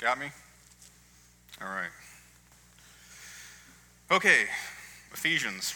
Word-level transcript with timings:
Got 0.00 0.18
me? 0.18 0.30
All 1.60 1.68
right. 1.68 1.90
Okay, 4.10 4.44
Ephesians. 5.12 5.74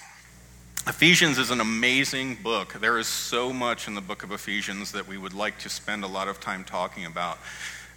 Ephesians 0.87 1.37
is 1.37 1.51
an 1.51 1.61
amazing 1.61 2.39
book. 2.43 2.73
There 2.81 2.99
is 2.99 3.07
so 3.07 3.53
much 3.53 3.87
in 3.87 3.95
the 3.95 4.01
book 4.01 4.23
of 4.23 4.33
Ephesians 4.33 4.93
that 4.93 5.07
we 5.07 5.19
would 5.19 5.35
like 5.35 5.59
to 5.59 5.69
spend 5.69 6.05
a 6.05 6.07
lot 6.07 6.27
of 6.27 6.41
time 6.41 6.65
talking 6.65 7.05
about. 7.05 7.37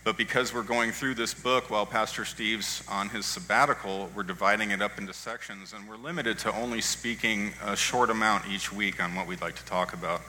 But 0.03 0.17
because 0.17 0.53
we're 0.53 0.63
going 0.63 0.91
through 0.91 1.15
this 1.15 1.33
book 1.33 1.69
while 1.69 1.85
Pastor 1.85 2.25
Steve's 2.25 2.83
on 2.89 3.07
his 3.07 3.25
sabbatical, 3.25 4.11
we're 4.13 4.23
dividing 4.23 4.71
it 4.71 4.81
up 4.81 4.97
into 4.97 5.13
sections, 5.13 5.71
and 5.71 5.87
we're 5.87 5.95
limited 5.95 6.37
to 6.39 6.53
only 6.53 6.81
speaking 6.81 7.53
a 7.63 7.77
short 7.77 8.09
amount 8.09 8.49
each 8.49 8.73
week 8.73 9.01
on 9.01 9.15
what 9.15 9.27
we'd 9.27 9.41
like 9.41 9.55
to 9.55 9.65
talk 9.65 9.93
about. 9.93 10.21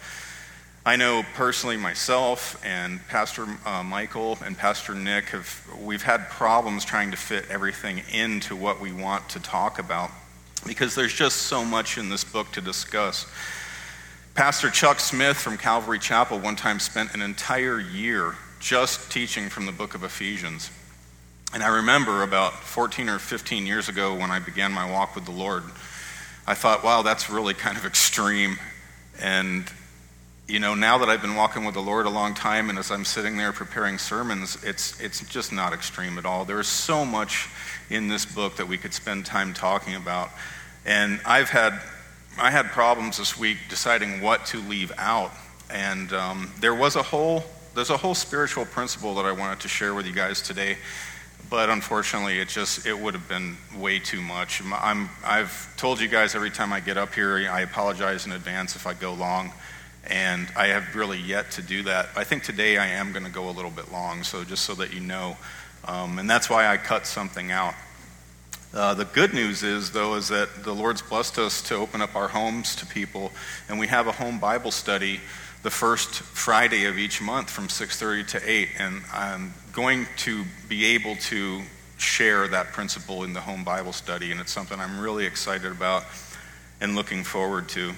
I 0.88 0.96
know 0.96 1.22
personally 1.34 1.76
myself 1.76 2.58
and 2.64 3.06
Pastor 3.08 3.46
uh, 3.66 3.82
Michael 3.82 4.38
and 4.42 4.56
Pastor 4.56 4.94
Nick 4.94 5.26
have 5.26 5.70
we've 5.78 6.00
had 6.02 6.30
problems 6.30 6.82
trying 6.82 7.10
to 7.10 7.16
fit 7.18 7.44
everything 7.50 8.00
into 8.10 8.56
what 8.56 8.80
we 8.80 8.90
want 8.90 9.28
to 9.28 9.40
talk 9.40 9.78
about 9.78 10.10
because 10.66 10.94
there's 10.94 11.12
just 11.12 11.42
so 11.42 11.62
much 11.62 11.98
in 11.98 12.08
this 12.08 12.24
book 12.24 12.50
to 12.52 12.62
discuss. 12.62 13.26
Pastor 14.34 14.70
Chuck 14.70 14.98
Smith 14.98 15.36
from 15.36 15.58
Calvary 15.58 15.98
Chapel 15.98 16.38
one 16.38 16.56
time 16.56 16.80
spent 16.80 17.12
an 17.12 17.20
entire 17.20 17.78
year 17.78 18.36
just 18.58 19.12
teaching 19.12 19.50
from 19.50 19.66
the 19.66 19.72
book 19.72 19.94
of 19.94 20.04
Ephesians. 20.04 20.70
And 21.52 21.62
I 21.62 21.68
remember 21.68 22.22
about 22.22 22.54
14 22.54 23.10
or 23.10 23.18
15 23.18 23.66
years 23.66 23.90
ago 23.90 24.14
when 24.14 24.30
I 24.30 24.38
began 24.38 24.72
my 24.72 24.90
walk 24.90 25.14
with 25.14 25.26
the 25.26 25.32
Lord, 25.32 25.64
I 26.46 26.54
thought, 26.54 26.82
wow, 26.82 27.02
that's 27.02 27.28
really 27.28 27.52
kind 27.52 27.76
of 27.76 27.84
extreme. 27.84 28.56
And 29.20 29.70
you 30.48 30.58
know, 30.58 30.74
now 30.74 30.96
that 30.96 31.10
I've 31.10 31.20
been 31.20 31.34
walking 31.34 31.66
with 31.66 31.74
the 31.74 31.82
Lord 31.82 32.06
a 32.06 32.10
long 32.10 32.32
time, 32.32 32.70
and 32.70 32.78
as 32.78 32.90
I'm 32.90 33.04
sitting 33.04 33.36
there 33.36 33.52
preparing 33.52 33.98
sermons, 33.98 34.56
it's, 34.64 34.98
it's 34.98 35.20
just 35.26 35.52
not 35.52 35.74
extreme 35.74 36.16
at 36.16 36.24
all. 36.24 36.46
There 36.46 36.58
is 36.58 36.66
so 36.66 37.04
much 37.04 37.50
in 37.90 38.08
this 38.08 38.24
book 38.24 38.56
that 38.56 38.66
we 38.66 38.78
could 38.78 38.94
spend 38.94 39.26
time 39.26 39.52
talking 39.52 39.94
about. 39.94 40.30
And 40.86 41.20
I've 41.26 41.50
had, 41.50 41.78
I 42.38 42.50
had 42.50 42.66
problems 42.66 43.18
this 43.18 43.38
week 43.38 43.58
deciding 43.68 44.22
what 44.22 44.46
to 44.46 44.58
leave 44.60 44.90
out. 44.96 45.32
And 45.68 46.14
um, 46.14 46.50
there 46.60 46.74
was 46.74 46.96
a 46.96 47.02
whole, 47.02 47.44
there's 47.74 47.90
a 47.90 47.98
whole 47.98 48.14
spiritual 48.14 48.64
principle 48.64 49.14
that 49.16 49.26
I 49.26 49.32
wanted 49.32 49.60
to 49.60 49.68
share 49.68 49.92
with 49.92 50.06
you 50.06 50.14
guys 50.14 50.40
today. 50.40 50.78
But 51.50 51.68
unfortunately, 51.68 52.38
it 52.38 52.48
just, 52.48 52.86
it 52.86 52.98
would 52.98 53.12
have 53.12 53.28
been 53.28 53.58
way 53.76 53.98
too 53.98 54.22
much. 54.22 54.62
I'm, 54.64 55.10
I've 55.22 55.76
told 55.76 56.00
you 56.00 56.08
guys 56.08 56.34
every 56.34 56.50
time 56.50 56.72
I 56.72 56.80
get 56.80 56.96
up 56.96 57.12
here, 57.12 57.36
I 57.50 57.60
apologize 57.60 58.24
in 58.24 58.32
advance 58.32 58.76
if 58.76 58.86
I 58.86 58.94
go 58.94 59.12
long 59.12 59.52
and 60.08 60.48
I 60.56 60.68
have 60.68 60.94
really 60.94 61.18
yet 61.18 61.50
to 61.52 61.62
do 61.62 61.82
that. 61.84 62.08
I 62.16 62.24
think 62.24 62.42
today 62.42 62.78
I 62.78 62.86
am 62.86 63.12
going 63.12 63.24
to 63.24 63.30
go 63.30 63.48
a 63.48 63.52
little 63.52 63.70
bit 63.70 63.92
long, 63.92 64.22
so 64.22 64.44
just 64.44 64.64
so 64.64 64.74
that 64.76 64.92
you 64.92 65.00
know. 65.00 65.36
Um, 65.84 66.18
and 66.18 66.28
that's 66.28 66.50
why 66.50 66.66
I 66.66 66.76
cut 66.76 67.06
something 67.06 67.50
out. 67.50 67.74
Uh, 68.74 68.94
the 68.94 69.06
good 69.06 69.32
news 69.32 69.62
is, 69.62 69.92
though, 69.92 70.14
is 70.14 70.28
that 70.28 70.64
the 70.64 70.74
Lord's 70.74 71.00
blessed 71.00 71.38
us 71.38 71.62
to 71.62 71.74
open 71.74 72.02
up 72.02 72.14
our 72.14 72.28
homes 72.28 72.76
to 72.76 72.86
people, 72.86 73.32
and 73.68 73.78
we 73.78 73.86
have 73.86 74.06
a 74.06 74.12
home 74.12 74.38
Bible 74.38 74.70
study 74.70 75.20
the 75.62 75.70
first 75.70 76.10
Friday 76.10 76.84
of 76.84 76.98
each 76.98 77.20
month 77.20 77.50
from 77.50 77.68
6:30 77.68 78.28
to 78.28 78.50
8, 78.50 78.68
and 78.78 79.02
I'm 79.12 79.54
going 79.72 80.06
to 80.18 80.44
be 80.68 80.84
able 80.84 81.16
to 81.16 81.62
share 81.96 82.46
that 82.48 82.72
principle 82.72 83.24
in 83.24 83.32
the 83.32 83.40
home 83.40 83.64
Bible 83.64 83.92
study, 83.92 84.30
and 84.30 84.40
it's 84.40 84.52
something 84.52 84.78
I'm 84.78 85.00
really 85.00 85.26
excited 85.26 85.72
about 85.72 86.04
and 86.80 86.94
looking 86.94 87.24
forward 87.24 87.68
to. 87.70 87.92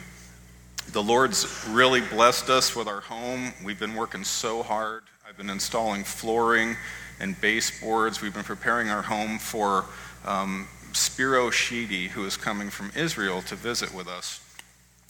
The 0.93 1.03
Lord's 1.03 1.47
really 1.69 2.01
blessed 2.01 2.51
us 2.51 2.75
with 2.75 2.89
our 2.89 3.01
home. 3.01 3.53
We've 3.63 3.79
been 3.79 3.95
working 3.95 4.25
so 4.25 4.65
hard. 4.65 5.05
I've 5.29 5.37
been 5.37 5.49
installing 5.49 6.03
flooring 6.03 6.77
and 7.21 7.41
baseboards. 7.41 8.21
We've 8.21 8.35
been 8.35 8.43
preparing 8.43 8.89
our 8.89 9.03
home 9.03 9.39
for 9.39 9.85
um, 10.27 10.67
Spiro 10.93 11.51
Sheedy, 11.51 12.09
who 12.09 12.25
is 12.25 12.37
coming 12.37 12.71
from 12.71 12.91
Israel 12.97 13.41
to 13.43 13.55
visit 13.55 13.95
with 13.95 14.09
us. 14.09 14.41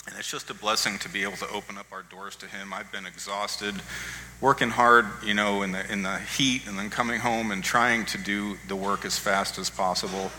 And 0.07 0.19
it's 0.19 0.31
just 0.31 0.51
a 0.51 0.55
blessing 0.55 0.99
to 0.99 1.09
be 1.09 1.23
able 1.23 1.39
to 1.39 1.49
open 1.49 1.79
up 1.79 1.87
our 1.93 2.03
doors 2.03 2.37
to 2.37 2.47
him. 2.47 2.75
I've 2.75 2.93
been 2.93 3.07
exhausted, 3.07 3.75
working 4.43 4.69
hard, 4.69 5.07
you 5.25 5.33
know, 5.33 5.63
in 5.63 5.73
the, 5.73 5.91
in 5.91 6.03
the 6.03 6.19
heat, 6.19 6.67
and 6.67 6.79
then 6.79 6.91
coming 6.91 7.21
home 7.21 7.51
and 7.51 7.65
trying 7.65 8.05
to 8.07 8.19
do 8.19 8.59
the 8.69 8.77
work 8.77 9.07
as 9.07 9.19
fast 9.19 9.59
as 9.59 9.71
possible. 9.71 10.31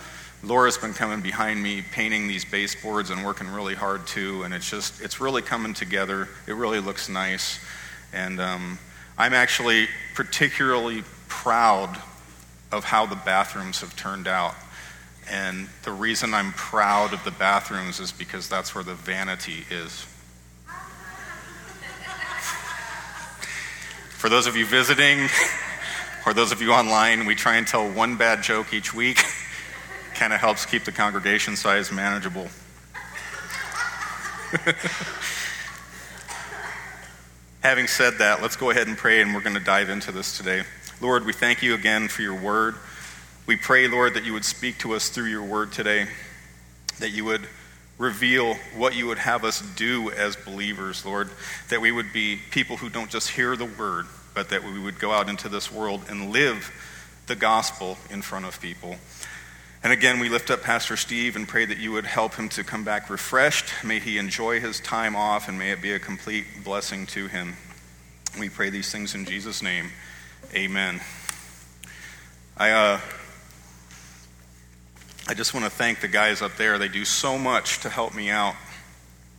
Laura's 0.44 0.78
been 0.78 0.94
coming 0.94 1.22
behind 1.22 1.62
me, 1.62 1.84
painting 1.91 2.28
these 2.28 2.44
baseboards 2.44 3.12
and 3.12 3.24
working 3.24 3.47
really 3.47 3.75
hard 3.75 4.07
too. 4.07 4.41
And 4.41 4.53
it's 4.53 4.69
just, 4.69 5.00
it's 5.02 5.22
really 5.22 5.44
coming 5.44 5.74
together. 5.74 6.29
It 6.47 6.53
really 6.53 6.79
looks 6.79 7.09
nice. 7.09 7.59
And 8.12 8.41
um, 8.41 8.79
I'm 9.19 9.34
actually 9.34 9.88
particularly 10.16 11.03
proud 11.28 12.02
of 12.72 12.84
how 12.84 13.06
the 13.06 13.16
bathrooms 13.18 13.81
have 13.81 13.96
turned 13.96 14.28
out. 14.28 14.56
And 15.29 15.69
the 15.84 15.91
reason 15.91 16.34
I'm 16.34 16.53
proud 16.53 17.13
of 17.13 17.23
the 17.23 17.31
bathrooms 17.31 18.00
is 18.00 18.12
because 18.12 18.50
that's 18.50 18.73
where 18.73 18.84
the 18.84 18.96
vanity 18.96 19.66
is. 19.69 20.08
For 24.09 24.29
those 24.29 24.47
of 24.47 24.56
you 24.56 24.66
visiting, 24.66 25.28
or 26.25 26.34
those 26.34 26.52
of 26.52 26.62
you 26.62 26.73
online, 26.73 27.25
we 27.25 27.35
try 27.35 27.58
and 27.58 27.68
tell 27.68 27.90
one 27.90 28.18
bad 28.18 28.41
joke 28.41 28.73
each 28.73 28.94
week. 28.94 29.19
kind 30.22 30.34
of 30.34 30.40
helps 30.40 30.68
keep 30.68 30.84
the 30.84 30.92
congregation 30.92 31.56
size 31.56 31.92
manageable. 31.92 32.44
Having 37.64 37.88
said 37.88 38.20
that, 38.20 38.40
let's 38.40 38.56
go 38.56 38.70
ahead 38.70 38.86
and 38.88 38.96
pray, 38.96 39.24
and 39.24 39.34
we're 39.34 39.42
going 39.42 39.56
to 39.56 39.59
dive 39.59 39.90
into 39.90 40.12
this 40.12 40.38
today. 40.38 40.62
Lord, 41.02 41.26
we 41.26 41.34
thank 41.34 41.64
you 41.64 41.74
again 41.74 42.08
for 42.08 42.22
your 42.22 42.40
word. 42.40 42.76
We 43.48 43.56
pray, 43.56 43.88
Lord, 43.88 44.14
that 44.14 44.24
you 44.24 44.34
would 44.34 44.46
speak 44.46 44.78
to 44.80 44.94
us 44.94 45.09
through 45.09 45.26
your 45.26 45.42
word 45.42 45.72
today, 45.72 46.06
that 47.00 47.09
you 47.09 47.26
would 47.26 47.48
reveal 47.98 48.53
what 48.78 48.96
you 48.96 49.08
would 49.08 49.18
have 49.18 49.44
us 49.44 49.64
do 49.76 50.12
as 50.12 50.36
believers, 50.36 51.03
Lord, 51.03 51.32
that 51.70 51.82
we 51.82 51.92
would 51.92 52.14
be 52.14 52.38
people 52.52 52.78
who 52.78 52.90
don't 52.90 53.09
just 53.09 53.32
hear 53.32 53.56
the 53.56 53.66
word, 53.66 54.06
but 54.36 54.50
that 54.50 54.64
we 54.64 54.78
would 54.80 55.00
go 55.00 55.14
out 55.14 55.30
into 55.30 55.50
this 55.50 55.72
world 55.72 56.03
and 56.09 56.30
live 56.32 56.72
the 57.26 57.36
gospel 57.36 57.98
in 58.12 58.22
front 58.22 58.46
of 58.46 58.62
people. 58.62 58.98
And 59.84 59.92
again, 59.92 60.19
we 60.19 60.30
lift 60.30 60.52
up 60.52 60.62
Pastor 60.62 60.96
Steve 60.96 61.36
and 61.36 61.47
pray 61.47 61.66
that 61.66 61.80
you 61.80 61.92
would 61.92 62.06
help 62.06 62.36
him 62.36 62.50
to 62.50 62.64
come 62.64 62.84
back 62.84 63.09
refreshed. 63.09 63.66
May 63.84 64.00
he 64.00 64.19
enjoy 64.19 64.59
his 64.59 64.80
time 64.80 65.16
off 65.16 65.47
and 65.47 65.58
may 65.58 65.72
it 65.72 65.81
be 65.81 65.92
a 65.94 65.97
complete 65.97 66.46
blessing 66.64 67.08
to 67.08 67.28
him. 67.28 67.56
We 68.40 68.47
pray 68.47 68.70
these 68.70 68.91
things 68.91 69.16
in 69.16 69.25
Jesus' 69.25 69.64
name. 69.64 69.90
Amen. 70.53 71.02
I, 72.56 72.70
uh, 72.70 73.00
I 75.28 75.34
just 75.34 75.56
want 75.56 75.66
to 75.66 75.72
thank 75.72 76.00
the 76.02 76.08
guys 76.08 76.44
up 76.44 76.58
there. 76.58 76.78
They 76.78 76.88
do 76.88 77.03
so 77.03 77.40
much 77.40 77.80
to 77.80 77.90
help 77.90 78.14
me 78.14 78.30
out, 78.30 78.53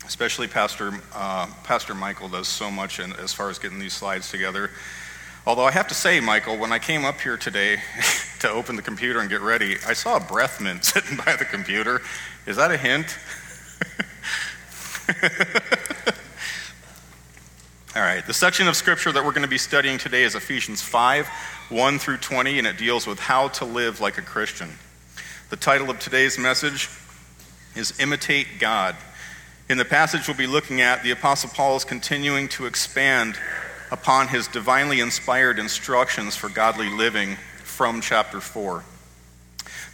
especially 0.07 0.49
Pastor, 0.49 0.93
uh, 1.15 1.47
Pastor 1.63 1.95
Michael 1.95 2.29
does 2.29 2.49
so 2.49 2.69
much 2.69 2.99
in, 2.99 3.13
as 3.13 3.33
far 3.33 3.49
as 3.49 3.61
getting 3.61 3.79
these 3.79 3.93
slides 3.93 4.29
together. 4.29 4.73
Although 5.47 5.67
I 5.67 5.71
have 5.71 5.87
to 5.89 5.95
say, 5.95 6.19
Michael, 6.19 6.59
when 6.59 6.73
I 6.73 6.81
came 6.81 7.05
up 7.05 7.21
here 7.21 7.37
today 7.37 7.77
to 8.43 8.51
open 8.51 8.77
the 8.77 8.83
computer 8.83 9.21
and 9.21 9.31
get 9.31 9.41
ready, 9.41 9.77
I 9.87 9.93
saw 9.95 10.17
a 10.17 10.21
breath 10.21 10.61
mint 10.61 10.85
sitting 10.93 11.17
by 11.17 11.37
the 11.37 11.45
computer. 11.45 12.03
Is 12.47 12.57
that 12.57 12.71
a 12.71 12.77
hint? 12.77 13.17
All 17.95 18.03
right, 18.03 18.27
the 18.27 18.35
section 18.35 18.69
of 18.69 18.77
scripture 18.77 19.13
that 19.13 19.25
we're 19.25 19.33
going 19.33 19.43
to 19.43 19.49
be 19.49 19.59
studying 19.59 19.99
today 19.99 20.25
is 20.25 20.35
Ephesians 20.35 20.83
5 20.83 21.29
1 21.69 21.99
through 21.99 22.19
20, 22.19 22.59
and 22.59 22.67
it 22.67 22.77
deals 22.77 23.07
with 23.07 23.19
how 23.19 23.49
to 23.49 23.65
live 23.65 24.01
like 24.01 24.19
a 24.19 24.23
Christian. 24.23 24.71
The 25.51 25.57
title 25.57 25.89
of 25.89 25.99
today's 25.99 26.39
message 26.39 26.89
is 27.77 27.99
Imitate 28.01 28.47
God. 28.59 28.97
In 29.69 29.79
the 29.79 29.85
passage 29.85 30.27
we'll 30.27 30.37
be 30.37 30.47
looking 30.47 30.81
at, 30.81 31.03
the 31.03 31.13
Apostle 31.13 31.51
Paul 31.55 31.77
is 31.77 31.85
continuing 31.85 32.49
to 32.51 32.67
expand 32.67 33.39
upon 33.91 34.29
his 34.29 34.49
divinely 34.49 35.01
inspired 35.01 35.59
instructions 35.59 36.35
for 36.35 36.49
godly 36.49 36.91
living 36.91 37.37
from 37.73 38.03
chapter 38.03 38.39
4. 38.39 38.85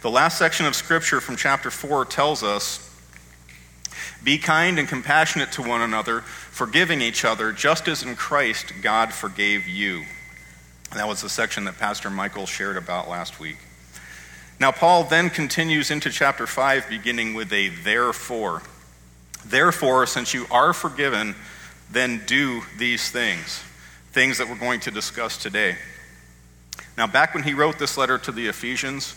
The 0.01 0.11
last 0.11 0.37
section 0.37 0.65
of 0.65 0.75
scripture 0.75 1.21
from 1.21 1.37
chapter 1.37 1.71
4 1.71 2.05
tells 2.05 2.43
us 2.43 2.93
Be 4.21 4.37
kind 4.37 4.77
and 4.77 4.87
compassionate 4.87 5.53
to 5.53 5.63
one 5.63 5.81
another, 5.81 6.19
forgiving 6.19 7.01
each 7.01 7.23
other, 7.23 7.53
just 7.53 7.87
as 7.87 8.03
in 8.03 8.17
Christ 8.17 8.73
God 8.81 9.13
forgave 9.13 9.65
you. 9.65 10.03
That 10.93 11.07
was 11.07 11.21
the 11.21 11.29
section 11.29 11.63
that 11.65 11.77
Pastor 11.77 12.09
Michael 12.09 12.45
shared 12.45 12.75
about 12.75 13.07
last 13.07 13.39
week. 13.39 13.57
Now, 14.59 14.73
Paul 14.73 15.05
then 15.05 15.29
continues 15.29 15.89
into 15.89 16.09
chapter 16.09 16.45
5, 16.45 16.89
beginning 16.89 17.33
with 17.33 17.53
a 17.53 17.69
therefore. 17.69 18.61
Therefore, 19.45 20.05
since 20.05 20.33
you 20.33 20.47
are 20.51 20.73
forgiven, 20.73 21.33
then 21.89 22.23
do 22.25 22.61
these 22.77 23.09
things 23.09 23.63
things 24.11 24.39
that 24.39 24.49
we're 24.49 24.55
going 24.55 24.79
to 24.81 24.91
discuss 24.91 25.37
today. 25.37 25.77
Now, 26.97 27.07
back 27.07 27.33
when 27.33 27.43
he 27.43 27.53
wrote 27.53 27.79
this 27.79 27.97
letter 27.97 28.17
to 28.19 28.31
the 28.31 28.47
Ephesians, 28.47 29.15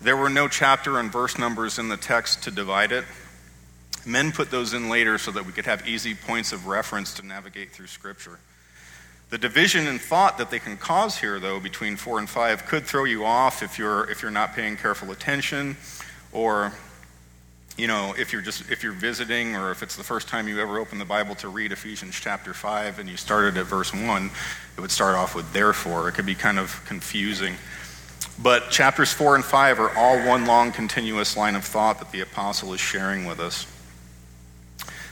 there 0.00 0.16
were 0.16 0.28
no 0.28 0.48
chapter 0.48 0.98
and 0.98 1.10
verse 1.10 1.38
numbers 1.38 1.78
in 1.78 1.88
the 1.88 1.96
text 1.96 2.42
to 2.44 2.50
divide 2.50 2.92
it. 2.92 3.04
Men 4.06 4.32
put 4.32 4.50
those 4.50 4.74
in 4.74 4.90
later 4.90 5.16
so 5.16 5.30
that 5.30 5.46
we 5.46 5.52
could 5.52 5.64
have 5.64 5.88
easy 5.88 6.14
points 6.14 6.52
of 6.52 6.66
reference 6.66 7.14
to 7.14 7.26
navigate 7.26 7.72
through 7.72 7.86
Scripture. 7.86 8.38
The 9.30 9.38
division 9.38 9.86
in 9.86 9.98
thought 9.98 10.38
that 10.38 10.50
they 10.50 10.58
can 10.58 10.76
cause 10.76 11.18
here, 11.18 11.40
though, 11.40 11.58
between 11.58 11.96
4 11.96 12.18
and 12.18 12.28
5 12.28 12.66
could 12.66 12.84
throw 12.84 13.04
you 13.04 13.24
off 13.24 13.62
if 13.62 13.78
you're, 13.78 14.08
if 14.10 14.20
you're 14.20 14.30
not 14.30 14.54
paying 14.54 14.76
careful 14.76 15.10
attention 15.10 15.76
or 16.32 16.72
you 17.76 17.88
know, 17.88 18.14
if 18.16 18.32
you're 18.32 18.42
just 18.42 18.70
if 18.70 18.82
you're 18.82 18.92
visiting 18.92 19.56
or 19.56 19.70
if 19.72 19.82
it's 19.82 19.96
the 19.96 20.04
first 20.04 20.28
time 20.28 20.46
you 20.46 20.60
ever 20.60 20.78
open 20.78 20.98
the 20.98 21.04
Bible 21.04 21.34
to 21.36 21.48
read 21.48 21.72
Ephesians 21.72 22.14
chapter 22.14 22.54
5 22.54 23.00
and 23.00 23.08
you 23.08 23.16
started 23.16 23.56
at 23.56 23.66
verse 23.66 23.92
1, 23.92 24.30
it 24.76 24.80
would 24.80 24.92
start 24.92 25.16
off 25.16 25.34
with 25.34 25.52
therefore. 25.52 26.08
It 26.08 26.12
could 26.12 26.26
be 26.26 26.36
kind 26.36 26.58
of 26.58 26.80
confusing. 26.86 27.56
But 28.40 28.70
chapters 28.70 29.12
4 29.12 29.36
and 29.36 29.44
5 29.44 29.80
are 29.80 29.96
all 29.96 30.18
one 30.26 30.44
long 30.44 30.72
continuous 30.72 31.36
line 31.36 31.56
of 31.56 31.64
thought 31.64 31.98
that 31.98 32.12
the 32.12 32.20
apostle 32.20 32.72
is 32.72 32.80
sharing 32.80 33.26
with 33.26 33.40
us. 33.40 33.66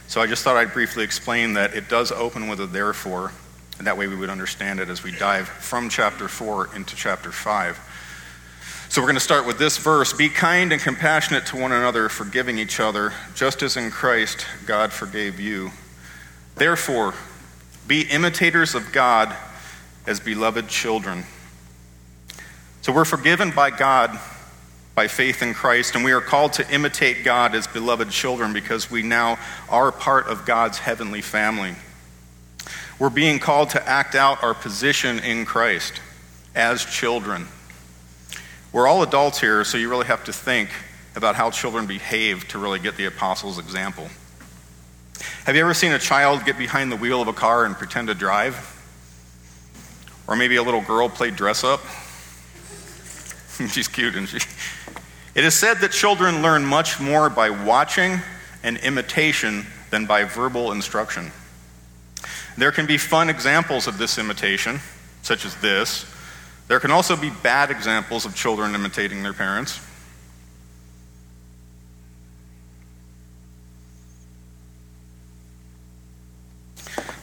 So 0.07 0.21
I 0.21 0.27
just 0.27 0.43
thought 0.43 0.55
I'd 0.55 0.73
briefly 0.73 1.03
explain 1.03 1.53
that 1.53 1.73
it 1.73 1.89
does 1.89 2.11
open 2.11 2.47
with 2.47 2.59
a 2.59 2.67
therefore, 2.67 3.31
and 3.77 3.87
that 3.87 3.97
way 3.97 4.07
we 4.07 4.15
would 4.15 4.29
understand 4.29 4.79
it 4.79 4.89
as 4.89 5.03
we 5.03 5.11
dive 5.11 5.47
from 5.47 5.89
chapter 5.89 6.27
4 6.27 6.75
into 6.75 6.95
chapter 6.95 7.31
5. 7.31 7.92
So 8.93 9.01
we're 9.01 9.07
going 9.07 9.15
to 9.15 9.21
start 9.21 9.47
with 9.47 9.57
this 9.57 9.79
verse 9.79 10.13
Be 10.13 10.29
kind 10.29 10.71
and 10.71 10.79
compassionate 10.79 11.47
to 11.47 11.57
one 11.57 11.71
another, 11.71 12.09
forgiving 12.09 12.59
each 12.59 12.79
other, 12.79 13.11
just 13.33 13.63
as 13.63 13.75
in 13.75 13.89
Christ 13.89 14.45
God 14.67 14.93
forgave 14.93 15.39
you. 15.39 15.71
Therefore, 16.53 17.15
be 17.87 18.01
imitators 18.01 18.75
of 18.75 18.91
God 18.91 19.35
as 20.05 20.19
beloved 20.19 20.67
children. 20.67 21.23
So 22.83 22.93
we're 22.93 23.03
forgiven 23.03 23.49
by 23.49 23.71
God 23.71 24.19
by 24.93 25.07
faith 25.07 25.41
in 25.41 25.55
Christ, 25.55 25.95
and 25.95 26.05
we 26.05 26.11
are 26.11 26.21
called 26.21 26.53
to 26.53 26.71
imitate 26.71 27.23
God 27.23 27.55
as 27.55 27.65
beloved 27.65 28.11
children 28.11 28.53
because 28.53 28.91
we 28.91 29.01
now 29.01 29.39
are 29.69 29.91
part 29.91 30.27
of 30.27 30.45
God's 30.45 30.77
heavenly 30.77 31.23
family. 31.23 31.73
We're 32.99 33.09
being 33.09 33.39
called 33.39 33.71
to 33.71 33.89
act 33.89 34.13
out 34.13 34.43
our 34.43 34.53
position 34.53 35.17
in 35.17 35.45
Christ 35.45 35.99
as 36.53 36.85
children. 36.85 37.47
We're 38.73 38.87
all 38.87 39.03
adults 39.03 39.39
here, 39.39 39.63
so 39.63 39.77
you 39.77 39.87
really 39.87 40.07
have 40.07 40.23
to 40.23 40.33
think 40.33 40.71
about 41.15 41.35
how 41.35 41.51
children 41.51 41.85
behave 41.85 42.47
to 42.47 42.57
really 42.57 42.79
get 42.79 42.97
the 42.97 43.05
apostles' 43.05 43.59
example. 43.59 44.09
Have 45.45 45.55
you 45.55 45.61
ever 45.61 45.75
seen 45.75 45.91
a 45.91 45.99
child 45.99 46.43
get 46.43 46.57
behind 46.57 46.91
the 46.91 46.95
wheel 46.95 47.21
of 47.21 47.27
a 47.27 47.33
car 47.33 47.65
and 47.65 47.75
pretend 47.75 48.07
to 48.07 48.15
drive? 48.15 48.71
Or 50.27 50.35
maybe 50.35 50.55
a 50.55 50.63
little 50.63 50.81
girl 50.81 51.07
play 51.07 51.29
dress 51.29 51.63
up? 51.63 51.81
She's 53.69 53.87
cute, 53.87 54.15
isn't 54.15 54.39
she? 54.39 54.47
It 55.35 55.45
is 55.45 55.53
said 55.53 55.75
that 55.75 55.91
children 55.91 56.41
learn 56.41 56.65
much 56.65 56.99
more 56.99 57.29
by 57.29 57.51
watching 57.51 58.21
and 58.63 58.77
imitation 58.77 59.67
than 59.91 60.07
by 60.07 60.23
verbal 60.23 60.71
instruction. 60.71 61.31
There 62.57 62.71
can 62.71 62.87
be 62.87 62.97
fun 62.97 63.29
examples 63.29 63.85
of 63.85 63.99
this 63.99 64.17
imitation, 64.17 64.79
such 65.21 65.45
as 65.45 65.55
this 65.57 66.11
there 66.67 66.79
can 66.79 66.91
also 66.91 67.15
be 67.15 67.29
bad 67.29 67.71
examples 67.71 68.25
of 68.25 68.35
children 68.35 68.73
imitating 68.75 69.21
their 69.23 69.33
parents. 69.33 69.79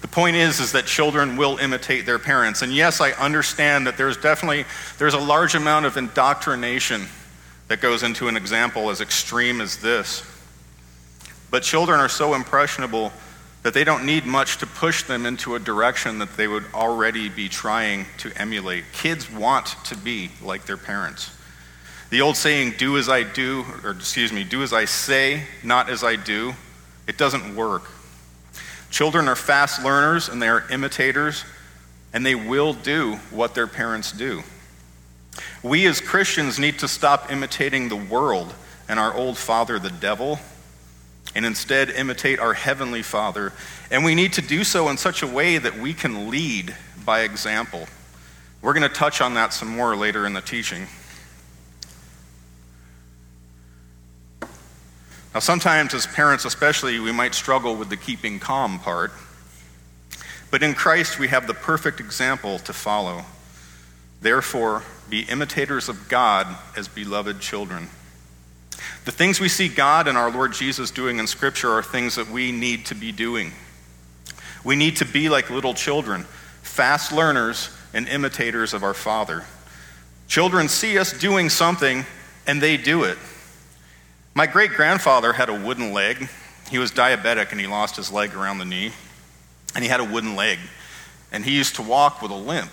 The 0.01 0.09
point 0.09 0.37
is 0.37 0.61
is 0.61 0.73
that 0.73 0.87
children 0.87 1.37
will 1.37 1.59
imitate 1.59 2.05
their 2.05 2.19
parents. 2.19 2.63
And 2.63 2.73
yes, 2.73 3.01
I 3.01 3.13
understand 3.13 3.87
that 3.87 3.97
there's 3.97 4.17
definitely 4.17 4.65
there's 4.99 5.15
a 5.15 5.21
large 5.21 5.55
amount 5.55 5.87
of 5.87 5.97
indoctrination 5.97 7.07
that 7.69 7.81
goes 7.81 8.03
into 8.03 8.27
an 8.27 8.37
example 8.37 8.91
as 8.91 9.01
extreme 9.01 9.61
as 9.61 9.77
this. 9.77 10.25
But 11.51 11.63
children 11.63 12.01
are 12.01 12.09
so 12.09 12.35
impressionable 12.35 13.13
that 13.63 13.75
they 13.75 13.85
don't 13.85 14.07
need 14.07 14.25
much 14.25 14.59
to 14.59 14.67
push 14.67 15.03
them 15.03 15.27
into 15.27 15.55
a 15.55 15.59
direction 15.59 16.19
that 16.19 16.37
they 16.37 16.49
would 16.49 16.65
already 16.73 17.29
be 17.29 17.49
trying 17.49 18.07
to 18.19 18.33
emulate. 18.37 18.85
Kids 18.93 19.31
want 19.31 19.67
to 19.85 19.97
be 19.97 20.31
like 20.43 20.65
their 20.65 20.79
parents. 20.79 21.31
The 22.09 22.23
old 22.23 22.37
saying, 22.37 22.75
do 22.79 22.97
as 22.97 23.09
I 23.09 23.23
do, 23.23 23.65
or 23.85 23.91
excuse 23.91 24.33
me, 24.33 24.45
do 24.45 24.63
as 24.63 24.73
I 24.73 24.87
say, 24.87 25.45
not 25.63 25.91
as 25.91 26.03
I 26.03 26.17
do, 26.17 26.55
it 27.07 27.19
doesn't 27.19 27.55
work. 27.55 27.85
Children 28.91 29.29
are 29.29 29.37
fast 29.37 29.85
learners 29.85 30.29
and 30.29 30.43
they 30.43 30.49
are 30.49 30.69
imitators, 30.71 31.45
and 32.13 32.27
they 32.27 32.35
will 32.35 32.73
do 32.73 33.17
what 33.31 33.55
their 33.55 33.69
parents 33.69 34.11
do. 34.11 34.43
We 35.63 35.87
as 35.87 36.01
Christians 36.01 36.59
need 36.59 36.79
to 36.81 36.89
stop 36.89 37.31
imitating 37.31 37.89
the 37.89 37.97
world 37.97 38.53
and 38.89 38.99
our 38.99 39.15
old 39.15 39.39
father, 39.39 39.79
the 39.79 39.91
devil, 39.91 40.41
and 41.35 41.47
instead 41.47 41.91
imitate 41.91 42.39
our 42.39 42.55
Heavenly 42.55 43.03
Father. 43.03 43.53
And 43.91 44.05
we 44.05 44.15
need 44.15 44.33
to 44.35 44.43
do 44.43 44.65
so 44.65 44.89
in 44.89 44.97
such 44.97 45.23
a 45.23 45.27
way 45.27 45.59
that 45.59 45.79
we 45.79 45.95
can 45.95 46.31
lead 46.31 46.75
by 47.05 47.21
example. 47.23 47.87
We're 48.63 48.75
going 48.75 48.89
to 48.89 48.95
touch 48.95 49.21
on 49.21 49.35
that 49.35 49.53
some 49.53 49.69
more 49.69 49.97
later 49.97 50.27
in 50.27 50.33
the 50.33 50.41
teaching. 50.41 50.87
Now, 55.33 55.41
sometimes 55.41 55.95
as 55.95 56.07
parents, 56.09 56.45
especially, 56.45 56.99
we 56.99 57.13
might 57.13 57.35
struggle 57.35 57.77
with 57.77 57.89
the 57.89 57.97
keeping 57.97 58.41
calm 58.41 58.81
part. 58.81 59.13
But 60.51 60.65
in 60.65 60.75
Christ, 60.75 61.21
we 61.21 61.29
have 61.29 61.47
the 61.47 61.55
perfect 61.55 62.01
example 62.01 62.59
to 62.61 62.73
follow. 62.73 63.25
Therefore, 64.21 64.83
be 65.09 65.23
imitators 65.23 65.89
of 65.89 66.09
God 66.09 66.49
as 66.77 66.89
beloved 66.89 67.41
children. 67.41 67.89
The 69.05 69.13
things 69.13 69.41
we 69.41 69.49
see 69.49 69.69
God 69.69 70.09
and 70.09 70.17
our 70.17 70.31
Lord 70.31 70.53
Jesus 70.53 70.91
doing 70.91 71.19
in 71.19 71.27
Scripture 71.27 71.71
are 71.71 71.83
things 71.83 72.17
that 72.17 72.29
we 72.29 72.53
need 72.53 72.87
to 72.87 72.95
be 72.95 73.13
doing. 73.13 73.53
We 74.65 74.77
need 74.77 74.97
to 74.97 75.05
be 75.05 75.29
like 75.29 75.51
little 75.51 75.75
children, 75.75 76.25
fast 76.63 77.13
learners 77.13 77.71
and 77.95 78.09
imitators 78.09 78.75
of 78.75 78.83
our 78.85 78.95
Father. 78.95 79.45
Children 80.29 80.69
see 80.69 80.99
us 80.99 81.19
doing 81.19 81.49
something 81.49 82.05
and 82.47 82.61
they 82.61 82.77
do 82.77 83.05
it. 83.05 83.19
My 84.35 84.47
great 84.47 84.71
grandfather 84.71 85.33
had 85.33 85.49
a 85.49 85.55
wooden 85.55 85.93
leg. 85.93 86.29
He 86.71 86.79
was 86.79 86.93
diabetic 86.93 87.51
and 87.51 87.61
he 87.61 87.67
lost 87.67 87.97
his 87.97 88.13
leg 88.13 88.35
around 88.35 88.59
the 88.59 88.65
knee. 88.65 88.93
And 89.75 89.83
he 89.83 89.91
had 89.91 90.01
a 90.01 90.05
wooden 90.05 90.37
leg. 90.37 90.59
And 91.33 91.45
he 91.45 91.57
used 91.57 91.77
to 91.77 91.83
walk 91.83 92.23
with 92.23 92.31
a 92.31 92.37
limp. 92.37 92.71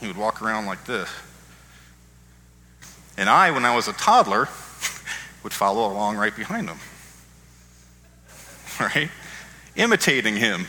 He 0.00 0.06
would 0.06 0.16
walk 0.16 0.42
around 0.42 0.66
like 0.66 0.84
this. 0.84 1.08
And 3.16 3.28
I, 3.28 3.50
when 3.50 3.64
I 3.64 3.74
was 3.74 3.88
a 3.88 3.92
toddler, 3.92 4.48
would 5.42 5.52
follow 5.52 5.90
along 5.90 6.16
right 6.16 6.34
behind 6.34 6.68
him. 6.68 6.78
Right? 8.78 9.10
Imitating 9.76 10.36
him. 10.36 10.66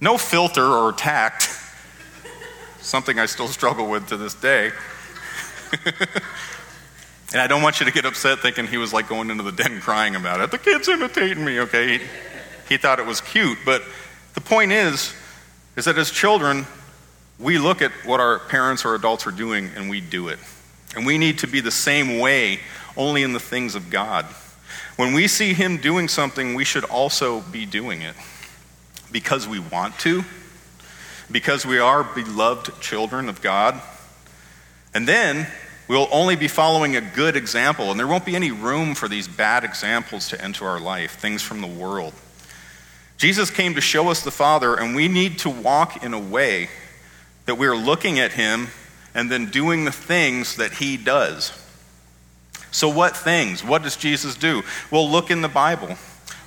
No 0.00 0.18
filter 0.18 0.64
or 0.64 0.92
tact. 0.92 1.48
Something 2.80 3.18
I 3.18 3.26
still 3.26 3.48
struggle 3.48 3.88
with 3.88 4.08
to 4.08 4.16
this 4.16 4.34
day. 4.34 4.72
and 7.32 7.40
I 7.40 7.46
don't 7.46 7.62
want 7.62 7.80
you 7.80 7.86
to 7.86 7.92
get 7.92 8.04
upset 8.04 8.40
thinking 8.40 8.66
he 8.66 8.78
was 8.78 8.92
like 8.92 9.08
going 9.08 9.30
into 9.30 9.42
the 9.42 9.52
den 9.52 9.80
crying 9.80 10.16
about 10.16 10.40
it. 10.40 10.50
The 10.50 10.58
kid's 10.58 10.88
imitating 10.88 11.44
me, 11.44 11.60
okay? 11.60 11.98
He, 11.98 12.04
he 12.68 12.76
thought 12.76 12.98
it 12.98 13.06
was 13.06 13.20
cute. 13.20 13.58
But 13.64 13.82
the 14.34 14.40
point 14.40 14.72
is, 14.72 15.14
is 15.76 15.84
that 15.84 15.96
as 15.96 16.10
children, 16.10 16.66
we 17.38 17.58
look 17.58 17.82
at 17.82 17.92
what 18.04 18.20
our 18.20 18.38
parents 18.38 18.84
or 18.84 18.94
adults 18.94 19.26
are 19.26 19.32
doing 19.32 19.70
and 19.76 19.88
we 19.88 20.00
do 20.00 20.28
it. 20.28 20.38
And 20.94 21.06
we 21.06 21.18
need 21.18 21.38
to 21.38 21.46
be 21.46 21.60
the 21.60 21.70
same 21.70 22.18
way 22.18 22.60
only 22.96 23.22
in 23.22 23.32
the 23.32 23.40
things 23.40 23.74
of 23.74 23.90
God. 23.90 24.26
When 24.96 25.14
we 25.14 25.26
see 25.28 25.54
Him 25.54 25.78
doing 25.78 26.08
something, 26.08 26.54
we 26.54 26.64
should 26.64 26.84
also 26.84 27.40
be 27.40 27.66
doing 27.66 28.02
it 28.02 28.14
because 29.10 29.46
we 29.46 29.58
want 29.58 29.98
to, 30.00 30.24
because 31.30 31.64
we 31.64 31.78
are 31.78 32.04
beloved 32.04 32.80
children 32.80 33.28
of 33.28 33.40
God. 33.40 33.80
And 34.94 35.08
then 35.08 35.46
we'll 35.88 36.08
only 36.10 36.36
be 36.36 36.48
following 36.48 36.96
a 36.96 37.00
good 37.00 37.36
example, 37.36 37.90
and 37.90 37.98
there 37.98 38.06
won't 38.06 38.26
be 38.26 38.36
any 38.36 38.50
room 38.50 38.94
for 38.94 39.08
these 39.08 39.28
bad 39.28 39.64
examples 39.64 40.28
to 40.28 40.42
enter 40.42 40.66
our 40.66 40.80
life, 40.80 41.18
things 41.18 41.42
from 41.42 41.60
the 41.60 41.66
world. 41.66 42.12
Jesus 43.18 43.50
came 43.50 43.74
to 43.74 43.80
show 43.80 44.08
us 44.08 44.22
the 44.22 44.30
Father, 44.30 44.74
and 44.74 44.96
we 44.96 45.08
need 45.08 45.38
to 45.40 45.50
walk 45.50 46.02
in 46.02 46.12
a 46.12 46.18
way 46.18 46.68
that 47.46 47.54
we're 47.54 47.76
looking 47.76 48.18
at 48.18 48.32
Him 48.32 48.68
and 49.14 49.30
then 49.30 49.50
doing 49.50 49.84
the 49.84 49.92
things 49.92 50.56
that 50.56 50.72
He 50.72 50.96
does. 50.96 51.52
So, 52.72 52.88
what 52.88 53.16
things? 53.16 53.62
What 53.62 53.82
does 53.82 53.96
Jesus 53.96 54.34
do? 54.34 54.62
Well, 54.90 55.08
look 55.08 55.30
in 55.30 55.42
the 55.42 55.48
Bible. 55.48 55.96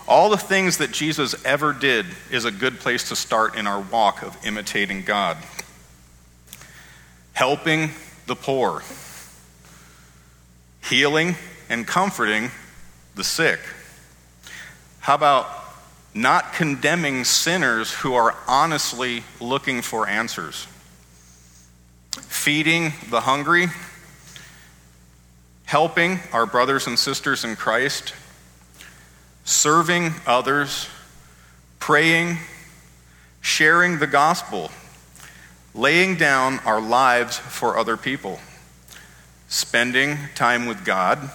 All 0.08 0.29
the 0.29 0.38
things 0.38 0.77
that 0.77 0.91
Jesus 0.91 1.36
ever 1.46 1.72
did 1.72 2.05
is 2.32 2.46
a 2.46 2.51
good 2.51 2.79
place 2.79 3.10
to 3.10 3.15
start 3.15 3.55
in 3.55 3.67
our 3.67 3.79
walk 3.79 4.24
of 4.24 4.38
imitating 4.46 5.03
God. 5.03 5.38
Helping 7.34 7.91
the 8.25 8.36
poor, 8.36 8.84
healing 10.84 11.36
and 11.70 11.86
comforting 11.86 12.50
the 13.13 13.24
sick. 13.24 13.60
How 15.00 15.15
about 15.15 15.48
not 16.15 16.53
condemning 16.53 17.24
sinners 17.24 17.91
who 17.94 18.15
are 18.15 18.36
honestly 18.48 19.24
looking 19.39 19.82
for 19.82 20.08
answers? 20.08 20.67
Feeding 22.12 22.94
the 23.10 23.22
hungry 23.22 23.67
helping 25.65 26.19
our 26.31 26.45
brothers 26.45 26.88
and 26.88 26.98
sisters 26.98 27.43
in 27.43 27.55
Christ, 27.55 28.13
serving 29.43 30.13
others, 30.25 30.88
praying, 31.79 32.38
sharing 33.41 34.00
the 34.00 34.07
gospel, 34.07 34.72
laying 35.74 36.15
down 36.15 36.60
our 36.60 36.81
lives 36.81 37.38
for 37.38 37.77
other 37.77 37.98
people, 37.98 38.39
spending 39.48 40.17
time 40.36 40.65
with 40.65 40.86
God, 40.86 41.29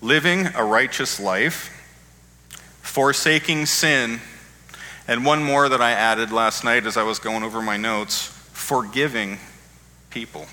living 0.00 0.48
a 0.54 0.64
righteous 0.64 1.20
life, 1.20 1.70
forsaking 2.82 3.66
sin, 3.66 4.20
and 5.06 5.24
one 5.24 5.42
more 5.42 5.68
that 5.68 5.82
I 5.82 5.92
added 5.92 6.32
last 6.32 6.64
night 6.64 6.86
as 6.86 6.96
I 6.96 7.02
was 7.02 7.18
going 7.18 7.42
over 7.42 7.60
my 7.60 7.76
notes 7.76 8.26
forgiving 8.52 9.38
people. 10.10 10.46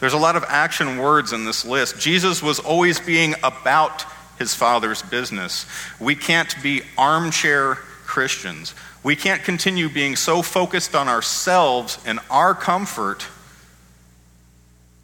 There's 0.00 0.12
a 0.12 0.18
lot 0.18 0.36
of 0.36 0.44
action 0.48 0.98
words 0.98 1.32
in 1.32 1.44
this 1.44 1.64
list. 1.64 1.98
Jesus 2.00 2.42
was 2.42 2.58
always 2.58 3.00
being 3.00 3.34
about 3.42 4.04
his 4.38 4.54
Father's 4.54 5.02
business. 5.02 5.66
We 6.00 6.14
can't 6.14 6.54
be 6.62 6.82
armchair 6.96 7.74
Christians. 7.74 8.74
We 9.02 9.16
can't 9.16 9.42
continue 9.42 9.88
being 9.88 10.16
so 10.16 10.42
focused 10.42 10.94
on 10.94 11.08
ourselves 11.08 11.98
and 12.06 12.20
our 12.30 12.54
comfort 12.54 13.26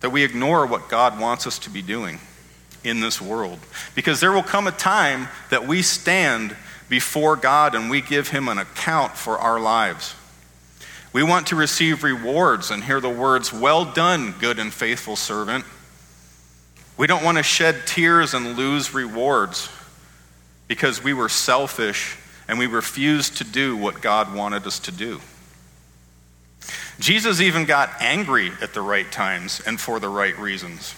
that 0.00 0.10
we 0.10 0.24
ignore 0.24 0.66
what 0.66 0.88
God 0.88 1.18
wants 1.20 1.46
us 1.46 1.58
to 1.60 1.70
be 1.70 1.82
doing 1.82 2.18
in 2.84 3.00
this 3.00 3.20
world. 3.20 3.58
Because 3.94 4.20
there 4.20 4.32
will 4.32 4.42
come 4.42 4.66
a 4.66 4.72
time 4.72 5.28
that 5.50 5.66
we 5.66 5.82
stand 5.82 6.56
before 6.88 7.36
God 7.36 7.74
and 7.74 7.90
we 7.90 8.00
give 8.00 8.28
Him 8.28 8.48
an 8.48 8.58
account 8.58 9.16
for 9.16 9.38
our 9.38 9.58
lives. 9.58 10.14
We 11.16 11.22
want 11.22 11.46
to 11.46 11.56
receive 11.56 12.04
rewards 12.04 12.70
and 12.70 12.84
hear 12.84 13.00
the 13.00 13.08
words, 13.08 13.50
Well 13.50 13.86
done, 13.86 14.34
good 14.38 14.58
and 14.58 14.70
faithful 14.70 15.16
servant. 15.16 15.64
We 16.98 17.06
don't 17.06 17.24
want 17.24 17.38
to 17.38 17.42
shed 17.42 17.86
tears 17.86 18.34
and 18.34 18.54
lose 18.54 18.92
rewards 18.92 19.70
because 20.68 21.02
we 21.02 21.14
were 21.14 21.30
selfish 21.30 22.18
and 22.46 22.58
we 22.58 22.66
refused 22.66 23.38
to 23.38 23.44
do 23.44 23.78
what 23.78 24.02
God 24.02 24.34
wanted 24.34 24.66
us 24.66 24.78
to 24.80 24.92
do. 24.92 25.22
Jesus 27.00 27.40
even 27.40 27.64
got 27.64 27.92
angry 27.98 28.52
at 28.60 28.74
the 28.74 28.82
right 28.82 29.10
times 29.10 29.62
and 29.66 29.80
for 29.80 29.98
the 29.98 30.10
right 30.10 30.38
reasons. 30.38 30.94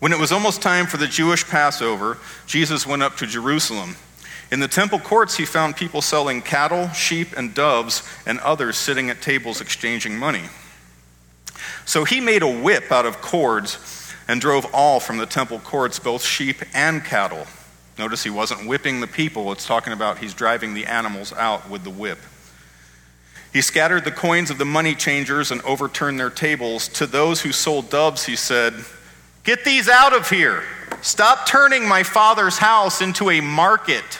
When 0.00 0.12
it 0.12 0.18
was 0.18 0.30
almost 0.30 0.60
time 0.60 0.84
for 0.84 0.98
the 0.98 1.06
Jewish 1.06 1.46
Passover, 1.46 2.18
Jesus 2.46 2.86
went 2.86 3.02
up 3.02 3.16
to 3.16 3.26
Jerusalem. 3.26 3.96
In 4.50 4.60
the 4.60 4.68
temple 4.68 4.98
courts, 4.98 5.36
he 5.36 5.44
found 5.44 5.76
people 5.76 6.02
selling 6.02 6.42
cattle, 6.42 6.88
sheep, 6.90 7.28
and 7.36 7.54
doves, 7.54 8.02
and 8.26 8.38
others 8.40 8.76
sitting 8.76 9.10
at 9.10 9.20
tables 9.22 9.60
exchanging 9.60 10.16
money. 10.16 10.44
So 11.86 12.04
he 12.04 12.20
made 12.20 12.42
a 12.42 12.60
whip 12.60 12.90
out 12.92 13.06
of 13.06 13.20
cords 13.20 14.12
and 14.28 14.40
drove 14.40 14.66
all 14.72 15.00
from 15.00 15.18
the 15.18 15.26
temple 15.26 15.58
courts, 15.58 15.98
both 15.98 16.24
sheep 16.24 16.62
and 16.74 17.04
cattle. 17.04 17.46
Notice 17.98 18.24
he 18.24 18.30
wasn't 18.30 18.66
whipping 18.66 19.00
the 19.00 19.06
people, 19.06 19.52
it's 19.52 19.66
talking 19.66 19.92
about 19.92 20.18
he's 20.18 20.34
driving 20.34 20.74
the 20.74 20.86
animals 20.86 21.32
out 21.32 21.68
with 21.70 21.84
the 21.84 21.90
whip. 21.90 22.18
He 23.52 23.60
scattered 23.60 24.04
the 24.04 24.10
coins 24.10 24.50
of 24.50 24.58
the 24.58 24.64
money 24.64 24.96
changers 24.96 25.52
and 25.52 25.62
overturned 25.62 26.18
their 26.18 26.30
tables. 26.30 26.88
To 26.88 27.06
those 27.06 27.40
who 27.40 27.52
sold 27.52 27.88
doves, 27.88 28.24
he 28.24 28.34
said, 28.34 28.74
Get 29.44 29.64
these 29.64 29.88
out 29.88 30.12
of 30.12 30.28
here. 30.28 30.64
Stop 31.02 31.46
turning 31.46 31.86
my 31.86 32.02
father's 32.02 32.58
house 32.58 33.00
into 33.00 33.30
a 33.30 33.40
market. 33.40 34.18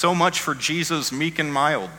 So 0.00 0.14
much 0.14 0.40
for 0.40 0.54
Jesus, 0.54 1.12
meek 1.12 1.38
and 1.38 1.52
mild. 1.52 1.90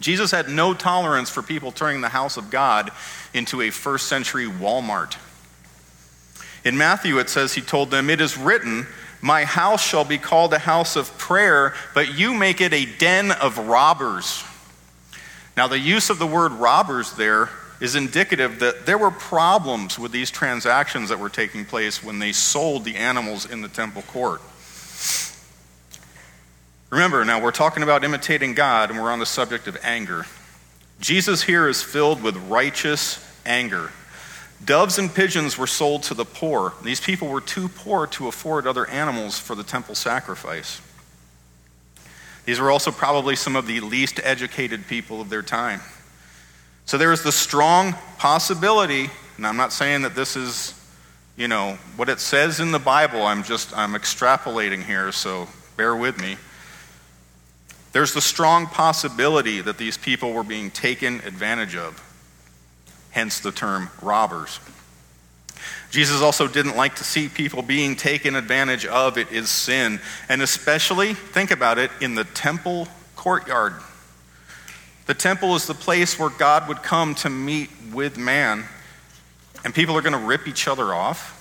Jesus 0.00 0.32
had 0.32 0.50
no 0.50 0.74
tolerance 0.74 1.30
for 1.30 1.42
people 1.42 1.72
turning 1.72 2.02
the 2.02 2.10
house 2.10 2.36
of 2.36 2.50
God 2.50 2.90
into 3.32 3.62
a 3.62 3.70
first 3.70 4.06
century 4.06 4.44
Walmart. 4.44 5.16
In 6.66 6.76
Matthew, 6.76 7.20
it 7.20 7.30
says 7.30 7.54
he 7.54 7.62
told 7.62 7.90
them, 7.90 8.10
It 8.10 8.20
is 8.20 8.36
written, 8.36 8.86
My 9.22 9.44
house 9.46 9.82
shall 9.82 10.04
be 10.04 10.18
called 10.18 10.52
a 10.52 10.58
house 10.58 10.94
of 10.94 11.16
prayer, 11.16 11.72
but 11.94 12.18
you 12.18 12.34
make 12.34 12.60
it 12.60 12.74
a 12.74 12.84
den 12.84 13.32
of 13.32 13.56
robbers. 13.56 14.44
Now, 15.56 15.68
the 15.68 15.78
use 15.78 16.10
of 16.10 16.18
the 16.18 16.26
word 16.26 16.52
robbers 16.52 17.14
there 17.14 17.48
is 17.80 17.96
indicative 17.96 18.58
that 18.58 18.84
there 18.84 18.98
were 18.98 19.10
problems 19.10 19.98
with 19.98 20.12
these 20.12 20.30
transactions 20.30 21.08
that 21.08 21.18
were 21.18 21.30
taking 21.30 21.64
place 21.64 22.04
when 22.04 22.18
they 22.18 22.32
sold 22.32 22.84
the 22.84 22.96
animals 22.96 23.50
in 23.50 23.62
the 23.62 23.68
temple 23.68 24.02
court. 24.02 24.42
Remember, 26.90 27.24
now 27.24 27.40
we're 27.40 27.50
talking 27.50 27.82
about 27.82 28.02
imitating 28.02 28.54
God 28.54 28.90
and 28.90 28.98
we're 28.98 29.10
on 29.10 29.18
the 29.18 29.26
subject 29.26 29.66
of 29.66 29.76
anger. 29.82 30.24
Jesus 31.00 31.42
here 31.42 31.68
is 31.68 31.82
filled 31.82 32.22
with 32.22 32.36
righteous 32.48 33.24
anger. 33.44 33.90
Doves 34.64 34.98
and 34.98 35.14
pigeons 35.14 35.56
were 35.56 35.66
sold 35.66 36.02
to 36.04 36.14
the 36.14 36.24
poor. 36.24 36.72
These 36.82 37.00
people 37.00 37.28
were 37.28 37.40
too 37.40 37.68
poor 37.68 38.06
to 38.08 38.26
afford 38.26 38.66
other 38.66 38.88
animals 38.88 39.38
for 39.38 39.54
the 39.54 39.62
temple 39.62 39.94
sacrifice. 39.94 40.80
These 42.46 42.58
were 42.58 42.70
also 42.70 42.90
probably 42.90 43.36
some 43.36 43.54
of 43.54 43.66
the 43.66 43.80
least 43.80 44.20
educated 44.24 44.86
people 44.86 45.20
of 45.20 45.28
their 45.28 45.42
time. 45.42 45.82
So 46.86 46.96
there 46.96 47.12
is 47.12 47.22
the 47.22 47.30
strong 47.30 47.92
possibility, 48.16 49.10
and 49.36 49.46
I'm 49.46 49.58
not 49.58 49.74
saying 49.74 50.02
that 50.02 50.14
this 50.14 50.34
is, 50.34 50.72
you 51.36 51.46
know, 51.46 51.78
what 51.96 52.08
it 52.08 52.18
says 52.18 52.58
in 52.58 52.72
the 52.72 52.78
Bible. 52.78 53.22
I'm 53.22 53.42
just, 53.42 53.76
I'm 53.76 53.92
extrapolating 53.92 54.82
here, 54.82 55.12
so 55.12 55.46
bear 55.76 55.94
with 55.94 56.18
me. 56.18 56.38
There's 57.92 58.12
the 58.12 58.20
strong 58.20 58.66
possibility 58.66 59.60
that 59.60 59.78
these 59.78 59.96
people 59.96 60.32
were 60.32 60.44
being 60.44 60.70
taken 60.70 61.16
advantage 61.20 61.74
of, 61.74 62.02
hence 63.10 63.40
the 63.40 63.52
term 63.52 63.90
robbers. 64.02 64.60
Jesus 65.90 66.20
also 66.20 66.46
didn't 66.46 66.76
like 66.76 66.96
to 66.96 67.04
see 67.04 67.28
people 67.28 67.62
being 67.62 67.96
taken 67.96 68.36
advantage 68.36 68.84
of. 68.84 69.16
It 69.16 69.32
is 69.32 69.48
sin. 69.48 70.00
And 70.28 70.42
especially, 70.42 71.14
think 71.14 71.50
about 71.50 71.78
it, 71.78 71.90
in 72.00 72.14
the 72.14 72.24
temple 72.24 72.88
courtyard. 73.16 73.74
The 75.06 75.14
temple 75.14 75.54
is 75.54 75.66
the 75.66 75.74
place 75.74 76.18
where 76.18 76.28
God 76.28 76.68
would 76.68 76.82
come 76.82 77.14
to 77.16 77.30
meet 77.30 77.70
with 77.92 78.18
man, 78.18 78.64
and 79.64 79.74
people 79.74 79.96
are 79.96 80.02
going 80.02 80.12
to 80.12 80.18
rip 80.18 80.46
each 80.46 80.68
other 80.68 80.94
off 80.94 81.34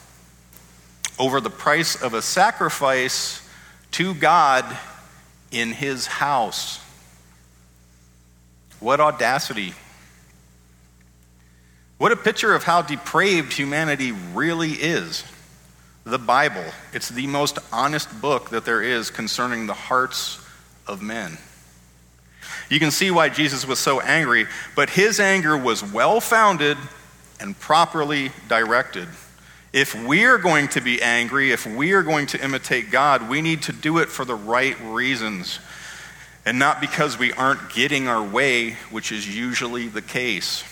over 1.20 1.42
the 1.42 1.50
price 1.50 2.02
of 2.02 2.14
a 2.14 2.22
sacrifice 2.22 3.48
to 3.92 4.14
God 4.14 4.66
in 5.52 5.72
his 5.72 6.08
house. 6.08 6.80
What 8.80 9.00
audacity! 9.00 9.74
What 11.98 12.12
a 12.12 12.16
picture 12.16 12.54
of 12.54 12.64
how 12.64 12.84
depraved 12.84 13.54
humanity 13.54 14.12
really 14.12 14.72
is. 14.72 15.24
The 16.04 16.20
Bible, 16.20 16.64
it's 16.94 17.10
the 17.10 17.28
most 17.28 17.58
honest 17.74 18.22
book 18.22 18.52
that 18.52 18.66
there 18.66 18.82
is 18.82 19.10
concerning 19.10 19.66
the 19.66 19.74
hearts 19.74 20.40
of 20.86 21.02
men. 21.02 21.38
You 22.70 22.80
can 22.80 22.92
see 22.92 23.12
why 23.12 23.30
Jesus 23.30 23.68
was 23.68 23.80
so 23.80 24.00
angry, 24.00 24.46
but 24.76 24.90
his 24.90 25.20
anger 25.20 25.58
was 25.58 25.84
well 25.84 26.22
founded 26.22 26.78
and 27.40 27.60
properly 27.60 28.32
directed. 28.48 29.08
If 29.74 29.94
we're 30.06 30.38
going 30.38 30.70
to 30.70 30.82
be 30.82 31.02
angry, 31.02 31.52
if 31.52 31.66
we 31.66 31.92
are 31.94 32.04
going 32.04 32.28
to 32.28 32.44
imitate 32.44 32.90
God, 32.90 33.30
we 33.30 33.42
need 33.42 33.64
to 33.64 33.74
do 33.74 33.98
it 34.00 34.10
for 34.10 34.26
the 34.26 34.36
right 34.36 34.80
reasons 34.82 35.60
and 36.48 36.58
not 36.58 36.80
because 36.80 37.20
we 37.20 37.34
aren't 37.34 37.74
getting 37.74 38.08
our 38.08 38.24
way, 38.24 38.72
which 38.90 39.12
is 39.12 39.36
usually 39.36 39.90
the 39.90 40.02
case. 40.02 40.64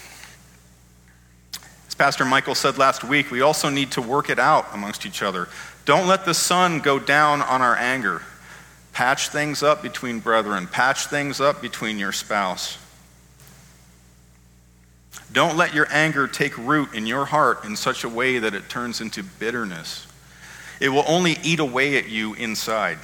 As 1.90 1.96
Pastor 1.96 2.24
Michael 2.24 2.56
said 2.56 2.78
last 2.78 3.04
week, 3.04 3.30
we 3.30 3.42
also 3.42 3.70
need 3.70 3.92
to 3.92 4.02
work 4.02 4.30
it 4.30 4.40
out 4.40 4.68
amongst 4.74 5.06
each 5.06 5.22
other. 5.22 5.50
Don't 5.84 6.08
let 6.08 6.24
the 6.24 6.34
sun 6.34 6.80
go 6.80 6.98
down 6.98 7.42
on 7.42 7.62
our 7.62 7.76
anger. 7.76 8.22
Patch 8.94 9.28
things 9.28 9.62
up 9.64 9.84
between 9.84 10.20
brethren, 10.20 10.66
patch 10.66 11.08
things 11.08 11.42
up 11.42 11.62
between 11.62 12.00
your 12.00 12.14
spouse. 12.14 12.78
Don't 15.36 15.58
let 15.58 15.74
your 15.74 15.86
anger 15.92 16.30
take 16.30 16.58
root 16.58 16.94
in 16.94 17.06
your 17.06 17.26
heart 17.26 17.66
in 17.66 17.76
such 17.76 18.06
a 18.06 18.10
way 18.10 18.40
that 18.40 18.54
it 18.54 18.70
turns 18.70 19.02
into 19.02 19.22
bitterness. 19.22 20.08
It 20.80 20.88
will 20.88 21.04
only 21.06 21.38
eat 21.44 21.60
away 21.60 21.98
at 21.98 22.08
you 22.08 22.36
inside. 22.36 22.98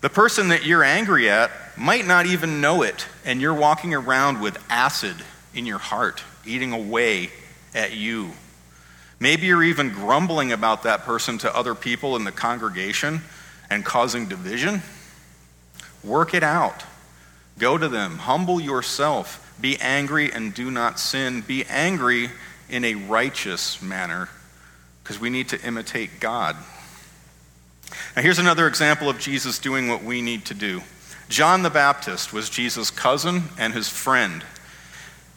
The 0.00 0.10
person 0.10 0.48
that 0.48 0.66
you're 0.66 0.82
angry 0.82 1.30
at 1.30 1.52
might 1.78 2.04
not 2.04 2.26
even 2.26 2.60
know 2.60 2.82
it, 2.82 3.06
and 3.24 3.40
you're 3.40 3.54
walking 3.54 3.94
around 3.94 4.40
with 4.40 4.58
acid 4.68 5.14
in 5.54 5.66
your 5.66 5.78
heart, 5.78 6.24
eating 6.44 6.72
away 6.72 7.30
at 7.72 7.92
you. 7.92 8.32
Maybe 9.20 9.46
you're 9.46 9.62
even 9.62 9.90
grumbling 9.90 10.50
about 10.50 10.82
that 10.82 11.02
person 11.02 11.38
to 11.38 11.56
other 11.56 11.76
people 11.76 12.16
in 12.16 12.24
the 12.24 12.32
congregation 12.32 13.20
and 13.70 13.84
causing 13.84 14.26
division, 14.26 14.82
work 16.02 16.34
it 16.34 16.42
out. 16.42 16.82
Go 17.56 17.78
to 17.78 17.88
them, 17.88 18.18
humble 18.18 18.60
yourself, 18.60 19.46
be 19.60 19.78
angry 19.80 20.32
and 20.32 20.54
do 20.54 20.70
not 20.70 20.98
sin. 20.98 21.42
Be 21.42 21.64
angry 21.64 22.30
in 22.68 22.84
a 22.84 22.94
righteous 22.94 23.82
manner 23.82 24.28
because 25.02 25.20
we 25.20 25.30
need 25.30 25.48
to 25.50 25.60
imitate 25.62 26.20
God. 26.20 26.56
Now, 28.14 28.22
here's 28.22 28.38
another 28.38 28.66
example 28.66 29.08
of 29.08 29.18
Jesus 29.18 29.58
doing 29.58 29.88
what 29.88 30.04
we 30.04 30.22
need 30.22 30.44
to 30.46 30.54
do. 30.54 30.82
John 31.28 31.62
the 31.62 31.70
Baptist 31.70 32.32
was 32.32 32.50
Jesus' 32.50 32.90
cousin 32.90 33.44
and 33.58 33.72
his 33.72 33.88
friend. 33.88 34.44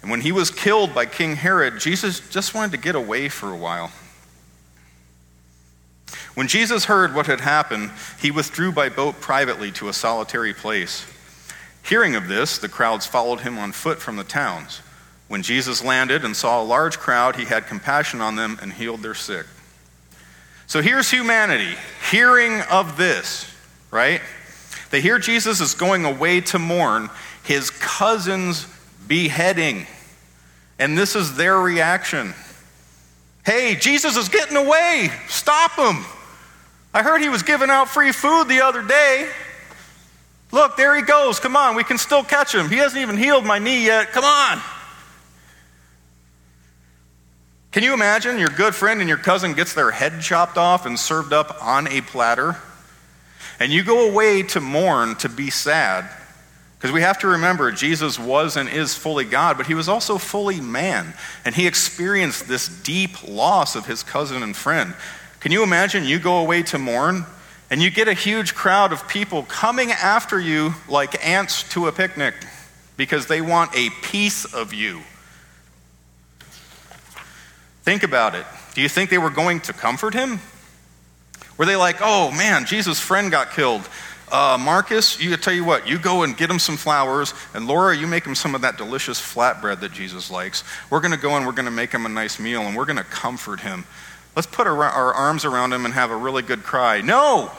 And 0.01 0.11
when 0.11 0.21
he 0.21 0.31
was 0.31 0.51
killed 0.51 0.93
by 0.93 1.05
King 1.05 1.35
Herod, 1.35 1.79
Jesus 1.79 2.19
just 2.29 2.53
wanted 2.53 2.71
to 2.71 2.77
get 2.77 2.95
away 2.95 3.29
for 3.29 3.51
a 3.51 3.57
while. 3.57 3.91
When 6.35 6.47
Jesus 6.47 6.85
heard 6.85 7.13
what 7.13 7.27
had 7.27 7.41
happened, 7.41 7.91
he 8.19 8.31
withdrew 8.31 8.71
by 8.71 8.89
boat 8.89 9.21
privately 9.21 9.71
to 9.73 9.87
a 9.87 9.93
solitary 9.93 10.53
place. 10.53 11.05
Hearing 11.83 12.15
of 12.15 12.27
this, 12.27 12.57
the 12.57 12.69
crowds 12.69 13.05
followed 13.05 13.41
him 13.41 13.57
on 13.59 13.73
foot 13.73 13.99
from 13.99 14.15
the 14.15 14.23
towns. 14.23 14.81
When 15.27 15.43
Jesus 15.43 15.83
landed 15.83 16.23
and 16.23 16.35
saw 16.35 16.61
a 16.61 16.63
large 16.63 16.97
crowd, 16.97 17.35
he 17.35 17.45
had 17.45 17.67
compassion 17.67 18.21
on 18.21 18.35
them 18.35 18.57
and 18.61 18.71
healed 18.71 19.01
their 19.01 19.13
sick. 19.13 19.45
So 20.65 20.81
here's 20.81 21.11
humanity 21.11 21.75
hearing 22.09 22.61
of 22.61 22.97
this, 22.97 23.45
right? 23.91 24.21
They 24.91 25.01
hear 25.01 25.19
Jesus 25.19 25.59
is 25.59 25.73
going 25.73 26.05
away 26.05 26.41
to 26.41 26.59
mourn 26.59 27.09
his 27.43 27.69
cousin's 27.69 28.65
beheading. 29.07 29.85
And 30.79 30.97
this 30.97 31.15
is 31.15 31.35
their 31.35 31.59
reaction. 31.59 32.33
Hey, 33.45 33.75
Jesus 33.75 34.15
is 34.15 34.29
getting 34.29 34.55
away. 34.55 35.09
Stop 35.27 35.71
him. 35.71 36.05
I 36.93 37.03
heard 37.03 37.21
he 37.21 37.29
was 37.29 37.43
giving 37.43 37.69
out 37.69 37.89
free 37.89 38.11
food 38.11 38.47
the 38.47 38.61
other 38.61 38.83
day. 38.83 39.29
Look, 40.53 40.77
there 40.77 40.95
he 40.95 41.01
goes. 41.01 41.39
Come 41.39 41.55
on, 41.55 41.75
we 41.75 41.83
can 41.83 41.97
still 41.97 42.23
catch 42.23 42.53
him. 42.53 42.69
He 42.69 42.75
hasn't 42.75 43.01
even 43.01 43.17
healed 43.17 43.43
my 43.43 43.57
knee 43.57 43.85
yet. 43.85 44.11
Come 44.11 44.23
on. 44.23 44.61
Can 47.71 47.81
you 47.81 47.95
imagine 47.95 48.37
your 48.37 48.49
good 48.49 48.75
friend 48.75 48.99
and 48.99 49.09
your 49.09 49.17
cousin 49.17 49.53
gets 49.55 49.73
their 49.73 49.89
head 49.89 50.21
chopped 50.21 50.59
off 50.59 50.85
and 50.85 50.99
served 50.99 51.33
up 51.33 51.57
on 51.59 51.87
a 51.87 52.01
platter? 52.01 52.55
And 53.59 53.71
you 53.71 53.83
go 53.83 54.07
away 54.07 54.43
to 54.43 54.61
mourn, 54.61 55.15
to 55.17 55.29
be 55.29 55.49
sad. 55.49 56.07
Because 56.77 56.91
we 56.91 57.01
have 57.01 57.17
to 57.19 57.29
remember, 57.29 57.71
Jesus 57.71 58.19
was 58.19 58.55
and 58.55 58.69
is 58.69 58.93
fully 58.93 59.25
God, 59.25 59.57
but 59.57 59.65
he 59.65 59.73
was 59.73 59.89
also 59.89 60.19
fully 60.19 60.61
man. 60.61 61.15
And 61.45 61.55
he 61.55 61.65
experienced 61.65 62.47
this 62.47 62.67
deep 62.67 63.27
loss 63.27 63.75
of 63.75 63.87
his 63.87 64.03
cousin 64.03 64.43
and 64.43 64.55
friend. 64.55 64.93
Can 65.39 65.51
you 65.51 65.63
imagine 65.63 66.03
you 66.05 66.19
go 66.19 66.37
away 66.37 66.61
to 66.63 66.77
mourn 66.77 67.25
and 67.73 67.81
you 67.81 67.89
get 67.89 68.07
a 68.07 68.13
huge 68.13 68.53
crowd 68.53 68.93
of 68.93 69.07
people 69.07 69.41
coming 69.41 69.91
after 69.91 70.39
you 70.39 70.75
like 70.87 71.25
ants 71.25 71.67
to 71.69 71.87
a 71.87 71.91
picnic 71.91 72.35
because 72.97 73.25
they 73.25 73.41
want 73.41 73.75
a 73.75 73.89
piece 74.03 74.45
of 74.53 74.75
you? 74.75 75.01
Think 77.81 78.03
about 78.03 78.35
it. 78.35 78.45
Do 78.75 78.81
you 78.83 78.87
think 78.87 79.09
they 79.09 79.17
were 79.17 79.31
going 79.31 79.59
to 79.61 79.73
comfort 79.73 80.13
him? 80.13 80.39
Were 81.57 81.65
they 81.65 81.75
like, 81.75 81.95
oh 82.01 82.29
man, 82.29 82.67
Jesus' 82.67 82.99
friend 82.99 83.31
got 83.31 83.53
killed? 83.53 83.89
Uh, 84.31 84.55
Marcus, 84.59 85.19
you 85.19 85.35
tell 85.35 85.55
you 85.55 85.65
what, 85.65 85.87
you 85.87 85.97
go 85.97 86.21
and 86.21 86.37
get 86.37 86.51
him 86.51 86.59
some 86.59 86.77
flowers, 86.77 87.33
and 87.55 87.65
Laura, 87.65 87.97
you 87.97 88.05
make 88.05 88.23
him 88.23 88.35
some 88.35 88.53
of 88.53 88.61
that 88.61 88.77
delicious 88.77 89.19
flatbread 89.19 89.79
that 89.79 89.91
Jesus 89.91 90.29
likes. 90.29 90.63
We're 90.91 91.01
going 91.01 91.11
to 91.11 91.17
go 91.17 91.37
and 91.37 91.45
we're 91.47 91.53
going 91.53 91.65
to 91.65 91.71
make 91.71 91.91
him 91.91 92.05
a 92.05 92.09
nice 92.09 92.39
meal, 92.39 92.61
and 92.61 92.77
we're 92.77 92.85
going 92.85 92.97
to 92.97 93.03
comfort 93.03 93.61
him. 93.61 93.85
Let's 94.35 94.47
put 94.47 94.65
our, 94.65 94.83
arms 94.83 95.45
around 95.45 95.73
him 95.73 95.85
and 95.85 95.93
have 95.93 96.11
a 96.11 96.15
really 96.15 96.41
good 96.41 96.63
cry. 96.63 97.01
No! 97.01 97.51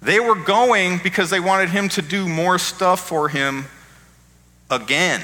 They 0.00 0.20
were 0.20 0.36
going 0.36 1.00
because 1.02 1.30
they 1.30 1.40
wanted 1.40 1.70
him 1.70 1.88
to 1.90 2.02
do 2.02 2.28
more 2.28 2.58
stuff 2.58 3.08
for 3.08 3.28
him 3.28 3.66
again. 4.70 5.20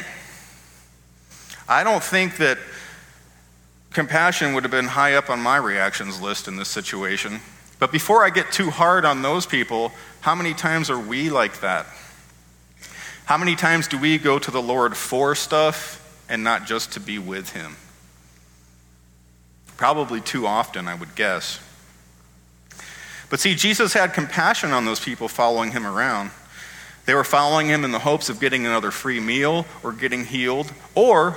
I 1.68 1.84
don't 1.84 2.02
think 2.02 2.38
that 2.38 2.58
compassion 3.92 4.54
would 4.54 4.64
have 4.64 4.72
been 4.72 4.86
high 4.86 5.14
up 5.14 5.30
on 5.30 5.40
my 5.40 5.56
reactions 5.56 6.20
list 6.20 6.48
in 6.48 6.56
this 6.56 6.68
situation. 6.68 7.40
But 7.78 7.92
before 7.92 8.24
I 8.24 8.30
get 8.30 8.50
too 8.50 8.70
hard 8.70 9.04
on 9.04 9.22
those 9.22 9.46
people, 9.46 9.92
how 10.20 10.34
many 10.34 10.54
times 10.54 10.90
are 10.90 10.98
we 10.98 11.30
like 11.30 11.60
that? 11.60 11.86
How 13.26 13.38
many 13.38 13.56
times 13.56 13.88
do 13.88 13.98
we 13.98 14.18
go 14.18 14.38
to 14.38 14.50
the 14.50 14.60
Lord 14.60 14.96
for 14.96 15.34
stuff 15.34 16.00
and 16.28 16.44
not 16.44 16.66
just 16.66 16.92
to 16.92 17.00
be 17.00 17.18
with 17.18 17.50
Him? 17.50 17.76
Probably 19.76 20.20
too 20.20 20.46
often, 20.46 20.86
I 20.88 20.94
would 20.94 21.14
guess. 21.14 21.60
But 23.30 23.40
see, 23.40 23.54
Jesus 23.54 23.92
had 23.92 24.12
compassion 24.12 24.72
on 24.72 24.84
those 24.84 25.00
people 25.00 25.28
following 25.28 25.72
him 25.72 25.86
around. 25.86 26.30
They 27.06 27.14
were 27.14 27.24
following 27.24 27.66
him 27.66 27.84
in 27.84 27.92
the 27.92 27.98
hopes 27.98 28.28
of 28.28 28.40
getting 28.40 28.64
another 28.66 28.90
free 28.90 29.20
meal 29.20 29.66
or 29.82 29.92
getting 29.92 30.24
healed, 30.24 30.72
or 30.94 31.36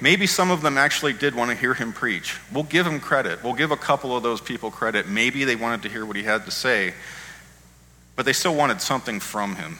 maybe 0.00 0.26
some 0.26 0.50
of 0.50 0.60
them 0.60 0.76
actually 0.76 1.12
did 1.12 1.34
want 1.34 1.50
to 1.50 1.56
hear 1.56 1.74
him 1.74 1.92
preach. 1.92 2.38
We'll 2.52 2.64
give 2.64 2.86
him 2.86 3.00
credit. 3.00 3.42
We'll 3.42 3.54
give 3.54 3.70
a 3.70 3.76
couple 3.76 4.16
of 4.16 4.22
those 4.22 4.40
people 4.40 4.70
credit. 4.70 5.08
Maybe 5.08 5.44
they 5.44 5.56
wanted 5.56 5.82
to 5.82 5.88
hear 5.88 6.04
what 6.04 6.16
he 6.16 6.24
had 6.24 6.44
to 6.44 6.50
say, 6.50 6.92
but 8.16 8.26
they 8.26 8.32
still 8.32 8.54
wanted 8.54 8.80
something 8.80 9.20
from 9.20 9.56
him. 9.56 9.78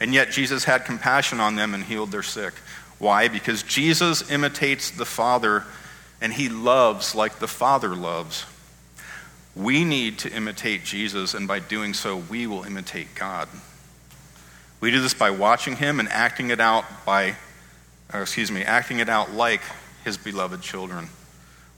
And 0.00 0.14
yet, 0.14 0.30
Jesus 0.30 0.64
had 0.64 0.84
compassion 0.84 1.40
on 1.40 1.56
them 1.56 1.74
and 1.74 1.82
healed 1.82 2.10
their 2.10 2.22
sick. 2.22 2.54
Why? 2.98 3.28
Because 3.28 3.62
Jesus 3.62 4.30
imitates 4.30 4.90
the 4.90 5.04
Father 5.04 5.64
and 6.20 6.32
he 6.32 6.48
loves 6.48 7.14
like 7.14 7.38
the 7.38 7.48
Father 7.48 7.94
loves. 7.94 8.44
We 9.54 9.84
need 9.84 10.18
to 10.20 10.32
imitate 10.32 10.84
Jesus, 10.84 11.34
and 11.34 11.48
by 11.48 11.58
doing 11.58 11.94
so, 11.94 12.16
we 12.16 12.46
will 12.46 12.64
imitate 12.64 13.14
God. 13.14 13.48
We 14.80 14.90
do 14.90 15.00
this 15.00 15.14
by 15.14 15.30
watching 15.30 15.76
him 15.76 15.98
and 15.98 16.08
acting 16.08 16.50
it 16.50 16.60
out 16.60 16.84
by, 17.04 17.34
excuse 18.12 18.50
me, 18.50 18.62
acting 18.62 19.00
it 19.00 19.08
out 19.08 19.32
like 19.32 19.60
his 20.04 20.16
beloved 20.16 20.62
children. 20.62 21.08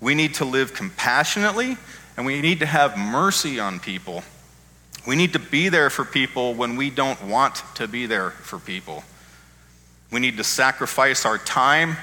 We 0.00 0.14
need 0.14 0.34
to 0.34 0.44
live 0.44 0.74
compassionately 0.74 1.76
and 2.16 2.26
we 2.26 2.40
need 2.42 2.60
to 2.60 2.66
have 2.66 2.98
mercy 2.98 3.58
on 3.58 3.80
people. 3.80 4.22
We 5.06 5.16
need 5.16 5.32
to 5.32 5.38
be 5.38 5.70
there 5.70 5.88
for 5.88 6.04
people 6.04 6.54
when 6.54 6.76
we 6.76 6.90
don't 6.90 7.24
want 7.24 7.62
to 7.76 7.88
be 7.88 8.04
there 8.04 8.30
for 8.30 8.58
people. 8.58 9.04
We 10.10 10.20
need 10.20 10.36
to 10.38 10.44
sacrifice 10.44 11.24
our 11.24 11.38
time 11.38 11.96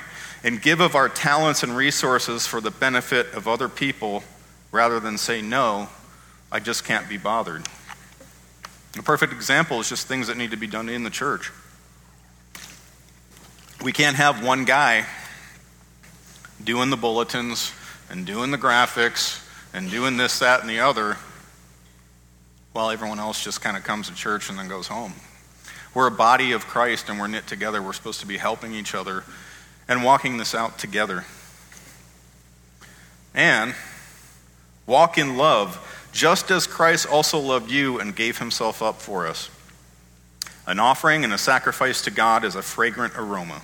and 0.43 0.61
give 0.61 0.79
of 0.79 0.95
our 0.95 1.09
talents 1.09 1.63
and 1.63 1.75
resources 1.75 2.47
for 2.47 2.61
the 2.61 2.71
benefit 2.71 3.33
of 3.33 3.47
other 3.47 3.67
people 3.67 4.23
rather 4.71 4.99
than 4.99 5.17
say, 5.17 5.41
no, 5.41 5.89
I 6.51 6.59
just 6.59 6.85
can't 6.85 7.09
be 7.09 7.17
bothered. 7.17 7.65
A 8.97 9.03
perfect 9.03 9.33
example 9.33 9.79
is 9.79 9.89
just 9.89 10.07
things 10.07 10.27
that 10.27 10.37
need 10.37 10.51
to 10.51 10.57
be 10.57 10.67
done 10.67 10.89
in 10.89 11.03
the 11.03 11.09
church. 11.09 11.51
We 13.83 13.91
can't 13.91 14.15
have 14.15 14.43
one 14.43 14.65
guy 14.65 15.05
doing 16.63 16.89
the 16.89 16.97
bulletins 16.97 17.71
and 18.09 18.25
doing 18.25 18.51
the 18.51 18.57
graphics 18.57 19.43
and 19.73 19.91
doing 19.91 20.17
this, 20.17 20.39
that, 20.39 20.61
and 20.61 20.69
the 20.69 20.79
other 20.79 21.17
while 22.73 22.89
everyone 22.89 23.19
else 23.19 23.43
just 23.43 23.61
kind 23.61 23.75
of 23.75 23.83
comes 23.83 24.07
to 24.07 24.15
church 24.15 24.49
and 24.49 24.57
then 24.57 24.67
goes 24.67 24.87
home. 24.87 25.13
We're 25.93 26.07
a 26.07 26.11
body 26.11 26.51
of 26.51 26.67
Christ 26.67 27.09
and 27.09 27.19
we're 27.19 27.27
knit 27.27 27.47
together. 27.47 27.81
We're 27.81 27.93
supposed 27.93 28.19
to 28.19 28.27
be 28.27 28.37
helping 28.37 28.73
each 28.73 28.93
other 28.93 29.23
and 29.87 30.03
walking 30.03 30.37
this 30.37 30.53
out 30.53 30.77
together. 30.77 31.25
And 33.33 33.75
walk 34.85 35.17
in 35.17 35.37
love, 35.37 36.09
just 36.11 36.49
as 36.51 36.67
Christ 36.67 37.07
also 37.07 37.39
loved 37.39 37.71
you 37.71 37.99
and 37.99 38.15
gave 38.15 38.39
himself 38.39 38.81
up 38.81 39.01
for 39.01 39.27
us. 39.27 39.49
An 40.65 40.79
offering 40.79 41.23
and 41.23 41.33
a 41.33 41.37
sacrifice 41.37 42.01
to 42.03 42.11
God 42.11 42.43
is 42.43 42.55
a 42.55 42.61
fragrant 42.61 43.13
aroma. 43.15 43.61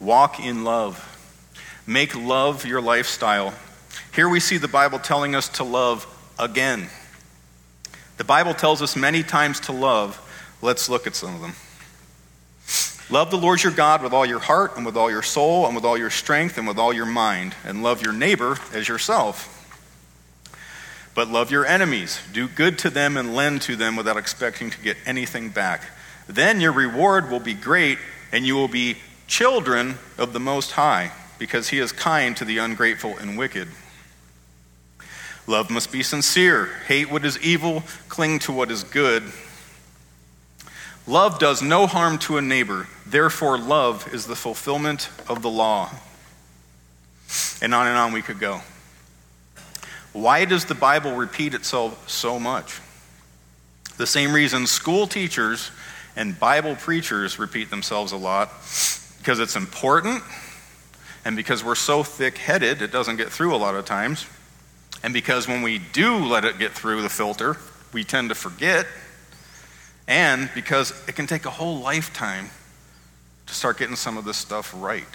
Walk 0.00 0.40
in 0.40 0.64
love. 0.64 1.06
Make 1.86 2.16
love 2.16 2.64
your 2.64 2.80
lifestyle. 2.80 3.52
Here 4.14 4.28
we 4.28 4.40
see 4.40 4.56
the 4.56 4.68
Bible 4.68 4.98
telling 4.98 5.34
us 5.34 5.48
to 5.50 5.64
love 5.64 6.06
again. 6.38 6.88
The 8.16 8.24
Bible 8.24 8.54
tells 8.54 8.80
us 8.80 8.96
many 8.96 9.22
times 9.22 9.60
to 9.60 9.72
love. 9.72 10.20
Let's 10.62 10.88
look 10.88 11.06
at 11.06 11.14
some 11.14 11.34
of 11.34 11.40
them. 11.40 11.54
Love 13.10 13.30
the 13.30 13.38
Lord 13.38 13.62
your 13.62 13.72
God 13.72 14.02
with 14.02 14.12
all 14.12 14.24
your 14.24 14.38
heart 14.38 14.76
and 14.76 14.86
with 14.86 14.96
all 14.96 15.10
your 15.10 15.22
soul 15.22 15.66
and 15.66 15.74
with 15.74 15.84
all 15.84 15.98
your 15.98 16.10
strength 16.10 16.58
and 16.58 16.68
with 16.68 16.78
all 16.78 16.92
your 16.92 17.06
mind, 17.06 17.54
and 17.64 17.82
love 17.82 18.02
your 18.02 18.12
neighbor 18.12 18.56
as 18.72 18.86
yourself. 18.86 19.56
But 21.12 21.28
love 21.28 21.50
your 21.50 21.66
enemies, 21.66 22.20
do 22.32 22.46
good 22.46 22.78
to 22.78 22.90
them 22.90 23.16
and 23.16 23.34
lend 23.34 23.62
to 23.62 23.74
them 23.74 23.96
without 23.96 24.16
expecting 24.16 24.70
to 24.70 24.80
get 24.80 24.96
anything 25.04 25.48
back. 25.48 25.82
Then 26.28 26.60
your 26.60 26.70
reward 26.70 27.30
will 27.30 27.40
be 27.40 27.54
great, 27.54 27.98
and 28.30 28.46
you 28.46 28.54
will 28.54 28.68
be 28.68 28.98
children 29.26 29.98
of 30.16 30.32
the 30.32 30.38
Most 30.38 30.72
High, 30.72 31.10
because 31.38 31.70
he 31.70 31.80
is 31.80 31.90
kind 31.90 32.36
to 32.36 32.44
the 32.44 32.58
ungrateful 32.58 33.16
and 33.18 33.36
wicked. 33.36 33.66
Love 35.48 35.68
must 35.68 35.90
be 35.90 36.04
sincere. 36.04 36.66
Hate 36.86 37.10
what 37.10 37.24
is 37.24 37.36
evil, 37.40 37.82
cling 38.08 38.38
to 38.40 38.52
what 38.52 38.70
is 38.70 38.84
good. 38.84 39.24
Love 41.10 41.40
does 41.40 41.60
no 41.60 41.88
harm 41.88 42.18
to 42.18 42.36
a 42.36 42.40
neighbor. 42.40 42.86
Therefore, 43.04 43.58
love 43.58 44.14
is 44.14 44.26
the 44.26 44.36
fulfillment 44.36 45.10
of 45.28 45.42
the 45.42 45.50
law. 45.50 45.90
And 47.60 47.74
on 47.74 47.88
and 47.88 47.96
on 47.96 48.12
we 48.12 48.22
could 48.22 48.38
go. 48.38 48.60
Why 50.12 50.44
does 50.44 50.66
the 50.66 50.76
Bible 50.76 51.16
repeat 51.16 51.52
itself 51.52 52.08
so 52.08 52.38
much? 52.38 52.80
The 53.96 54.06
same 54.06 54.32
reason 54.32 54.68
school 54.68 55.08
teachers 55.08 55.72
and 56.14 56.38
Bible 56.38 56.76
preachers 56.76 57.40
repeat 57.40 57.70
themselves 57.70 58.12
a 58.12 58.16
lot 58.16 58.50
because 59.18 59.40
it's 59.40 59.56
important 59.56 60.22
and 61.24 61.34
because 61.34 61.64
we're 61.64 61.74
so 61.74 62.04
thick 62.04 62.38
headed, 62.38 62.82
it 62.82 62.92
doesn't 62.92 63.16
get 63.16 63.30
through 63.30 63.52
a 63.52 63.58
lot 63.58 63.74
of 63.74 63.84
times. 63.84 64.26
And 65.02 65.12
because 65.12 65.48
when 65.48 65.62
we 65.62 65.80
do 65.92 66.18
let 66.18 66.44
it 66.44 66.60
get 66.60 66.70
through 66.70 67.02
the 67.02 67.08
filter, 67.08 67.56
we 67.92 68.04
tend 68.04 68.28
to 68.28 68.36
forget. 68.36 68.86
And 70.10 70.50
because 70.56 70.92
it 71.06 71.14
can 71.14 71.28
take 71.28 71.46
a 71.46 71.50
whole 71.50 71.78
lifetime 71.78 72.50
to 73.46 73.54
start 73.54 73.78
getting 73.78 73.94
some 73.94 74.18
of 74.18 74.24
this 74.24 74.36
stuff 74.36 74.74
right. 74.76 75.06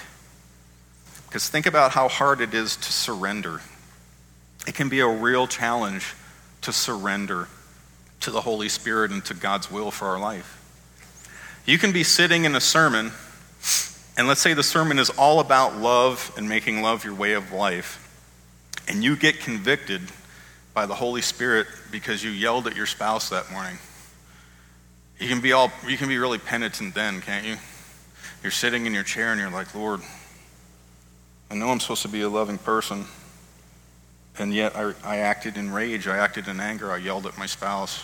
Because 1.28 1.50
think 1.50 1.66
about 1.66 1.92
how 1.92 2.08
hard 2.08 2.40
it 2.40 2.54
is 2.54 2.78
to 2.78 2.94
surrender. 2.94 3.60
it 4.66 4.74
can 4.74 4.88
be 4.88 5.02
a 5.02 5.08
real 5.08 5.48
challenge 5.48 6.14
to 6.62 6.72
surrender 6.72 7.50
to 8.22 8.32
the 8.32 8.42
Holy 8.42 8.70
Spirit 8.70 9.12
and 9.12 9.24
to 9.26 9.34
God's 9.34 9.70
will 9.70 9.92
for 9.92 10.08
our 10.08 10.18
life. 10.18 10.62
You 11.66 11.78
can 11.78 11.92
be 11.92 12.04
sitting 12.04 12.46
in 12.46 12.56
a 12.56 12.62
sermon, 12.62 13.12
and 14.18 14.28
let's 14.28 14.40
say 14.40 14.54
the 14.54 14.64
sermon 14.64 14.98
is 14.98 15.10
all 15.10 15.42
about 15.42 15.76
love 15.76 16.34
and 16.38 16.48
making 16.48 16.82
love 16.82 17.04
your 17.04 17.16
way 17.16 17.34
of 17.34 17.52
life, 17.52 18.02
and 18.88 19.04
you 19.04 19.18
get 19.18 19.42
convicted 19.42 20.02
by 20.74 20.86
the 20.86 20.96
Holy 20.96 21.22
Spirit 21.22 21.68
because 21.92 22.24
you 22.24 22.32
yelled 22.32 22.66
at 22.66 22.78
your 22.78 22.86
spouse 22.86 23.30
that 23.30 23.52
morning. 23.52 23.78
You 25.20 25.30
can 25.30 25.42
be 25.42 25.54
all 25.54 25.72
you 25.88 25.98
can 25.98 26.08
be 26.08 26.18
really 26.18 26.38
penitent 26.38 26.94
then, 26.94 27.22
can't 27.22 27.46
you? 27.46 27.56
You're 28.44 28.52
sitting 28.52 28.86
in 28.86 28.94
your 28.94 29.04
chair 29.04 29.32
and 29.32 29.40
you're 29.40 29.50
like, 29.50 29.74
Lord, 29.74 30.02
I 31.50 31.56
know 31.56 31.70
I'm 31.70 31.80
supposed 31.80 32.02
to 32.04 32.08
be 32.08 32.22
a 32.22 32.30
loving 32.30 32.58
person, 32.58 33.06
and 34.38 34.54
yet 34.54 34.76
I, 34.76 34.94
I 35.04 35.18
acted 35.18 35.58
in 35.58 35.72
rage, 35.72 36.08
I 36.08 36.18
acted 36.18 36.48
in 36.48 36.60
anger, 36.60 36.92
I 36.92 36.98
yelled 36.98 37.26
at 37.26 37.38
my 37.38 37.46
spouse. 37.46 38.04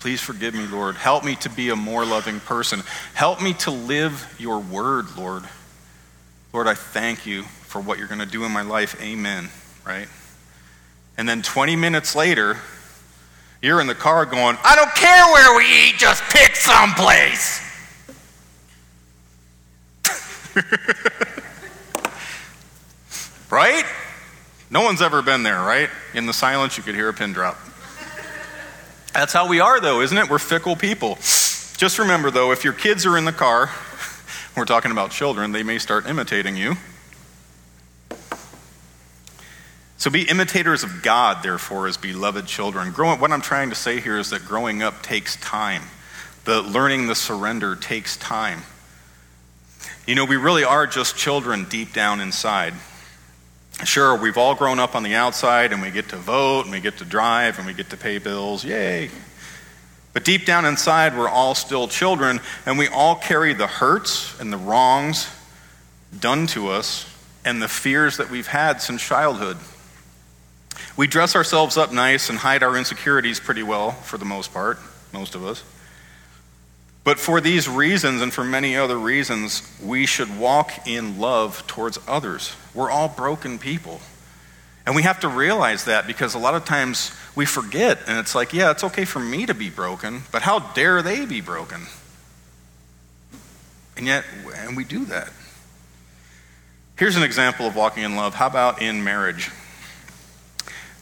Please 0.00 0.20
forgive 0.20 0.52
me, 0.52 0.66
Lord. 0.66 0.96
Help 0.96 1.24
me 1.24 1.36
to 1.36 1.48
be 1.48 1.68
a 1.68 1.76
more 1.76 2.04
loving 2.04 2.40
person. 2.40 2.82
Help 3.14 3.40
me 3.40 3.54
to 3.54 3.70
live 3.70 4.34
your 4.36 4.58
word, 4.58 5.16
Lord. 5.16 5.44
Lord, 6.52 6.66
I 6.66 6.74
thank 6.74 7.24
you 7.24 7.44
for 7.44 7.80
what 7.80 7.98
you're 7.98 8.08
going 8.08 8.18
to 8.18 8.26
do 8.26 8.44
in 8.44 8.50
my 8.50 8.62
life. 8.62 9.00
Amen. 9.00 9.48
Right? 9.86 10.08
And 11.16 11.28
then 11.28 11.40
20 11.40 11.76
minutes 11.76 12.16
later, 12.16 12.58
you're 13.62 13.80
in 13.80 13.86
the 13.86 13.94
car 13.94 14.26
going, 14.26 14.58
I 14.64 14.74
don't 14.74 14.92
care 14.94 15.24
where 15.32 15.56
we 15.56 15.88
eat, 15.88 15.94
just 15.96 16.22
pick 16.24 16.56
someplace. 16.56 17.60
right? 23.50 23.84
No 24.68 24.82
one's 24.82 25.00
ever 25.00 25.22
been 25.22 25.44
there, 25.44 25.60
right? 25.60 25.88
In 26.12 26.26
the 26.26 26.32
silence, 26.32 26.76
you 26.76 26.82
could 26.82 26.96
hear 26.96 27.08
a 27.08 27.14
pin 27.14 27.32
drop. 27.32 27.56
That's 29.12 29.32
how 29.32 29.46
we 29.46 29.60
are, 29.60 29.80
though, 29.80 30.00
isn't 30.00 30.16
it? 30.16 30.28
We're 30.28 30.38
fickle 30.38 30.74
people. 30.74 31.16
Just 31.76 31.98
remember, 31.98 32.30
though, 32.30 32.50
if 32.50 32.64
your 32.64 32.72
kids 32.72 33.06
are 33.06 33.16
in 33.16 33.24
the 33.24 33.32
car, 33.32 33.70
we're 34.56 34.64
talking 34.64 34.90
about 34.90 35.12
children, 35.12 35.52
they 35.52 35.62
may 35.62 35.78
start 35.78 36.06
imitating 36.06 36.56
you. 36.56 36.76
So 40.02 40.10
be 40.10 40.28
imitators 40.28 40.82
of 40.82 41.00
God, 41.00 41.44
therefore, 41.44 41.86
as 41.86 41.96
beloved 41.96 42.46
children. 42.46 42.90
Growing, 42.90 43.20
what 43.20 43.30
I'm 43.30 43.40
trying 43.40 43.68
to 43.68 43.76
say 43.76 44.00
here 44.00 44.18
is 44.18 44.30
that 44.30 44.44
growing 44.44 44.82
up 44.82 45.00
takes 45.00 45.36
time. 45.36 45.82
The 46.44 46.60
learning 46.60 47.06
the 47.06 47.14
surrender 47.14 47.76
takes 47.76 48.16
time. 48.16 48.62
You 50.04 50.16
know, 50.16 50.24
we 50.24 50.34
really 50.34 50.64
are 50.64 50.88
just 50.88 51.16
children 51.16 51.66
deep 51.68 51.92
down 51.92 52.20
inside. 52.20 52.74
Sure, 53.84 54.16
we've 54.16 54.36
all 54.36 54.56
grown 54.56 54.80
up 54.80 54.96
on 54.96 55.04
the 55.04 55.14
outside 55.14 55.72
and 55.72 55.80
we 55.80 55.92
get 55.92 56.08
to 56.08 56.16
vote 56.16 56.62
and 56.62 56.72
we 56.72 56.80
get 56.80 56.98
to 56.98 57.04
drive 57.04 57.58
and 57.58 57.66
we 57.68 57.72
get 57.72 57.90
to 57.90 57.96
pay 57.96 58.18
bills. 58.18 58.64
Yay. 58.64 59.08
But 60.14 60.24
deep 60.24 60.46
down 60.46 60.64
inside, 60.64 61.16
we're 61.16 61.28
all 61.28 61.54
still 61.54 61.86
children 61.86 62.40
and 62.66 62.76
we 62.76 62.88
all 62.88 63.14
carry 63.14 63.54
the 63.54 63.68
hurts 63.68 64.36
and 64.40 64.52
the 64.52 64.56
wrongs 64.56 65.28
done 66.18 66.48
to 66.48 66.70
us 66.70 67.08
and 67.44 67.62
the 67.62 67.68
fears 67.68 68.16
that 68.16 68.30
we've 68.30 68.48
had 68.48 68.82
since 68.82 69.00
childhood. 69.00 69.58
We 70.96 71.06
dress 71.06 71.34
ourselves 71.34 71.76
up 71.76 71.92
nice 71.92 72.28
and 72.28 72.38
hide 72.38 72.62
our 72.62 72.76
insecurities 72.76 73.40
pretty 73.40 73.62
well, 73.62 73.92
for 73.92 74.18
the 74.18 74.24
most 74.24 74.52
part, 74.52 74.78
most 75.12 75.34
of 75.34 75.44
us. 75.44 75.64
But 77.04 77.18
for 77.18 77.40
these 77.40 77.68
reasons 77.68 78.22
and 78.22 78.32
for 78.32 78.44
many 78.44 78.76
other 78.76 78.98
reasons, 78.98 79.62
we 79.82 80.06
should 80.06 80.38
walk 80.38 80.86
in 80.86 81.18
love 81.18 81.66
towards 81.66 81.98
others. 82.06 82.54
We're 82.74 82.90
all 82.90 83.08
broken 83.08 83.58
people. 83.58 84.00
And 84.86 84.94
we 84.94 85.02
have 85.02 85.20
to 85.20 85.28
realize 85.28 85.84
that 85.86 86.06
because 86.06 86.34
a 86.34 86.38
lot 86.38 86.54
of 86.54 86.64
times 86.64 87.12
we 87.34 87.46
forget, 87.46 87.98
and 88.06 88.18
it's 88.18 88.34
like, 88.34 88.52
yeah, 88.52 88.70
it's 88.70 88.84
okay 88.84 89.04
for 89.04 89.20
me 89.20 89.46
to 89.46 89.54
be 89.54 89.70
broken, 89.70 90.22
but 90.30 90.42
how 90.42 90.58
dare 90.58 91.02
they 91.02 91.24
be 91.24 91.40
broken? 91.40 91.86
And 93.96 94.06
yet, 94.06 94.24
and 94.56 94.76
we 94.76 94.84
do 94.84 95.04
that. 95.06 95.30
Here's 96.96 97.16
an 97.16 97.22
example 97.22 97.66
of 97.66 97.74
walking 97.74 98.02
in 98.04 98.16
love. 98.16 98.34
How 98.34 98.46
about 98.46 98.82
in 98.82 99.02
marriage? 99.02 99.50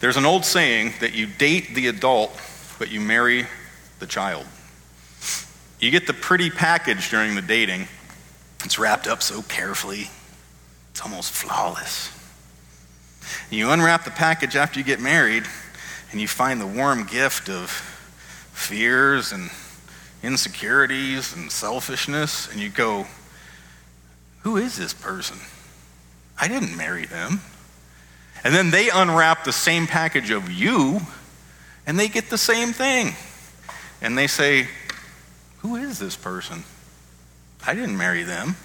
There's 0.00 0.16
an 0.16 0.24
old 0.24 0.46
saying 0.46 0.94
that 1.00 1.14
you 1.14 1.26
date 1.26 1.74
the 1.74 1.88
adult, 1.88 2.32
but 2.78 2.90
you 2.90 3.00
marry 3.00 3.46
the 3.98 4.06
child. 4.06 4.46
You 5.78 5.90
get 5.90 6.06
the 6.06 6.14
pretty 6.14 6.48
package 6.48 7.10
during 7.10 7.34
the 7.34 7.42
dating. 7.42 7.86
It's 8.64 8.78
wrapped 8.78 9.06
up 9.06 9.22
so 9.22 9.42
carefully, 9.42 10.08
it's 10.90 11.02
almost 11.02 11.32
flawless. 11.32 12.10
You 13.50 13.70
unwrap 13.70 14.04
the 14.04 14.10
package 14.10 14.56
after 14.56 14.78
you 14.78 14.84
get 14.84 15.00
married, 15.00 15.44
and 16.12 16.20
you 16.20 16.28
find 16.28 16.60
the 16.60 16.66
warm 16.66 17.04
gift 17.04 17.50
of 17.50 17.70
fears 18.52 19.32
and 19.32 19.50
insecurities 20.22 21.34
and 21.34 21.52
selfishness, 21.52 22.50
and 22.50 22.58
you 22.58 22.70
go, 22.70 23.06
Who 24.40 24.56
is 24.56 24.78
this 24.78 24.94
person? 24.94 25.36
I 26.38 26.48
didn't 26.48 26.74
marry 26.74 27.04
them. 27.04 27.40
And 28.42 28.54
then 28.54 28.70
they 28.70 28.90
unwrap 28.90 29.44
the 29.44 29.52
same 29.52 29.86
package 29.86 30.30
of 30.30 30.50
you, 30.50 31.00
and 31.86 31.98
they 31.98 32.08
get 32.08 32.30
the 32.30 32.38
same 32.38 32.72
thing. 32.72 33.14
And 34.00 34.16
they 34.16 34.26
say, 34.26 34.68
who 35.58 35.76
is 35.76 35.98
this 35.98 36.16
person? 36.16 36.64
I 37.66 37.74
didn't 37.74 37.98
marry 37.98 38.22
them. 38.22 38.56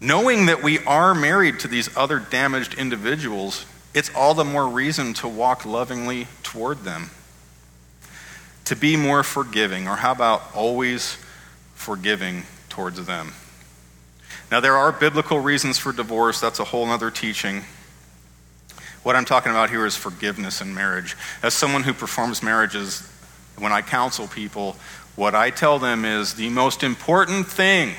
Knowing 0.00 0.46
that 0.46 0.62
we 0.62 0.78
are 0.80 1.14
married 1.14 1.60
to 1.60 1.68
these 1.68 1.94
other 1.96 2.18
damaged 2.18 2.74
individuals, 2.74 3.64
it's 3.94 4.14
all 4.14 4.34
the 4.34 4.44
more 4.44 4.68
reason 4.68 5.14
to 5.14 5.28
walk 5.28 5.64
lovingly 5.64 6.26
toward 6.42 6.78
them. 6.80 7.10
To 8.66 8.76
be 8.76 8.96
more 8.96 9.22
forgiving, 9.22 9.86
or 9.86 9.96
how 9.96 10.12
about 10.12 10.42
always 10.54 11.16
forgiving 11.74 12.42
towards 12.68 13.06
them? 13.06 13.32
Now, 14.50 14.60
there 14.60 14.76
are 14.76 14.92
biblical 14.92 15.40
reasons 15.40 15.78
for 15.78 15.92
divorce. 15.92 16.40
That's 16.40 16.60
a 16.60 16.64
whole 16.64 16.86
other 16.86 17.10
teaching. 17.10 17.64
What 19.02 19.16
I'm 19.16 19.24
talking 19.24 19.50
about 19.50 19.70
here 19.70 19.86
is 19.86 19.96
forgiveness 19.96 20.60
in 20.60 20.74
marriage. 20.74 21.16
As 21.42 21.54
someone 21.54 21.82
who 21.82 21.92
performs 21.92 22.42
marriages, 22.42 23.08
when 23.58 23.72
I 23.72 23.82
counsel 23.82 24.28
people, 24.28 24.76
what 25.16 25.34
I 25.34 25.50
tell 25.50 25.78
them 25.78 26.04
is 26.04 26.34
the 26.34 26.50
most 26.50 26.82
important 26.82 27.46
thing 27.46 27.94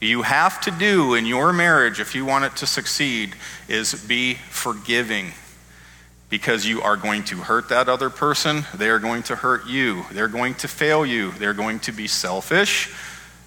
you 0.00 0.22
have 0.22 0.60
to 0.62 0.70
do 0.70 1.14
in 1.14 1.24
your 1.26 1.52
marriage 1.52 1.98
if 2.00 2.14
you 2.14 2.24
want 2.24 2.44
it 2.44 2.56
to 2.56 2.66
succeed 2.66 3.34
is 3.68 3.94
be 3.94 4.34
forgiving. 4.50 5.32
Because 6.28 6.66
you 6.66 6.82
are 6.82 6.96
going 6.96 7.24
to 7.24 7.36
hurt 7.36 7.68
that 7.68 7.88
other 7.88 8.10
person, 8.10 8.64
they 8.74 8.88
are 8.88 8.98
going 8.98 9.22
to 9.24 9.36
hurt 9.36 9.66
you, 9.66 10.04
they're 10.12 10.28
going 10.28 10.54
to 10.56 10.68
fail 10.68 11.06
you, 11.06 11.30
they're 11.32 11.54
going 11.54 11.80
to 11.80 11.92
be 11.92 12.06
selfish, 12.06 12.92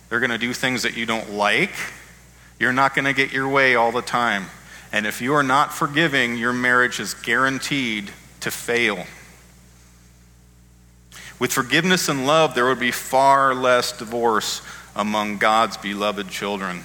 they're 0.10 0.20
going 0.20 0.32
to 0.32 0.38
do 0.38 0.54
things 0.54 0.84
that 0.84 0.96
you 0.96 1.06
don't 1.06 1.32
like. 1.32 1.72
You're 2.60 2.74
not 2.74 2.96
going 2.96 3.06
to 3.06 3.14
get 3.14 3.32
your 3.32 3.48
way 3.48 3.76
all 3.76 3.92
the 3.92 4.02
time. 4.02 4.48
And 4.92 5.06
if 5.06 5.22
you 5.22 5.34
are 5.34 5.44
not 5.44 5.74
forgiving, 5.74 6.38
your 6.38 6.54
marriage 6.54 7.00
is 7.00 7.14
guaranteed 7.14 8.12
to 8.40 8.52
fail. 8.52 9.06
With 11.40 11.52
forgiveness 11.52 12.10
and 12.10 12.26
love, 12.26 12.56
there 12.56 12.66
would 12.66 12.80
be 12.80 12.92
far 12.92 13.54
less 13.54 13.98
divorce 13.98 14.62
among 14.96 15.38
God's 15.38 15.78
beloved 15.78 16.30
children. 16.30 16.84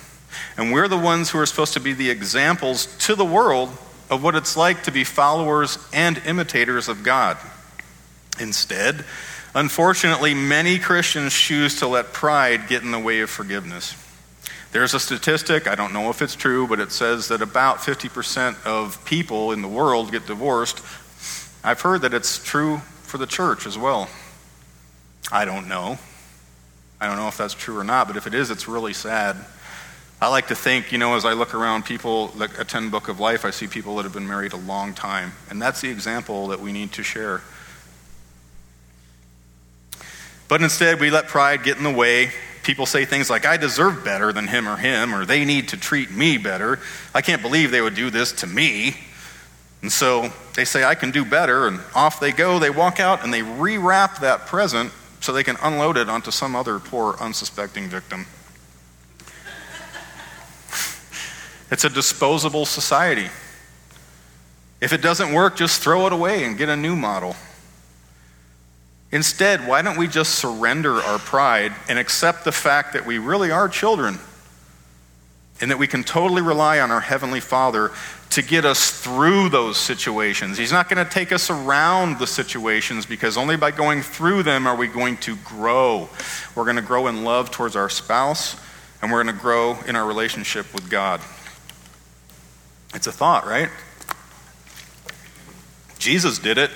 And 0.56 0.72
we're 0.72 0.88
the 0.88 0.98
ones 0.98 1.30
who 1.30 1.38
are 1.38 1.46
supposed 1.46 1.72
to 1.74 1.80
be 1.80 1.92
the 1.92 2.10
examples 2.10 2.86
to 3.06 3.14
the 3.14 3.24
world 3.24 3.70
of 4.10 4.22
what 4.22 4.34
it's 4.34 4.56
like 4.56 4.82
to 4.82 4.90
be 4.90 5.04
followers 5.04 5.78
and 5.92 6.18
imitators 6.26 6.88
of 6.88 7.02
God. 7.02 7.38
Instead, 8.38 9.04
unfortunately, 9.54 10.34
many 10.34 10.78
Christians 10.78 11.32
choose 11.32 11.78
to 11.78 11.86
let 11.86 12.12
pride 12.12 12.68
get 12.68 12.82
in 12.82 12.90
the 12.90 12.98
way 12.98 13.20
of 13.20 13.30
forgiveness. 13.30 13.94
There's 14.72 14.94
a 14.94 15.00
statistic, 15.00 15.68
I 15.68 15.74
don't 15.74 15.92
know 15.92 16.08
if 16.08 16.22
it's 16.22 16.34
true, 16.34 16.66
but 16.66 16.80
it 16.80 16.92
says 16.92 17.28
that 17.28 17.42
about 17.42 17.78
50% 17.78 18.64
of 18.66 19.04
people 19.04 19.52
in 19.52 19.60
the 19.60 19.68
world 19.68 20.10
get 20.10 20.26
divorced. 20.26 20.82
I've 21.62 21.82
heard 21.82 22.00
that 22.02 22.14
it's 22.14 22.42
true 22.42 22.78
for 23.02 23.18
the 23.18 23.26
church 23.26 23.66
as 23.66 23.76
well. 23.76 24.08
I 25.30 25.44
don't 25.44 25.68
know. 25.68 25.98
I 27.00 27.06
don't 27.06 27.16
know 27.16 27.28
if 27.28 27.36
that's 27.36 27.52
true 27.52 27.78
or 27.78 27.84
not, 27.84 28.06
but 28.06 28.16
if 28.16 28.26
it 28.26 28.32
is, 28.32 28.50
it's 28.50 28.66
really 28.66 28.94
sad. 28.94 29.36
I 30.22 30.28
like 30.28 30.46
to 30.48 30.54
think, 30.54 30.90
you 30.90 30.98
know, 30.98 31.16
as 31.16 31.26
I 31.26 31.34
look 31.34 31.52
around 31.52 31.84
people 31.84 32.28
that 32.28 32.58
attend 32.58 32.92
Book 32.92 33.08
of 33.08 33.20
Life, 33.20 33.44
I 33.44 33.50
see 33.50 33.66
people 33.66 33.96
that 33.96 34.04
have 34.04 34.14
been 34.14 34.28
married 34.28 34.54
a 34.54 34.56
long 34.56 34.94
time. 34.94 35.32
And 35.50 35.60
that's 35.60 35.82
the 35.82 35.90
example 35.90 36.46
that 36.46 36.60
we 36.60 36.72
need 36.72 36.92
to 36.92 37.02
share. 37.02 37.42
But 40.48 40.62
instead, 40.62 40.98
we 40.98 41.10
let 41.10 41.26
pride 41.26 41.62
get 41.62 41.76
in 41.76 41.82
the 41.82 41.92
way. 41.92 42.30
People 42.62 42.86
say 42.86 43.04
things 43.04 43.28
like, 43.28 43.44
I 43.44 43.56
deserve 43.56 44.04
better 44.04 44.32
than 44.32 44.46
him 44.46 44.68
or 44.68 44.76
him, 44.76 45.14
or 45.14 45.24
they 45.24 45.44
need 45.44 45.68
to 45.68 45.76
treat 45.76 46.10
me 46.10 46.38
better. 46.38 46.78
I 47.14 47.20
can't 47.20 47.42
believe 47.42 47.70
they 47.70 47.80
would 47.80 47.96
do 47.96 48.10
this 48.10 48.32
to 48.32 48.46
me. 48.46 48.96
And 49.82 49.90
so 49.90 50.32
they 50.54 50.64
say, 50.64 50.84
I 50.84 50.94
can 50.94 51.10
do 51.10 51.24
better, 51.24 51.66
and 51.66 51.80
off 51.94 52.20
they 52.20 52.30
go. 52.30 52.60
They 52.60 52.70
walk 52.70 53.00
out 53.00 53.24
and 53.24 53.34
they 53.34 53.40
rewrap 53.40 54.20
that 54.20 54.46
present 54.46 54.92
so 55.20 55.32
they 55.32 55.42
can 55.42 55.56
unload 55.62 55.96
it 55.96 56.08
onto 56.08 56.30
some 56.30 56.54
other 56.54 56.78
poor, 56.78 57.16
unsuspecting 57.20 57.88
victim. 57.88 58.26
It's 61.70 61.84
a 61.84 61.88
disposable 61.88 62.66
society. 62.66 63.30
If 64.82 64.92
it 64.92 65.00
doesn't 65.00 65.32
work, 65.32 65.56
just 65.56 65.80
throw 65.80 66.06
it 66.06 66.12
away 66.12 66.44
and 66.44 66.58
get 66.58 66.68
a 66.68 66.76
new 66.76 66.94
model. 66.94 67.34
Instead, 69.12 69.66
why 69.68 69.82
don't 69.82 69.98
we 69.98 70.08
just 70.08 70.36
surrender 70.36 70.94
our 70.94 71.18
pride 71.18 71.72
and 71.88 71.98
accept 71.98 72.44
the 72.44 72.52
fact 72.52 72.94
that 72.94 73.04
we 73.04 73.18
really 73.18 73.50
are 73.50 73.68
children 73.68 74.18
and 75.60 75.70
that 75.70 75.78
we 75.78 75.86
can 75.86 76.02
totally 76.02 76.40
rely 76.40 76.80
on 76.80 76.90
our 76.90 77.00
Heavenly 77.00 77.40
Father 77.40 77.92
to 78.30 78.42
get 78.42 78.64
us 78.64 78.90
through 78.90 79.50
those 79.50 79.76
situations. 79.76 80.56
He's 80.56 80.72
not 80.72 80.88
going 80.88 81.04
to 81.04 81.10
take 81.10 81.30
us 81.30 81.50
around 81.50 82.18
the 82.18 82.26
situations 82.26 83.04
because 83.04 83.36
only 83.36 83.56
by 83.56 83.70
going 83.70 84.00
through 84.00 84.44
them 84.44 84.66
are 84.66 84.74
we 84.74 84.86
going 84.86 85.18
to 85.18 85.36
grow. 85.36 86.08
We're 86.54 86.64
going 86.64 86.76
to 86.76 86.82
grow 86.82 87.06
in 87.08 87.22
love 87.22 87.50
towards 87.50 87.76
our 87.76 87.90
spouse 87.90 88.56
and 89.02 89.12
we're 89.12 89.22
going 89.22 89.36
to 89.36 89.40
grow 89.40 89.76
in 89.86 89.94
our 89.94 90.06
relationship 90.06 90.72
with 90.72 90.88
God. 90.88 91.20
It's 92.94 93.06
a 93.06 93.12
thought, 93.12 93.46
right? 93.46 93.68
Jesus 95.98 96.38
did 96.38 96.56
it. 96.56 96.70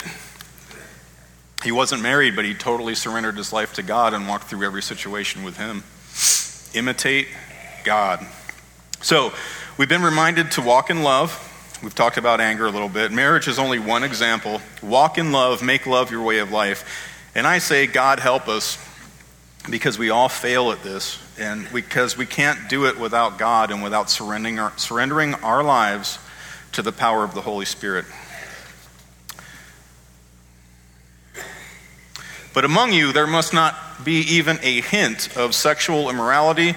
He 1.67 1.73
wasn't 1.73 2.01
married, 2.01 2.37
but 2.37 2.45
he 2.45 2.55
totally 2.55 2.95
surrendered 2.95 3.37
his 3.37 3.53
life 3.53 3.73
to 3.73 3.83
God 3.83 4.15
and 4.15 4.29
walked 4.29 4.45
through 4.45 4.65
every 4.65 4.83
situation 4.83 5.43
with 5.43 5.57
Him. 5.57 5.83
Imitate 6.79 7.27
God. 7.83 8.25
So, 9.01 9.33
we've 9.77 9.89
been 9.89 10.05
reminded 10.05 10.53
to 10.53 10.63
walk 10.63 10.91
in 10.91 11.03
love. 11.03 11.37
We've 11.83 11.93
talked 11.93 12.19
about 12.19 12.41
anger 12.41 12.67
a 12.67 12.71
little 12.71 12.89
bit. 12.89 13.11
Marriage 13.11 13.49
is 13.49 13.59
only 13.59 13.81
one 13.81 14.05
example. 14.05 14.61
Walk 14.81 15.19
in 15.19 15.33
love, 15.33 15.61
make 15.61 15.89
love 15.89 16.13
your 16.13 16.23
way 16.23 16.39
of 16.39 16.53
life. 16.53 16.85
And 17.35 17.49
I 17.49 17.59
say, 17.59 17.89
God 17.89 18.21
help 18.21 18.47
us 18.47 18.79
because 19.69 19.99
we 19.99 20.11
all 20.11 20.29
fail 20.29 20.71
at 20.71 20.85
this, 20.85 21.21
and 21.37 21.69
because 21.73 22.17
we 22.17 22.27
can't 22.27 22.69
do 22.69 22.87
it 22.87 22.97
without 22.97 23.39
God 23.39 23.73
and 23.73 23.83
without 23.83 24.09
surrendering 24.09 24.61
our, 24.61 24.73
surrendering 24.79 25.35
our 25.35 25.65
lives 25.65 26.21
to 26.71 26.83
the 26.83 26.93
power 26.93 27.25
of 27.25 27.35
the 27.35 27.41
Holy 27.41 27.65
Spirit. 27.65 28.05
But 32.57 32.65
among 32.65 32.95
you, 32.95 33.13
there 33.13 33.27
must 33.27 33.53
not 33.53 33.77
be 34.03 34.21
even 34.21 34.59
a 34.63 34.81
hint 34.81 35.37
of 35.37 35.55
sexual 35.55 36.09
immorality 36.09 36.75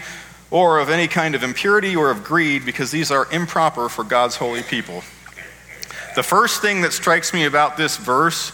or 0.52 0.78
of 0.78 0.90
any 0.90 1.08
kind 1.08 1.36
of 1.36 1.42
impurity 1.42 1.96
or 1.96 2.12
of 2.12 2.22
greed, 2.22 2.66
because 2.66 2.92
these 2.92 3.12
are 3.12 3.32
improper 3.32 3.88
for 3.88 4.04
God's 4.04 4.36
holy 4.36 4.62
people. 4.62 5.04
The 6.18 6.24
first 6.24 6.62
thing 6.62 6.82
that 6.82 6.92
strikes 6.92 7.34
me 7.34 7.46
about 7.46 7.78
this 7.78 7.96
verse 7.96 8.52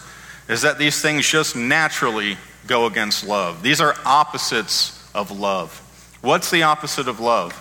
is 0.48 0.62
that 0.62 0.78
these 0.78 1.02
things 1.02 1.28
just 1.28 1.56
naturally 1.56 2.36
go 2.68 2.86
against 2.86 3.26
love. 3.26 3.60
These 3.60 3.80
are 3.80 3.96
opposites 4.04 5.10
of 5.12 5.32
love. 5.32 5.76
What's 6.22 6.52
the 6.52 6.62
opposite 6.62 7.08
of 7.08 7.18
love? 7.18 7.60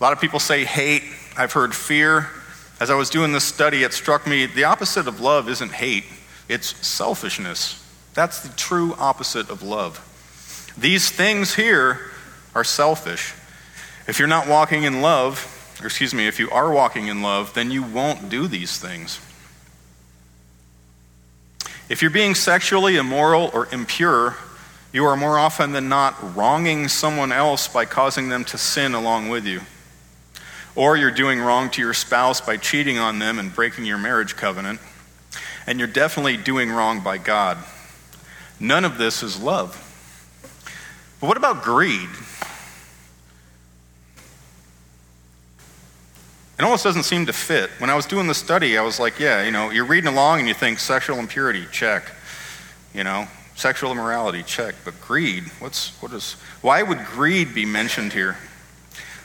A 0.00 0.02
lot 0.02 0.14
of 0.14 0.20
people 0.20 0.40
say 0.40 0.64
hate. 0.64 1.02
I've 1.36 1.52
heard 1.52 1.74
fear. 1.74 2.30
As 2.80 2.88
I 2.88 2.94
was 2.94 3.10
doing 3.10 3.34
this 3.34 3.44
study, 3.44 3.82
it 3.82 3.92
struck 3.92 4.26
me 4.26 4.46
the 4.46 4.64
opposite 4.64 5.06
of 5.06 5.20
love 5.20 5.50
isn't 5.50 5.72
hate, 5.72 6.04
it's 6.48 6.74
selfishness. 6.86 7.83
That's 8.14 8.40
the 8.40 8.54
true 8.56 8.94
opposite 8.94 9.50
of 9.50 9.62
love. 9.62 10.00
These 10.78 11.10
things 11.10 11.54
here 11.54 12.00
are 12.54 12.64
selfish. 12.64 13.34
If 14.06 14.18
you're 14.18 14.28
not 14.28 14.48
walking 14.48 14.84
in 14.84 15.02
love, 15.02 15.50
or 15.80 15.86
excuse 15.86 16.14
me, 16.14 16.26
if 16.26 16.38
you 16.38 16.50
are 16.50 16.72
walking 16.72 17.08
in 17.08 17.22
love, 17.22 17.54
then 17.54 17.70
you 17.70 17.82
won't 17.82 18.28
do 18.28 18.46
these 18.46 18.78
things. 18.78 19.20
If 21.88 22.00
you're 22.00 22.10
being 22.10 22.34
sexually 22.34 22.96
immoral 22.96 23.50
or 23.52 23.68
impure, 23.72 24.36
you 24.92 25.04
are 25.04 25.16
more 25.16 25.38
often 25.38 25.72
than 25.72 25.88
not 25.88 26.36
wronging 26.36 26.88
someone 26.88 27.32
else 27.32 27.66
by 27.66 27.84
causing 27.84 28.28
them 28.28 28.44
to 28.46 28.58
sin 28.58 28.94
along 28.94 29.28
with 29.28 29.44
you. 29.44 29.60
Or 30.76 30.96
you're 30.96 31.10
doing 31.10 31.40
wrong 31.40 31.70
to 31.70 31.82
your 31.82 31.94
spouse 31.94 32.40
by 32.40 32.56
cheating 32.56 32.98
on 32.98 33.18
them 33.18 33.38
and 33.38 33.54
breaking 33.54 33.84
your 33.84 33.98
marriage 33.98 34.36
covenant. 34.36 34.80
And 35.66 35.78
you're 35.78 35.88
definitely 35.88 36.36
doing 36.36 36.70
wrong 36.70 37.00
by 37.00 37.18
God. 37.18 37.58
None 38.64 38.86
of 38.86 38.96
this 38.96 39.22
is 39.22 39.38
love. 39.38 39.78
But 41.20 41.26
what 41.26 41.36
about 41.36 41.62
greed? 41.62 42.08
It 46.58 46.62
almost 46.62 46.82
doesn't 46.82 47.02
seem 47.02 47.26
to 47.26 47.34
fit. 47.34 47.68
When 47.76 47.90
I 47.90 47.94
was 47.94 48.06
doing 48.06 48.26
the 48.26 48.34
study, 48.34 48.78
I 48.78 48.82
was 48.82 48.98
like, 48.98 49.20
yeah, 49.20 49.44
you 49.44 49.50
know, 49.50 49.68
you're 49.68 49.84
reading 49.84 50.08
along 50.08 50.38
and 50.38 50.48
you 50.48 50.54
think 50.54 50.78
sexual 50.78 51.18
impurity, 51.18 51.66
check. 51.72 52.04
You 52.94 53.04
know, 53.04 53.28
sexual 53.54 53.92
immorality, 53.92 54.42
check. 54.42 54.74
But 54.82 54.98
greed, 54.98 55.44
what's, 55.58 55.90
what 56.00 56.14
is, 56.14 56.32
why 56.62 56.82
would 56.82 57.04
greed 57.04 57.54
be 57.54 57.66
mentioned 57.66 58.14
here? 58.14 58.38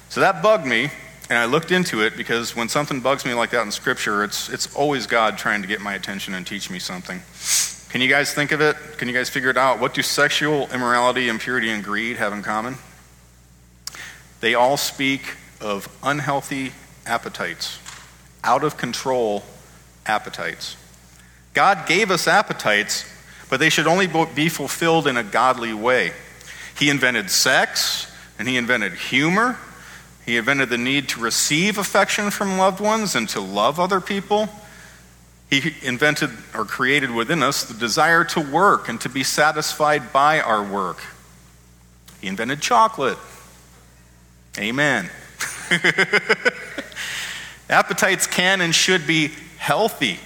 So 0.09 0.19
that 0.19 0.43
bugged 0.43 0.65
me, 0.65 0.89
and 1.29 1.37
I 1.37 1.45
looked 1.45 1.71
into 1.71 2.01
it 2.01 2.17
because 2.17 2.57
when 2.57 2.67
something 2.67 2.99
bugs 2.99 3.23
me 3.23 3.33
like 3.33 3.51
that 3.51 3.61
in 3.61 3.71
Scripture, 3.71 4.21
it's, 4.25 4.49
it's 4.49 4.75
always 4.75 5.07
God 5.07 5.37
trying 5.37 5.61
to 5.61 5.67
get 5.69 5.79
my 5.79 5.93
attention 5.93 6.33
and 6.33 6.45
teach 6.45 6.69
me 6.69 6.79
something. 6.79 7.21
Can 7.89 8.01
you 8.01 8.07
guys 8.07 8.33
think 8.33 8.51
of 8.51 8.61
it? 8.61 8.75
Can 8.97 9.07
you 9.07 9.13
guys 9.15 9.29
figure 9.29 9.49
it 9.49 9.57
out? 9.57 9.79
What 9.79 9.95
do 9.95 10.03
sexual 10.03 10.69
immorality, 10.71 11.27
impurity, 11.27 11.69
and 11.69 11.83
greed 11.83 12.17
have 12.17 12.33
in 12.33 12.43
common? 12.43 12.75
They 14.41 14.53
all 14.53 14.77
speak 14.77 15.35
of 15.59 15.89
unhealthy 16.03 16.71
appetites, 17.07 17.79
out 18.43 18.63
of 18.63 18.77
control 18.77 19.43
appetites. 20.05 20.77
God 21.55 21.87
gave 21.87 22.11
us 22.11 22.27
appetites, 22.27 23.05
but 23.49 23.59
they 23.59 23.69
should 23.69 23.87
only 23.87 24.07
be 24.35 24.49
fulfilled 24.49 25.07
in 25.07 25.17
a 25.17 25.23
godly 25.23 25.73
way. 25.73 26.13
He 26.77 26.91
invented 26.91 27.31
sex, 27.31 28.15
and 28.37 28.47
He 28.47 28.55
invented 28.55 28.93
humor. 28.93 29.57
He 30.27 30.37
invented 30.37 30.69
the 30.69 30.77
need 30.77 31.09
to 31.09 31.19
receive 31.19 31.79
affection 31.79 32.29
from 32.29 32.59
loved 32.59 32.79
ones 32.79 33.15
and 33.15 33.27
to 33.29 33.41
love 33.41 33.79
other 33.79 33.99
people. 33.99 34.47
He 35.49 35.73
invented 35.81 36.29
or 36.53 36.63
created 36.63 37.11
within 37.11 37.41
us 37.41 37.63
the 37.63 37.73
desire 37.73 38.23
to 38.25 38.39
work 38.39 38.87
and 38.87 39.01
to 39.01 39.09
be 39.09 39.23
satisfied 39.23 40.13
by 40.13 40.41
our 40.41 40.63
work. 40.63 40.99
He 42.21 42.27
invented 42.27 42.61
chocolate. 42.61 43.17
Amen. 44.57 45.09
Appetites 47.69 48.27
can 48.27 48.61
and 48.61 48.75
should 48.75 49.07
be 49.07 49.31
healthy. 49.57 50.19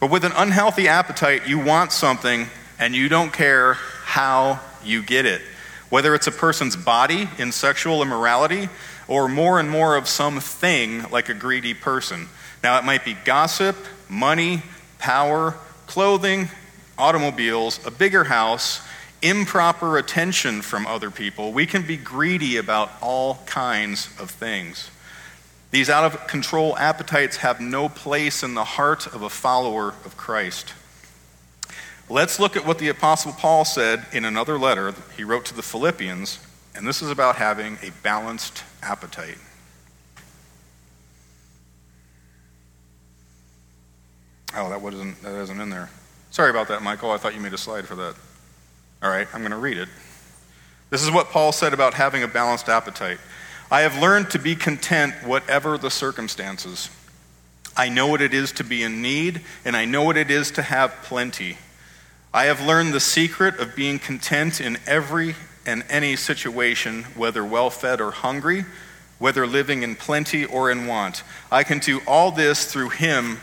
But 0.00 0.10
with 0.10 0.24
an 0.24 0.32
unhealthy 0.34 0.88
appetite, 0.88 1.46
you 1.46 1.58
want 1.58 1.92
something 1.92 2.46
and 2.78 2.94
you 2.94 3.08
don't 3.08 3.32
care 3.32 3.74
how 4.04 4.60
you 4.84 5.02
get 5.02 5.26
it. 5.26 5.42
Whether 5.90 6.14
it's 6.14 6.26
a 6.26 6.32
person's 6.32 6.76
body 6.76 7.28
in 7.38 7.52
sexual 7.52 8.02
immorality 8.02 8.68
or 9.06 9.28
more 9.28 9.60
and 9.60 9.70
more 9.70 9.96
of 9.96 10.08
something 10.08 11.08
like 11.10 11.28
a 11.28 11.34
greedy 11.34 11.74
person. 11.74 12.28
Now, 12.62 12.78
it 12.78 12.84
might 12.84 13.04
be 13.04 13.14
gossip, 13.24 13.76
money, 14.12 14.62
power, 14.98 15.56
clothing, 15.86 16.48
automobiles, 16.98 17.84
a 17.86 17.90
bigger 17.90 18.24
house, 18.24 18.80
improper 19.22 19.96
attention 19.96 20.62
from 20.62 20.86
other 20.86 21.10
people. 21.10 21.52
We 21.52 21.66
can 21.66 21.82
be 21.82 21.96
greedy 21.96 22.58
about 22.58 22.90
all 23.00 23.36
kinds 23.46 24.08
of 24.20 24.30
things. 24.30 24.90
These 25.70 25.88
out 25.88 26.04
of 26.04 26.26
control 26.26 26.76
appetites 26.76 27.38
have 27.38 27.58
no 27.60 27.88
place 27.88 28.42
in 28.42 28.54
the 28.54 28.64
heart 28.64 29.06
of 29.06 29.22
a 29.22 29.30
follower 29.30 29.94
of 30.04 30.16
Christ. 30.18 30.74
Let's 32.10 32.38
look 32.38 32.56
at 32.56 32.66
what 32.66 32.78
the 32.78 32.88
Apostle 32.88 33.32
Paul 33.32 33.64
said 33.64 34.04
in 34.12 34.26
another 34.26 34.58
letter 34.58 34.92
he 35.16 35.24
wrote 35.24 35.46
to 35.46 35.54
the 35.54 35.62
Philippians, 35.62 36.38
and 36.74 36.86
this 36.86 37.00
is 37.00 37.10
about 37.10 37.36
having 37.36 37.78
a 37.82 37.90
balanced 38.02 38.64
appetite. 38.82 39.38
Oh, 44.54 44.68
that 44.68 44.80
wasn't 44.80 45.20
that 45.22 45.34
isn't 45.40 45.60
in 45.60 45.70
there. 45.70 45.90
Sorry 46.30 46.50
about 46.50 46.68
that, 46.68 46.82
Michael. 46.82 47.10
I 47.10 47.16
thought 47.16 47.34
you 47.34 47.40
made 47.40 47.52
a 47.52 47.58
slide 47.58 47.86
for 47.86 47.94
that. 47.96 48.14
All 49.02 49.10
right, 49.10 49.26
I'm 49.34 49.40
going 49.40 49.50
to 49.50 49.58
read 49.58 49.78
it. 49.78 49.88
This 50.90 51.02
is 51.02 51.10
what 51.10 51.28
Paul 51.28 51.52
said 51.52 51.72
about 51.72 51.94
having 51.94 52.22
a 52.22 52.28
balanced 52.28 52.68
appetite. 52.68 53.18
I 53.70 53.80
have 53.80 54.00
learned 54.00 54.30
to 54.30 54.38
be 54.38 54.54
content 54.54 55.14
whatever 55.24 55.78
the 55.78 55.90
circumstances. 55.90 56.90
I 57.76 57.88
know 57.88 58.06
what 58.06 58.20
it 58.20 58.34
is 58.34 58.52
to 58.52 58.64
be 58.64 58.82
in 58.82 59.00
need, 59.00 59.40
and 59.64 59.74
I 59.74 59.86
know 59.86 60.04
what 60.04 60.16
it 60.16 60.30
is 60.30 60.50
to 60.52 60.62
have 60.62 60.94
plenty. 61.02 61.56
I 62.34 62.44
have 62.44 62.60
learned 62.60 62.92
the 62.92 63.00
secret 63.00 63.58
of 63.58 63.74
being 63.74 63.98
content 63.98 64.60
in 64.60 64.78
every 64.86 65.34
and 65.64 65.84
any 65.88 66.16
situation, 66.16 67.04
whether 67.14 67.44
well 67.44 67.70
fed 67.70 68.00
or 68.00 68.10
hungry, 68.10 68.64
whether 69.18 69.46
living 69.46 69.82
in 69.82 69.96
plenty 69.96 70.44
or 70.44 70.70
in 70.70 70.86
want. 70.86 71.22
I 71.50 71.62
can 71.62 71.78
do 71.78 72.00
all 72.06 72.30
this 72.30 72.70
through 72.70 72.90
Him 72.90 73.38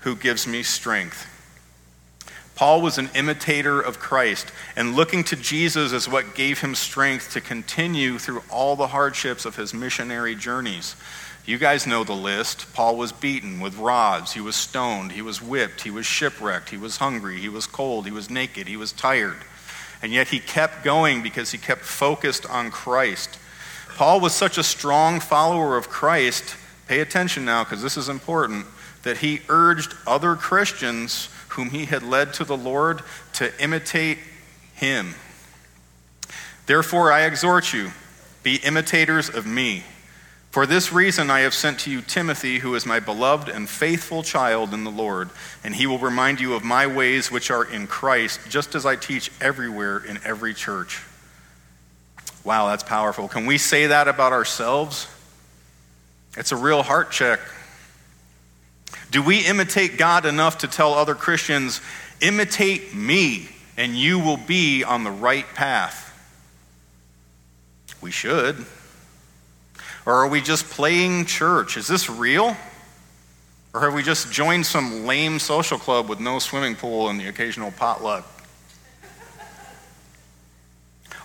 who 0.00 0.16
gives 0.16 0.46
me 0.46 0.62
strength. 0.62 1.26
Paul 2.60 2.82
was 2.82 2.98
an 2.98 3.08
imitator 3.14 3.80
of 3.80 3.98
Christ, 3.98 4.52
and 4.76 4.94
looking 4.94 5.24
to 5.24 5.36
Jesus 5.36 5.92
is 5.92 6.06
what 6.06 6.34
gave 6.34 6.60
him 6.60 6.74
strength 6.74 7.32
to 7.32 7.40
continue 7.40 8.18
through 8.18 8.42
all 8.50 8.76
the 8.76 8.88
hardships 8.88 9.46
of 9.46 9.56
his 9.56 9.72
missionary 9.72 10.34
journeys. 10.34 10.94
You 11.46 11.56
guys 11.56 11.86
know 11.86 12.04
the 12.04 12.12
list. 12.12 12.72
Paul 12.74 12.96
was 12.96 13.12
beaten 13.12 13.60
with 13.60 13.78
rods, 13.78 14.34
he 14.34 14.42
was 14.42 14.56
stoned, 14.56 15.12
he 15.12 15.22
was 15.22 15.40
whipped, 15.40 15.80
he 15.80 15.90
was 15.90 16.04
shipwrecked, 16.04 16.68
he 16.68 16.76
was 16.76 16.98
hungry, 16.98 17.38
he 17.38 17.48
was 17.48 17.66
cold, 17.66 18.04
he 18.04 18.12
was 18.12 18.28
naked, 18.28 18.68
he 18.68 18.76
was 18.76 18.92
tired. 18.92 19.38
And 20.02 20.12
yet 20.12 20.28
he 20.28 20.38
kept 20.38 20.84
going 20.84 21.22
because 21.22 21.52
he 21.52 21.58
kept 21.58 21.80
focused 21.80 22.44
on 22.44 22.70
Christ. 22.70 23.38
Paul 23.96 24.20
was 24.20 24.34
such 24.34 24.58
a 24.58 24.62
strong 24.62 25.18
follower 25.18 25.78
of 25.78 25.88
Christ. 25.88 26.56
Pay 26.88 27.00
attention 27.00 27.46
now 27.46 27.64
because 27.64 27.82
this 27.82 27.96
is 27.96 28.10
important 28.10 28.66
that 29.02 29.18
he 29.18 29.40
urged 29.48 29.94
other 30.06 30.34
Christians 30.34 31.28
whom 31.50 31.70
he 31.70 31.86
had 31.86 32.02
led 32.02 32.34
to 32.34 32.44
the 32.44 32.56
Lord 32.56 33.02
to 33.34 33.62
imitate 33.62 34.18
him. 34.74 35.14
Therefore, 36.66 37.12
I 37.12 37.22
exhort 37.22 37.72
you, 37.72 37.90
be 38.42 38.56
imitators 38.56 39.28
of 39.28 39.46
me. 39.46 39.84
For 40.50 40.66
this 40.66 40.92
reason, 40.92 41.30
I 41.30 41.40
have 41.40 41.54
sent 41.54 41.80
to 41.80 41.90
you 41.90 42.02
Timothy, 42.02 42.58
who 42.58 42.74
is 42.74 42.84
my 42.84 42.98
beloved 42.98 43.48
and 43.48 43.68
faithful 43.68 44.22
child 44.24 44.74
in 44.74 44.82
the 44.82 44.90
Lord, 44.90 45.30
and 45.62 45.74
he 45.74 45.86
will 45.86 45.98
remind 45.98 46.40
you 46.40 46.54
of 46.54 46.64
my 46.64 46.86
ways 46.88 47.30
which 47.30 47.50
are 47.50 47.64
in 47.64 47.86
Christ, 47.86 48.40
just 48.48 48.74
as 48.74 48.84
I 48.84 48.96
teach 48.96 49.30
everywhere 49.40 49.98
in 49.98 50.18
every 50.24 50.52
church. 50.52 51.02
Wow, 52.42 52.68
that's 52.68 52.82
powerful. 52.82 53.28
Can 53.28 53.46
we 53.46 53.58
say 53.58 53.88
that 53.88 54.08
about 54.08 54.32
ourselves? 54.32 55.06
It's 56.36 56.52
a 56.52 56.56
real 56.56 56.82
heart 56.82 57.12
check. 57.12 57.38
Do 59.10 59.22
we 59.22 59.44
imitate 59.44 59.96
God 59.96 60.24
enough 60.24 60.58
to 60.58 60.68
tell 60.68 60.94
other 60.94 61.14
Christians, 61.14 61.80
imitate 62.20 62.94
me, 62.94 63.48
and 63.76 63.96
you 63.96 64.18
will 64.18 64.36
be 64.36 64.84
on 64.84 65.04
the 65.04 65.10
right 65.10 65.46
path? 65.54 66.06
We 68.00 68.10
should. 68.10 68.64
Or 70.06 70.14
are 70.14 70.28
we 70.28 70.40
just 70.40 70.66
playing 70.66 71.26
church? 71.26 71.76
Is 71.76 71.86
this 71.86 72.08
real? 72.08 72.56
Or 73.72 73.80
have 73.82 73.94
we 73.94 74.02
just 74.02 74.32
joined 74.32 74.66
some 74.66 75.04
lame 75.06 75.38
social 75.38 75.78
club 75.78 76.08
with 76.08 76.20
no 76.20 76.38
swimming 76.38 76.76
pool 76.76 77.08
and 77.08 77.20
the 77.20 77.28
occasional 77.28 77.70
potluck? 77.70 78.26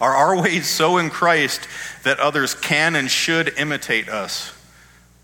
Are 0.02 0.14
our 0.14 0.42
ways 0.42 0.68
so 0.68 0.98
in 0.98 1.10
Christ 1.10 1.68
that 2.04 2.20
others 2.20 2.54
can 2.54 2.96
and 2.96 3.10
should 3.10 3.58
imitate 3.58 4.10
us? 4.10 4.52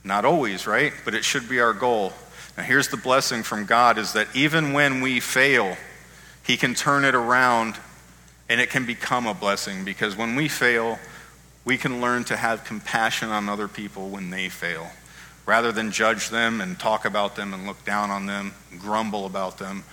Not 0.04 0.26
always, 0.26 0.65
right? 0.65 0.93
But 1.04 1.13
it 1.13 1.26
should 1.26 1.50
be 1.50 1.60
our 1.60 1.74
goal. 1.74 2.13
Now 2.62 2.67
here's 2.67 2.89
the 2.89 2.97
blessing 2.97 3.41
from 3.41 3.65
God 3.65 3.97
is 3.97 4.13
that 4.13 4.28
even 4.36 4.74
when 4.74 5.02
we 5.02 5.19
fail, 5.19 5.76
he 6.45 6.58
can 6.58 6.76
turn 6.76 7.06
it 7.06 7.15
around 7.15 7.74
and 8.50 8.62
it 8.62 8.69
can 8.69 8.86
become 8.86 9.26
a 9.26 9.34
blessing 9.34 9.84
because 9.84 10.15
when 10.15 10.36
we 10.36 10.47
fail, 10.47 11.00
we 11.65 11.76
can 11.76 12.02
learn 12.02 12.24
to 12.26 12.38
have 12.38 12.63
compassion 12.63 13.30
on 13.30 13.50
other 13.50 13.67
people 13.67 14.10
when 14.10 14.30
they 14.30 14.47
fail. 14.47 14.91
Rather 15.47 15.71
than 15.71 15.91
judge 15.91 16.30
them 16.30 16.62
and 16.62 16.78
talk 16.78 17.04
about 17.06 17.36
them 17.36 17.56
and 17.56 17.65
look 17.65 17.84
down 17.84 18.12
on 18.12 18.28
them, 18.28 18.54
grumble 18.78 19.26
about 19.26 19.58
them, 19.58 19.84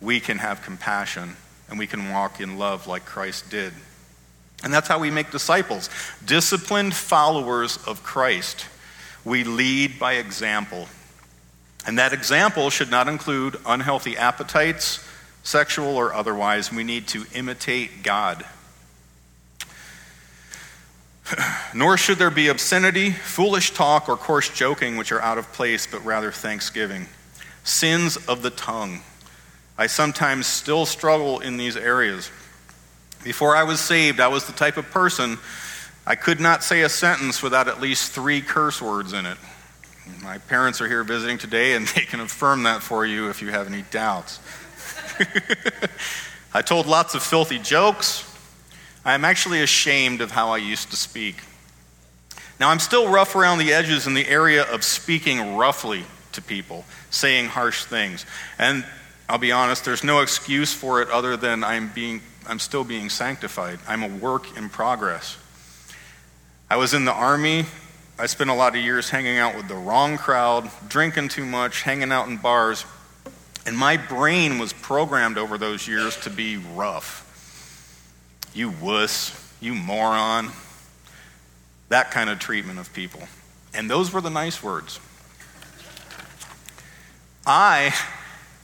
we 0.00 0.20
can 0.20 0.38
have 0.38 0.62
compassion 0.62 1.34
and 1.68 1.76
we 1.76 1.88
can 1.88 2.12
walk 2.12 2.40
in 2.40 2.56
love 2.56 2.86
like 2.86 3.04
Christ 3.04 3.50
did. 3.50 3.72
And 4.62 4.72
that's 4.72 4.86
how 4.86 5.00
we 5.00 5.10
make 5.10 5.32
disciples 5.32 5.90
disciplined 6.24 6.94
followers 6.94 7.78
of 7.84 8.04
Christ. 8.04 8.66
We 9.24 9.42
lead 9.42 9.98
by 9.98 10.12
example. 10.12 10.86
And 11.86 11.98
that 11.98 12.12
example 12.12 12.68
should 12.70 12.90
not 12.90 13.06
include 13.08 13.56
unhealthy 13.64 14.16
appetites, 14.16 15.06
sexual 15.44 15.96
or 15.96 16.12
otherwise. 16.12 16.72
We 16.72 16.82
need 16.82 17.06
to 17.08 17.24
imitate 17.32 18.02
God. 18.02 18.44
Nor 21.74 21.96
should 21.96 22.18
there 22.18 22.30
be 22.30 22.48
obscenity, 22.48 23.10
foolish 23.12 23.70
talk, 23.70 24.08
or 24.08 24.16
coarse 24.16 24.48
joking, 24.48 24.96
which 24.96 25.12
are 25.12 25.22
out 25.22 25.38
of 25.38 25.52
place, 25.52 25.86
but 25.86 26.04
rather 26.04 26.32
thanksgiving. 26.32 27.06
Sins 27.62 28.16
of 28.28 28.42
the 28.42 28.50
tongue. 28.50 29.00
I 29.78 29.86
sometimes 29.86 30.46
still 30.46 30.86
struggle 30.86 31.40
in 31.40 31.56
these 31.56 31.76
areas. 31.76 32.30
Before 33.22 33.54
I 33.54 33.64
was 33.64 33.80
saved, 33.80 34.20
I 34.20 34.28
was 34.28 34.46
the 34.46 34.52
type 34.52 34.76
of 34.76 34.90
person 34.90 35.38
I 36.06 36.14
could 36.14 36.38
not 36.38 36.62
say 36.62 36.82
a 36.82 36.88
sentence 36.88 37.42
without 37.42 37.66
at 37.66 37.80
least 37.80 38.12
three 38.12 38.40
curse 38.40 38.80
words 38.80 39.12
in 39.12 39.26
it. 39.26 39.38
My 40.22 40.38
parents 40.38 40.80
are 40.80 40.88
here 40.88 41.04
visiting 41.04 41.38
today, 41.38 41.74
and 41.74 41.86
they 41.94 42.02
can 42.02 42.20
affirm 42.20 42.64
that 42.64 42.82
for 42.82 43.06
you 43.06 43.28
if 43.28 43.42
you 43.42 43.50
have 43.50 43.66
any 43.66 43.82
doubts. 43.90 44.40
I 46.54 46.62
told 46.62 46.86
lots 46.86 47.14
of 47.14 47.22
filthy 47.22 47.58
jokes. 47.58 48.24
I 49.04 49.14
am 49.14 49.24
actually 49.24 49.62
ashamed 49.62 50.20
of 50.20 50.30
how 50.30 50.50
I 50.50 50.58
used 50.58 50.90
to 50.90 50.96
speak. 50.96 51.36
Now, 52.58 52.70
I'm 52.70 52.78
still 52.78 53.08
rough 53.10 53.36
around 53.36 53.58
the 53.58 53.72
edges 53.72 54.06
in 54.06 54.14
the 54.14 54.26
area 54.26 54.62
of 54.64 54.82
speaking 54.82 55.56
roughly 55.56 56.04
to 56.32 56.42
people, 56.42 56.84
saying 57.10 57.46
harsh 57.46 57.84
things. 57.84 58.24
And 58.58 58.84
I'll 59.28 59.38
be 59.38 59.52
honest, 59.52 59.84
there's 59.84 60.04
no 60.04 60.20
excuse 60.20 60.72
for 60.72 61.02
it 61.02 61.10
other 61.10 61.36
than 61.36 61.62
I'm, 61.62 61.88
being, 61.94 62.22
I'm 62.48 62.58
still 62.58 62.84
being 62.84 63.10
sanctified. 63.10 63.78
I'm 63.86 64.02
a 64.02 64.08
work 64.08 64.56
in 64.56 64.68
progress. 64.70 65.36
I 66.70 66.76
was 66.76 66.94
in 66.94 67.04
the 67.04 67.12
army. 67.12 67.66
I 68.18 68.26
spent 68.26 68.48
a 68.48 68.54
lot 68.54 68.74
of 68.74 68.82
years 68.82 69.10
hanging 69.10 69.36
out 69.36 69.54
with 69.56 69.68
the 69.68 69.74
wrong 69.74 70.16
crowd, 70.16 70.70
drinking 70.88 71.28
too 71.28 71.44
much, 71.44 71.82
hanging 71.82 72.12
out 72.12 72.28
in 72.28 72.38
bars. 72.38 72.86
And 73.66 73.76
my 73.76 73.98
brain 73.98 74.58
was 74.58 74.72
programmed 74.72 75.36
over 75.36 75.58
those 75.58 75.86
years 75.86 76.16
to 76.18 76.30
be 76.30 76.56
rough 76.56 77.24
you 78.56 78.70
wuss, 78.80 79.54
you 79.60 79.74
moron, 79.74 80.50
that 81.90 82.10
kind 82.10 82.30
of 82.30 82.38
treatment 82.38 82.78
of 82.78 82.90
people. 82.94 83.20
And 83.74 83.90
those 83.90 84.12
were 84.12 84.22
the 84.22 84.30
nice 84.30 84.62
words. 84.62 84.98
I, 87.46 87.94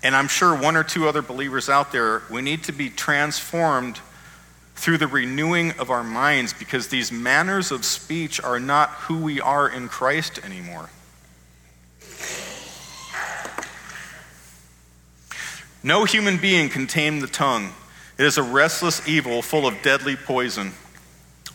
and 0.02 0.16
I'm 0.16 0.28
sure 0.28 0.56
one 0.56 0.76
or 0.76 0.82
two 0.82 1.06
other 1.06 1.20
believers 1.20 1.68
out 1.68 1.92
there, 1.92 2.22
we 2.30 2.40
need 2.40 2.64
to 2.64 2.72
be 2.72 2.88
transformed 2.88 3.98
through 4.82 4.98
the 4.98 5.06
renewing 5.06 5.70
of 5.78 5.90
our 5.90 6.02
minds 6.02 6.52
because 6.52 6.88
these 6.88 7.12
manners 7.12 7.70
of 7.70 7.84
speech 7.84 8.42
are 8.42 8.58
not 8.58 8.90
who 8.90 9.16
we 9.16 9.40
are 9.40 9.68
in 9.68 9.88
Christ 9.88 10.40
anymore. 10.44 10.90
No 15.84 16.04
human 16.04 16.36
being 16.36 16.68
can 16.68 16.88
tame 16.88 17.20
the 17.20 17.28
tongue. 17.28 17.72
It 18.18 18.24
is 18.24 18.36
a 18.38 18.42
restless 18.42 19.06
evil 19.06 19.40
full 19.40 19.68
of 19.68 19.82
deadly 19.82 20.16
poison. 20.16 20.72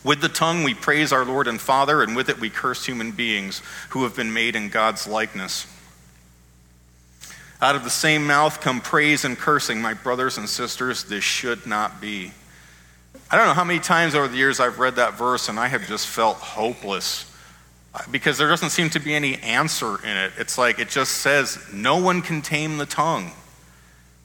With 0.06 0.22
the 0.22 0.30
tongue 0.30 0.64
we 0.64 0.74
praise 0.74 1.12
our 1.12 1.26
Lord 1.26 1.50
and 1.50 1.60
Father, 1.60 2.02
and 2.02 2.16
with 2.16 2.30
it 2.30 2.40
we 2.40 2.50
curse 2.50 2.86
human 2.86 3.12
beings 3.12 3.62
who 3.90 4.04
have 4.04 4.16
been 4.16 4.32
made 4.32 4.56
in 4.56 4.70
God's 4.70 5.06
likeness. 5.06 5.68
Out 7.62 7.76
of 7.76 7.84
the 7.84 7.90
same 7.90 8.26
mouth 8.26 8.62
come 8.62 8.80
praise 8.80 9.26
and 9.26 9.38
cursing, 9.38 9.82
my 9.82 9.94
brothers 9.94 10.38
and 10.38 10.48
sisters. 10.48 11.04
This 11.04 11.26
should 11.26 11.68
not 11.68 12.00
be. 12.00 12.32
I 13.30 13.36
don't 13.36 13.48
know 13.48 13.54
how 13.54 13.66
many 13.66 13.80
times 13.80 14.16
over 14.16 14.30
the 14.30 14.38
years 14.38 14.62
I've 14.62 14.80
read 14.80 14.96
that 14.96 15.16
verse 15.16 15.50
and 15.50 15.60
I 15.60 15.68
have 15.68 15.86
just 15.86 16.08
felt 16.08 16.38
hopeless 16.38 17.30
uh, 17.94 18.00
because 18.10 18.38
there 18.38 18.48
doesn't 18.48 18.70
seem 18.70 18.90
to 18.92 19.02
be 19.02 19.14
any 19.14 19.36
answer 19.40 20.02
in 20.02 20.16
it. 20.16 20.32
It's 20.38 20.58
like 20.58 20.80
it 20.80 20.88
just 20.88 21.12
says, 21.12 21.60
no 21.74 21.98
one 21.98 22.22
can 22.22 22.42
tame 22.42 22.78
the 22.78 22.86
tongue. 22.86 23.32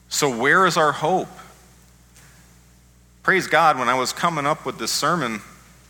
So 0.07 0.33
where 0.33 0.65
is 0.65 0.77
our 0.77 0.93
hope? 0.93 1.27
Praise 3.23 3.47
God, 3.47 3.77
when 3.77 3.89
I 3.89 3.97
was 3.97 4.13
coming 4.13 4.45
up 4.45 4.65
with 4.65 4.77
this 4.77 4.91
sermon 4.91 5.41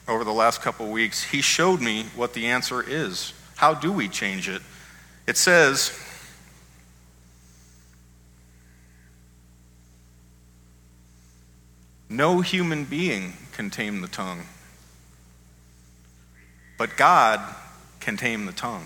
over 0.08 0.24
the 0.24 0.34
last 0.34 0.62
couple 0.62 0.90
weeks, 0.90 1.24
he 1.24 1.42
showed 1.42 1.82
me 1.82 2.06
what 2.16 2.34
the 2.34 2.48
answer 2.48 2.82
is. 2.82 3.34
How 3.58 3.76
do 3.76 3.92
we 3.92 4.08
change 4.08 4.50
it? 4.50 4.62
It 5.28 5.38
says, 5.38 5.98
No 12.14 12.42
human 12.42 12.86
being 12.86 13.34
can 13.54 13.72
tame 13.72 14.02
the 14.02 14.08
tongue, 14.08 14.44
but 16.78 16.96
God 16.96 17.40
can 18.00 18.18
tame 18.18 18.46
the 18.46 18.52
tongue. 18.52 18.86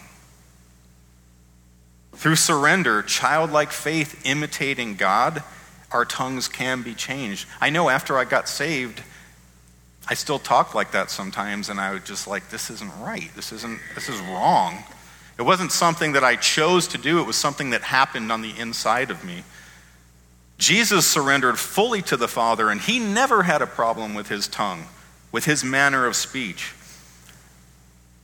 Through 2.15 2.37
surrender, 2.37 3.01
childlike 3.01 3.73
faith 3.73 4.25
imitating 4.25 4.95
God, 4.95 5.43
our 5.91 6.05
tongues 6.05 6.47
can 6.47 6.83
be 6.83 6.93
changed. 6.93 7.49
I 7.59 7.69
know 7.69 7.89
after 7.89 8.17
I 8.17 8.23
got 8.23 8.47
saved, 8.47 9.03
I 10.07 10.13
still 10.13 10.39
talk 10.39 10.73
like 10.73 10.91
that 10.91 11.11
sometimes, 11.11 11.67
and 11.67 11.81
I 11.81 11.91
was 11.91 12.03
just 12.03 12.27
like, 12.27 12.47
this 12.49 12.69
isn't 12.69 12.91
right. 13.01 13.29
This 13.35 13.51
isn't, 13.51 13.81
this 13.93 14.07
is 14.07 14.21
wrong. 14.21 14.85
It 15.37 15.41
wasn't 15.41 15.73
something 15.73 16.13
that 16.13 16.23
I 16.23 16.37
chose 16.37 16.87
to 16.87 16.97
do, 16.97 17.19
it 17.19 17.27
was 17.27 17.35
something 17.35 17.71
that 17.71 17.81
happened 17.81 18.31
on 18.31 18.41
the 18.41 18.57
inside 18.57 19.11
of 19.11 19.25
me. 19.25 19.43
Jesus 20.57 21.07
surrendered 21.07 21.59
fully 21.59 22.01
to 22.03 22.17
the 22.17 22.27
Father, 22.27 22.69
and 22.69 22.81
he 22.81 22.99
never 22.99 23.43
had 23.43 23.61
a 23.61 23.67
problem 23.67 24.13
with 24.13 24.27
his 24.29 24.47
tongue, 24.47 24.85
with 25.31 25.45
his 25.45 25.63
manner 25.63 26.05
of 26.05 26.15
speech. 26.15 26.73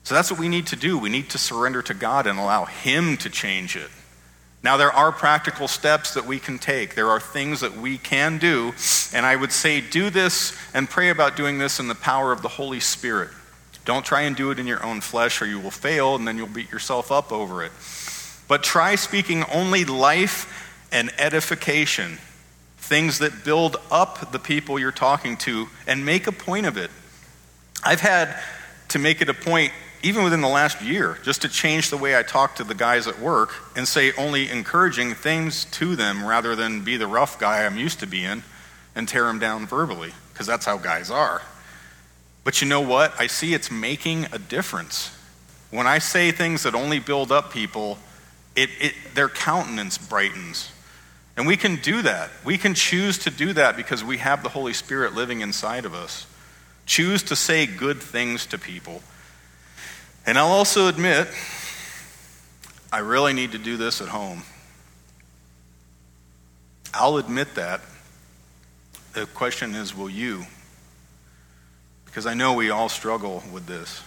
So 0.03 0.15
that's 0.15 0.31
what 0.31 0.39
we 0.39 0.49
need 0.49 0.67
to 0.67 0.75
do. 0.75 0.97
We 0.97 1.09
need 1.09 1.29
to 1.29 1.37
surrender 1.37 1.81
to 1.83 1.93
God 1.93 2.27
and 2.27 2.37
allow 2.37 2.65
him 2.65 3.17
to 3.17 3.29
change 3.29 3.75
it. 3.75 3.89
Now, 4.63 4.77
there 4.77 4.91
are 4.91 5.11
practical 5.11 5.67
steps 5.67 6.13
that 6.13 6.25
we 6.25 6.39
can 6.39 6.57
take. 6.57 6.95
There 6.95 7.09
are 7.09 7.19
things 7.19 7.59
that 7.59 7.77
we 7.77 7.97
can 7.97 8.37
do. 8.37 8.73
And 9.13 9.25
I 9.25 9.35
would 9.35 9.51
say, 9.51 9.81
do 9.81 10.09
this 10.09 10.57
and 10.73 10.89
pray 10.89 11.09
about 11.09 11.35
doing 11.35 11.59
this 11.59 11.79
in 11.79 11.89
the 11.89 11.95
power 11.95 12.31
of 12.31 12.41
the 12.41 12.47
Holy 12.47 12.79
Spirit. 12.79 13.29
Don't 13.85 14.05
try 14.05 14.21
and 14.21 14.35
do 14.35 14.51
it 14.51 14.59
in 14.59 14.67
your 14.67 14.81
own 14.83 15.01
flesh, 15.01 15.41
or 15.41 15.45
you 15.45 15.59
will 15.59 15.71
fail, 15.71 16.15
and 16.15 16.25
then 16.25 16.37
you'll 16.37 16.47
beat 16.47 16.71
yourself 16.71 17.11
up 17.11 17.33
over 17.33 17.63
it. 17.63 17.73
But 18.47 18.63
try 18.63 18.95
speaking 18.95 19.43
only 19.51 19.83
life 19.83 20.72
and 20.93 21.11
edification, 21.17 22.17
things 22.77 23.19
that 23.19 23.43
build 23.43 23.75
up 23.91 24.31
the 24.31 24.39
people 24.39 24.79
you're 24.79 24.91
talking 24.91 25.35
to, 25.37 25.67
and 25.87 26.05
make 26.05 26.27
a 26.27 26.31
point 26.31 26.65
of 26.65 26.77
it. 26.77 26.91
I've 27.83 27.99
had 27.99 28.39
to 28.89 28.99
make 28.99 29.21
it 29.21 29.27
a 29.27 29.33
point 29.33 29.73
even 30.03 30.23
within 30.23 30.41
the 30.41 30.49
last 30.49 30.81
year, 30.81 31.17
just 31.23 31.41
to 31.43 31.49
change 31.49 31.89
the 31.89 31.97
way 31.97 32.17
I 32.17 32.23
talk 32.23 32.57
to 32.57 32.65
the 32.65 32.75
guys 32.75 33.07
at 33.07 33.19
work 33.19 33.51
and 33.75 33.87
say 33.87 34.11
only 34.17 34.49
encouraging 34.49 35.13
things 35.13 35.63
to 35.65 35.95
them 35.95 36.25
rather 36.25 36.57
than 36.57 36.83
be 36.83 36.97
the 36.97 37.07
rough 37.07 37.39
guy 37.39 37.65
I'm 37.65 37.77
used 37.77 38.01
to 38.01 38.05
being 38.05 38.43
and 38.95 39.07
tear 39.07 39.23
them 39.23 39.39
down 39.39 39.65
verbally, 39.65 40.11
because 40.33 40.45
that's 40.45 40.65
how 40.65 40.77
guys 40.77 41.09
are. 41.09 41.41
But 42.43 42.61
you 42.61 42.67
know 42.67 42.81
what? 42.81 43.13
I 43.17 43.27
see 43.27 43.53
it's 43.53 43.71
making 43.71 44.25
a 44.33 44.37
difference. 44.37 45.17
When 45.71 45.87
I 45.87 45.99
say 45.99 46.31
things 46.31 46.63
that 46.63 46.75
only 46.75 46.99
build 46.99 47.31
up 47.31 47.53
people, 47.53 47.97
it, 48.57 48.69
it, 48.81 48.93
their 49.15 49.29
countenance 49.29 49.97
brightens. 49.97 50.69
And 51.35 51.47
we 51.47 51.57
can 51.57 51.77
do 51.77 52.01
that. 52.03 52.29
We 52.45 52.57
can 52.57 52.73
choose 52.73 53.17
to 53.19 53.31
do 53.31 53.53
that 53.53 53.75
because 53.75 54.03
we 54.03 54.17
have 54.19 54.43
the 54.43 54.49
Holy 54.49 54.73
Spirit 54.73 55.15
living 55.15 55.41
inside 55.41 55.85
of 55.85 55.93
us. 55.93 56.27
Choose 56.85 57.23
to 57.23 57.35
say 57.35 57.65
good 57.65 58.01
things 58.01 58.45
to 58.47 58.57
people. 58.57 59.01
And 60.25 60.37
I'll 60.37 60.51
also 60.51 60.87
admit, 60.87 61.27
I 62.91 62.99
really 62.99 63.33
need 63.33 63.53
to 63.53 63.57
do 63.57 63.77
this 63.77 64.01
at 64.01 64.09
home. 64.09 64.43
I'll 66.93 67.17
admit 67.17 67.55
that. 67.55 67.81
The 69.13 69.25
question 69.27 69.73
is, 69.73 69.95
will 69.95 70.09
you? 70.09 70.45
Because 72.05 72.27
I 72.27 72.35
know 72.35 72.53
we 72.53 72.69
all 72.69 72.89
struggle 72.89 73.43
with 73.51 73.65
this. 73.65 74.01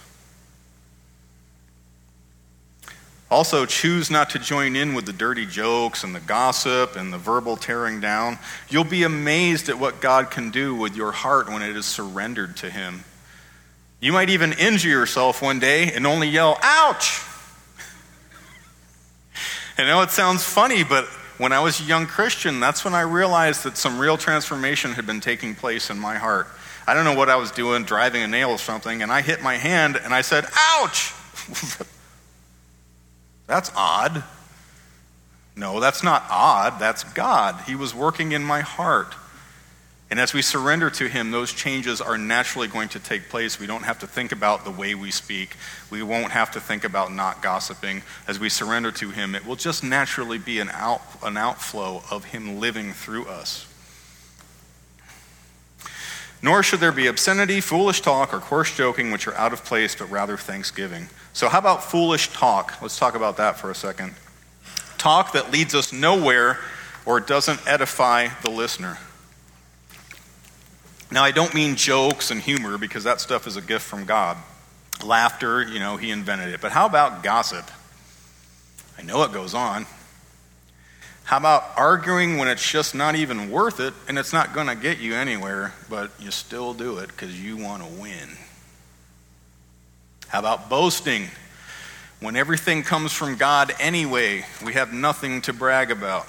Also, 3.29 3.65
choose 3.65 4.09
not 4.09 4.29
to 4.29 4.39
join 4.39 4.77
in 4.77 4.93
with 4.93 5.05
the 5.05 5.11
dirty 5.11 5.45
jokes 5.45 6.05
and 6.05 6.15
the 6.15 6.19
gossip 6.21 6.95
and 6.95 7.11
the 7.11 7.17
verbal 7.17 7.57
tearing 7.57 7.99
down. 7.99 8.39
You'll 8.69 8.85
be 8.85 9.03
amazed 9.03 9.67
at 9.67 9.77
what 9.77 9.99
God 9.99 10.31
can 10.31 10.49
do 10.49 10.73
with 10.73 10.95
your 10.95 11.11
heart 11.11 11.49
when 11.49 11.61
it 11.61 11.75
is 11.75 11.85
surrendered 11.85 12.55
to 12.57 12.69
Him. 12.69 13.03
You 13.99 14.13
might 14.13 14.29
even 14.29 14.53
injure 14.53 14.87
yourself 14.87 15.41
one 15.41 15.59
day 15.59 15.91
and 15.91 16.07
only 16.07 16.29
yell, 16.29 16.57
ouch! 16.61 17.21
I 19.77 19.83
know 19.83 20.01
it 20.03 20.11
sounds 20.11 20.43
funny, 20.43 20.85
but 20.85 21.05
when 21.37 21.51
I 21.51 21.59
was 21.59 21.81
a 21.81 21.83
young 21.83 22.05
Christian, 22.05 22.61
that's 22.61 22.85
when 22.85 22.93
I 22.95 23.01
realized 23.01 23.63
that 23.65 23.75
some 23.75 23.99
real 23.99 24.15
transformation 24.15 24.91
had 24.93 25.05
been 25.05 25.19
taking 25.19 25.53
place 25.53 25.89
in 25.89 25.99
my 25.99 26.15
heart. 26.15 26.47
I 26.87 26.93
don't 26.93 27.03
know 27.03 27.15
what 27.15 27.29
I 27.29 27.35
was 27.35 27.51
doing, 27.51 27.83
driving 27.83 28.23
a 28.23 28.27
nail 28.27 28.51
or 28.51 28.57
something, 28.57 29.01
and 29.01 29.11
I 29.11 29.21
hit 29.21 29.41
my 29.43 29.55
hand 29.55 29.97
and 29.97 30.13
I 30.13 30.21
said, 30.21 30.45
ouch! 30.55 31.13
That's 33.47 33.71
odd. 33.75 34.23
No, 35.55 35.79
that's 35.79 36.03
not 36.03 36.23
odd. 36.29 36.79
That's 36.79 37.03
God. 37.03 37.63
He 37.65 37.75
was 37.75 37.95
working 37.95 38.33
in 38.33 38.43
my 38.43 38.61
heart. 38.61 39.15
And 40.09 40.19
as 40.19 40.33
we 40.33 40.41
surrender 40.41 40.89
to 40.91 41.07
Him, 41.07 41.31
those 41.31 41.51
changes 41.51 41.99
are 41.99 42.17
naturally 42.17 42.67
going 42.67 42.89
to 42.89 42.99
take 42.99 43.29
place. 43.29 43.59
We 43.59 43.67
don't 43.67 43.83
have 43.83 43.99
to 43.99 44.07
think 44.07 44.31
about 44.31 44.63
the 44.63 44.71
way 44.71 44.95
we 44.95 45.11
speak. 45.11 45.55
We 45.89 46.01
won't 46.01 46.31
have 46.31 46.51
to 46.51 46.61
think 46.61 46.85
about 46.85 47.11
not 47.11 47.41
gossiping. 47.41 48.03
As 48.25 48.39
we 48.39 48.47
surrender 48.47 48.91
to 48.91 49.09
Him, 49.09 49.35
it 49.35 49.45
will 49.45 49.57
just 49.57 49.83
naturally 49.83 50.37
be 50.37 50.59
an, 50.59 50.69
out, 50.69 51.01
an 51.23 51.35
outflow 51.35 52.03
of 52.09 52.25
Him 52.25 52.59
living 52.59 52.93
through 52.93 53.25
us. 53.25 53.66
Nor 56.41 56.61
should 56.61 56.79
there 56.79 56.91
be 56.91 57.07
obscenity, 57.07 57.61
foolish 57.61 58.01
talk, 58.01 58.33
or 58.33 58.39
coarse 58.39 58.75
joking, 58.75 59.11
which 59.11 59.27
are 59.27 59.35
out 59.35 59.53
of 59.53 59.65
place, 59.65 59.95
but 59.95 60.09
rather 60.11 60.37
thanksgiving. 60.37 61.09
So, 61.33 61.49
how 61.49 61.59
about 61.59 61.83
foolish 61.83 62.31
talk? 62.31 62.79
Let's 62.81 62.97
talk 62.97 63.15
about 63.15 63.37
that 63.37 63.59
for 63.59 63.71
a 63.71 63.75
second. 63.75 64.13
Talk 64.97 65.33
that 65.33 65.51
leads 65.51 65.73
us 65.73 65.91
nowhere 65.91 66.59
or 67.05 67.19
doesn't 67.19 67.65
edify 67.67 68.27
the 68.43 68.49
listener. 68.49 68.97
Now, 71.11 71.23
I 71.23 71.31
don't 71.31 71.53
mean 71.53 71.75
jokes 71.75 72.31
and 72.31 72.41
humor 72.41 72.77
because 72.77 73.03
that 73.05 73.21
stuff 73.21 73.47
is 73.47 73.55
a 73.55 73.61
gift 73.61 73.85
from 73.85 74.05
God. 74.05 74.37
Laughter, 75.03 75.63
you 75.63 75.79
know, 75.79 75.97
He 75.97 76.11
invented 76.11 76.53
it. 76.53 76.61
But 76.61 76.71
how 76.71 76.85
about 76.85 77.23
gossip? 77.23 77.65
I 78.97 79.03
know 79.03 79.23
it 79.23 79.31
goes 79.31 79.53
on. 79.53 79.85
How 81.27 81.35
about 81.35 81.73
arguing 81.75 82.37
when 82.37 82.47
it's 82.47 82.65
just 82.65 82.95
not 82.95 83.15
even 83.15 83.51
worth 83.51 83.81
it 83.81 83.93
and 84.07 84.17
it's 84.17 84.31
not 84.31 84.53
going 84.53 84.67
to 84.67 84.75
get 84.75 84.99
you 84.99 85.13
anywhere, 85.13 85.73
but 85.89 86.09
you 86.21 86.31
still 86.31 86.73
do 86.73 86.99
it 86.99 87.07
because 87.07 87.37
you 87.37 87.57
want 87.57 87.83
to 87.83 87.89
win? 87.99 88.29
How 90.29 90.39
about 90.39 90.69
boasting? 90.69 91.27
When 92.21 92.37
everything 92.37 92.81
comes 92.81 93.11
from 93.11 93.35
God 93.35 93.73
anyway, 93.77 94.45
we 94.65 94.75
have 94.75 94.93
nothing 94.93 95.41
to 95.41 95.51
brag 95.51 95.91
about. 95.91 96.25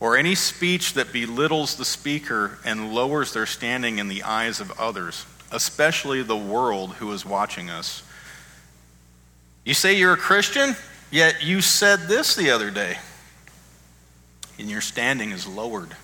Or 0.00 0.18
any 0.18 0.34
speech 0.34 0.92
that 0.92 1.10
belittles 1.10 1.76
the 1.76 1.86
speaker 1.86 2.58
and 2.62 2.92
lowers 2.92 3.32
their 3.32 3.46
standing 3.46 3.98
in 3.98 4.08
the 4.08 4.24
eyes 4.24 4.60
of 4.60 4.78
others, 4.78 5.24
especially 5.50 6.22
the 6.22 6.36
world 6.36 6.92
who 6.96 7.10
is 7.10 7.24
watching 7.24 7.70
us. 7.70 8.02
You 9.64 9.72
say 9.72 9.96
you're 9.96 10.12
a 10.12 10.18
Christian, 10.18 10.76
yet 11.10 11.42
you 11.42 11.62
said 11.62 12.00
this 12.00 12.36
the 12.36 12.50
other 12.50 12.70
day, 12.70 12.98
and 14.58 14.70
your 14.70 14.80
standing 14.80 15.30
is 15.30 15.46
lowered. 15.46 15.94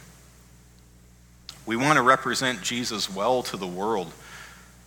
We 1.64 1.76
want 1.76 1.96
to 1.96 2.02
represent 2.02 2.62
Jesus 2.62 3.08
well 3.08 3.42
to 3.44 3.56
the 3.56 3.66
world. 3.66 4.12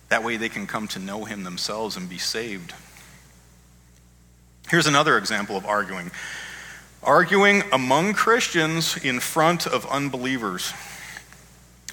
That 0.08 0.22
way 0.22 0.36
they 0.36 0.48
can 0.48 0.66
come 0.66 0.88
to 0.88 0.98
know 0.98 1.24
him 1.24 1.42
themselves 1.44 1.96
and 1.96 2.08
be 2.08 2.18
saved. 2.18 2.74
Here's 4.68 4.86
another 4.86 5.16
example 5.16 5.56
of 5.56 5.64
arguing 5.64 6.10
arguing 7.02 7.62
among 7.72 8.14
Christians 8.14 8.96
in 8.96 9.20
front 9.20 9.66
of 9.66 9.86
unbelievers. 9.86 10.72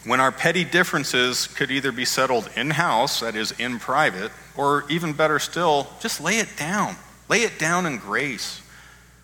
When 0.05 0.19
our 0.19 0.32
petty 0.32 0.63
differences 0.63 1.45
could 1.45 1.69
either 1.69 1.91
be 1.91 2.03
settled 2.03 2.49
in 2.57 2.71
house, 2.71 3.19
that 3.19 3.36
is, 3.36 3.51
in 3.51 3.80
private, 3.80 4.32
or 4.57 4.86
even 4.89 5.13
better 5.13 5.38
still, 5.38 5.88
just 5.99 6.19
lay 6.19 6.39
it 6.39 6.57
down. 6.57 6.95
Lay 7.30 7.41
it 7.41 7.59
down 7.59 7.86
in 7.86 7.97
grace. 7.97 8.62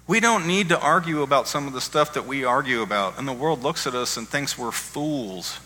We 0.09 0.19
don't 0.19 0.47
need 0.47 0.69
to 0.69 0.79
argue 0.79 1.21
about 1.21 1.47
some 1.47 1.67
of 1.67 1.73
the 1.73 1.79
stuff 1.79 2.15
that 2.15 2.25
we 2.25 2.43
argue 2.43 2.81
about, 2.81 3.19
and 3.19 3.27
the 3.27 3.31
world 3.31 3.61
looks 3.61 3.85
at 3.85 3.93
us 3.93 4.17
and 4.17 4.27
thinks 4.27 4.57
we're 4.57 4.71
fools 4.71 5.59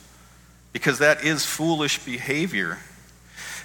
because 0.73 0.99
that 0.99 1.23
is 1.23 1.45
foolish 1.45 2.03
behavior. 2.03 2.79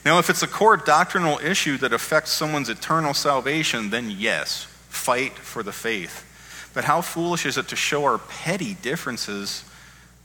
Now, 0.04 0.20
if 0.20 0.30
it's 0.30 0.44
a 0.44 0.46
core 0.46 0.76
doctrinal 0.76 1.40
issue 1.40 1.78
that 1.78 1.92
affects 1.92 2.30
someone's 2.30 2.68
eternal 2.68 3.12
salvation, 3.12 3.90
then 3.90 4.08
yes, 4.08 4.68
fight 4.88 5.32
for 5.32 5.64
the 5.64 5.72
faith. 5.72 6.70
But 6.74 6.84
how 6.84 7.00
foolish 7.00 7.44
is 7.44 7.58
it 7.58 7.66
to 7.66 7.76
show 7.76 8.04
our 8.04 8.18
petty 8.18 8.74
differences 8.74 9.64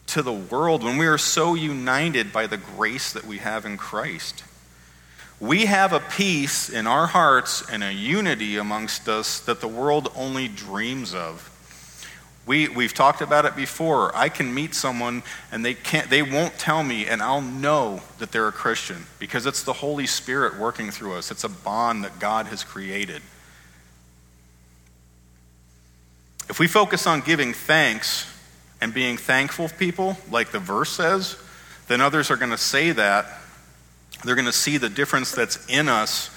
to 0.05 0.21
the 0.21 0.31
world 0.31 0.83
when 0.83 0.99
we 0.99 1.07
are 1.07 1.17
so 1.17 1.55
united 1.55 2.31
by 2.31 2.45
the 2.45 2.57
grace 2.57 3.11
that 3.13 3.25
we 3.25 3.39
have 3.39 3.65
in 3.65 3.75
Christ? 3.75 4.43
We 5.39 5.65
have 5.65 5.91
a 5.91 5.99
peace 5.99 6.69
in 6.69 6.87
our 6.87 7.07
hearts 7.07 7.63
and 7.69 7.83
a 7.83 7.93
unity 7.93 8.57
amongst 8.57 9.09
us 9.09 9.39
that 9.41 9.59
the 9.61 9.67
world 9.67 10.11
only 10.15 10.47
dreams 10.47 11.13
of. 11.13 11.49
We, 12.45 12.67
we've 12.67 12.93
talked 12.93 13.21
about 13.21 13.45
it 13.45 13.55
before. 13.55 14.15
I 14.15 14.27
can 14.29 14.53
meet 14.53 14.75
someone 14.75 15.23
and 15.51 15.63
they, 15.63 15.73
can't, 15.73 16.09
they 16.09 16.21
won't 16.21 16.57
tell 16.59 16.83
me, 16.83 17.05
and 17.07 17.21
I'll 17.21 17.41
know 17.41 18.01
that 18.19 18.31
they're 18.31 18.47
a 18.47 18.53
Christian 18.53 19.05
because 19.17 19.45
it's 19.45 19.63
the 19.63 19.73
Holy 19.73 20.07
Spirit 20.07 20.57
working 20.57 20.91
through 20.91 21.13
us. 21.13 21.31
It's 21.31 21.45
a 21.45 21.49
bond 21.49 22.03
that 22.03 22.19
God 22.19 22.47
has 22.47 22.63
created. 22.63 23.21
If 26.49 26.59
we 26.59 26.67
focus 26.67 27.07
on 27.07 27.21
giving 27.21 27.53
thanks 27.53 28.29
and 28.81 28.93
being 28.93 29.15
thankful 29.15 29.69
people, 29.69 30.17
like 30.29 30.51
the 30.51 30.59
verse 30.59 30.89
says, 30.89 31.37
then 31.87 32.01
others 32.01 32.29
are 32.29 32.35
going 32.35 32.51
to 32.51 32.57
say 32.57 32.91
that. 32.91 33.25
They're 34.23 34.35
going 34.35 34.45
to 34.45 34.53
see 34.53 34.77
the 34.77 34.89
difference 34.89 35.31
that's 35.31 35.65
in 35.67 35.89
us 35.89 36.29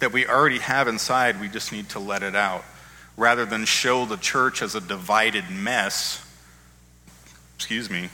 that 0.00 0.12
we 0.12 0.26
already 0.26 0.58
have 0.58 0.88
inside. 0.88 1.40
We 1.40 1.48
just 1.48 1.72
need 1.72 1.88
to 1.90 1.98
let 1.98 2.22
it 2.22 2.34
out 2.34 2.64
rather 3.16 3.44
than 3.44 3.64
show 3.64 4.04
the 4.04 4.16
church 4.16 4.62
as 4.62 4.74
a 4.74 4.80
divided 4.80 5.50
mess, 5.50 6.24
excuse 7.56 7.90
me, 7.90 8.08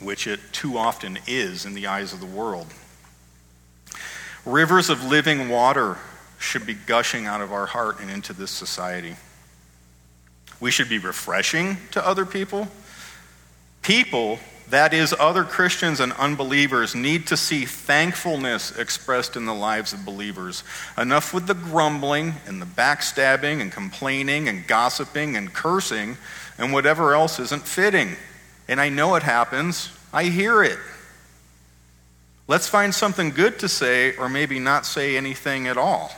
which 0.00 0.26
it 0.26 0.40
too 0.52 0.78
often 0.78 1.18
is 1.26 1.66
in 1.66 1.74
the 1.74 1.86
eyes 1.86 2.12
of 2.12 2.20
the 2.20 2.26
world. 2.26 2.66
Rivers 4.44 4.90
of 4.90 5.04
living 5.04 5.48
water 5.48 5.98
should 6.38 6.66
be 6.66 6.74
gushing 6.74 7.26
out 7.26 7.40
of 7.40 7.52
our 7.52 7.66
heart 7.66 8.00
and 8.00 8.10
into 8.10 8.32
this 8.32 8.50
society. 8.50 9.14
We 10.58 10.70
should 10.70 10.88
be 10.88 10.98
refreshing 10.98 11.76
to 11.92 12.04
other 12.04 12.26
people. 12.26 12.68
People 13.82 14.38
that 14.72 14.94
is, 14.94 15.14
other 15.20 15.44
Christians 15.44 16.00
and 16.00 16.14
unbelievers 16.14 16.94
need 16.94 17.26
to 17.26 17.36
see 17.36 17.66
thankfulness 17.66 18.74
expressed 18.78 19.36
in 19.36 19.44
the 19.44 19.52
lives 19.52 19.92
of 19.92 20.06
believers. 20.06 20.64
Enough 20.96 21.34
with 21.34 21.46
the 21.46 21.52
grumbling 21.52 22.32
and 22.46 22.60
the 22.60 22.64
backstabbing 22.64 23.60
and 23.60 23.70
complaining 23.70 24.48
and 24.48 24.66
gossiping 24.66 25.36
and 25.36 25.52
cursing 25.52 26.16
and 26.56 26.72
whatever 26.72 27.12
else 27.12 27.38
isn't 27.38 27.68
fitting. 27.68 28.16
And 28.66 28.80
I 28.80 28.88
know 28.88 29.14
it 29.16 29.22
happens, 29.22 29.90
I 30.10 30.24
hear 30.24 30.62
it. 30.62 30.78
Let's 32.48 32.66
find 32.66 32.94
something 32.94 33.28
good 33.28 33.58
to 33.58 33.68
say 33.68 34.16
or 34.16 34.30
maybe 34.30 34.58
not 34.58 34.86
say 34.86 35.18
anything 35.18 35.66
at 35.66 35.76
all. 35.76 36.12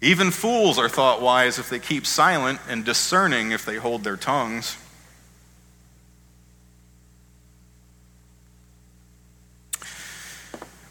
Even 0.00 0.30
fools 0.30 0.78
are 0.78 0.88
thought 0.88 1.20
wise 1.20 1.58
if 1.58 1.68
they 1.68 1.80
keep 1.80 2.06
silent 2.06 2.60
and 2.68 2.84
discerning 2.84 3.50
if 3.50 3.64
they 3.64 3.74
hold 3.74 4.04
their 4.04 4.16
tongues. 4.16 4.76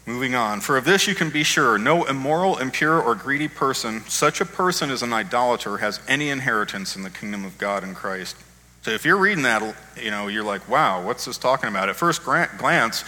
Moving 0.08 0.34
on. 0.34 0.62
For 0.62 0.78
of 0.78 0.86
this 0.86 1.06
you 1.06 1.14
can 1.14 1.28
be 1.28 1.42
sure 1.42 1.76
no 1.76 2.04
immoral, 2.04 2.56
impure, 2.56 2.98
or 2.98 3.14
greedy 3.14 3.46
person, 3.46 4.00
such 4.08 4.40
a 4.40 4.46
person 4.46 4.88
as 4.90 5.02
an 5.02 5.12
idolater, 5.12 5.76
has 5.76 6.00
any 6.08 6.30
inheritance 6.30 6.96
in 6.96 7.02
the 7.02 7.10
kingdom 7.10 7.44
of 7.44 7.58
God 7.58 7.84
in 7.84 7.94
Christ. 7.94 8.34
So 8.80 8.90
if 8.92 9.04
you're 9.04 9.18
reading 9.18 9.42
that, 9.42 9.76
you 10.00 10.10
know, 10.10 10.28
you're 10.28 10.44
like, 10.44 10.66
wow, 10.66 11.04
what's 11.04 11.26
this 11.26 11.36
talking 11.36 11.68
about? 11.68 11.90
At 11.90 11.96
first 11.96 12.24
glance, 12.24 13.04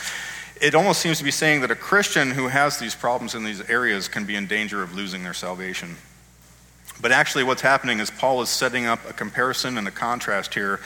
it 0.60 0.74
almost 0.74 1.00
seems 1.00 1.16
to 1.16 1.24
be 1.24 1.30
saying 1.30 1.62
that 1.62 1.70
a 1.70 1.74
Christian 1.74 2.32
who 2.32 2.48
has 2.48 2.78
these 2.78 2.94
problems 2.94 3.34
in 3.34 3.44
these 3.44 3.62
areas 3.70 4.06
can 4.06 4.26
be 4.26 4.36
in 4.36 4.46
danger 4.46 4.82
of 4.82 4.94
losing 4.94 5.22
their 5.22 5.32
salvation. 5.32 5.96
But 7.00 7.12
actually, 7.12 7.44
what's 7.44 7.62
happening 7.62 8.00
is 8.00 8.10
Paul 8.10 8.42
is 8.42 8.50
setting 8.50 8.84
up 8.84 9.08
a 9.08 9.14
comparison 9.14 9.78
and 9.78 9.88
a 9.88 9.90
contrast 9.90 10.52
here 10.52 10.80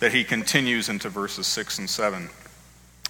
that 0.00 0.12
he 0.12 0.24
continues 0.24 0.88
into 0.88 1.08
verses 1.08 1.46
6 1.46 1.78
and 1.78 1.88
7. 1.88 2.28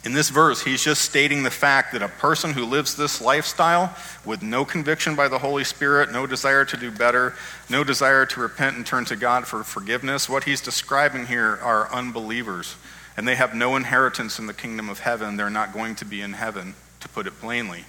In 0.03 0.15
this 0.15 0.31
verse, 0.31 0.63
he's 0.63 0.83
just 0.83 1.03
stating 1.03 1.43
the 1.43 1.51
fact 1.51 1.93
that 1.93 2.03
a 2.03 2.09
person 2.09 2.55
who 2.55 2.65
lives 2.65 2.97
this 2.97 3.21
lifestyle 3.21 3.95
with 4.25 4.43
no 4.43 4.65
conviction 4.65 5.15
by 5.15 5.29
the 5.29 5.39
Holy 5.39 5.63
Spirit, 5.63 6.11
no 6.11 6.27
desire 6.27 6.65
to 6.65 6.77
do 6.79 6.91
better, 6.91 7.35
no 7.69 7.85
desire 7.85 8.25
to 8.25 8.41
repent 8.41 8.77
and 8.77 8.87
turn 8.87 9.05
to 9.07 9.17
God 9.17 9.47
for 9.47 9.63
forgiveness, 9.63 10.27
what 10.27 10.45
he's 10.45 10.63
describing 10.63 11.27
here 11.27 11.59
are 11.63 11.93
unbelievers. 11.93 12.77
And 13.17 13.29
they 13.29 13.35
have 13.35 13.55
no 13.55 13.77
inheritance 13.77 14.39
in 14.39 14.47
the 14.47 14.55
kingdom 14.55 14.89
of 14.89 15.01
heaven. 15.01 15.37
They're 15.37 15.51
not 15.51 15.75
going 15.75 15.97
to 15.97 16.07
be 16.07 16.23
in 16.23 16.33
heaven, 16.33 16.75
to 17.01 17.09
put 17.11 17.27
it 17.27 17.39
plainly. 17.39 17.85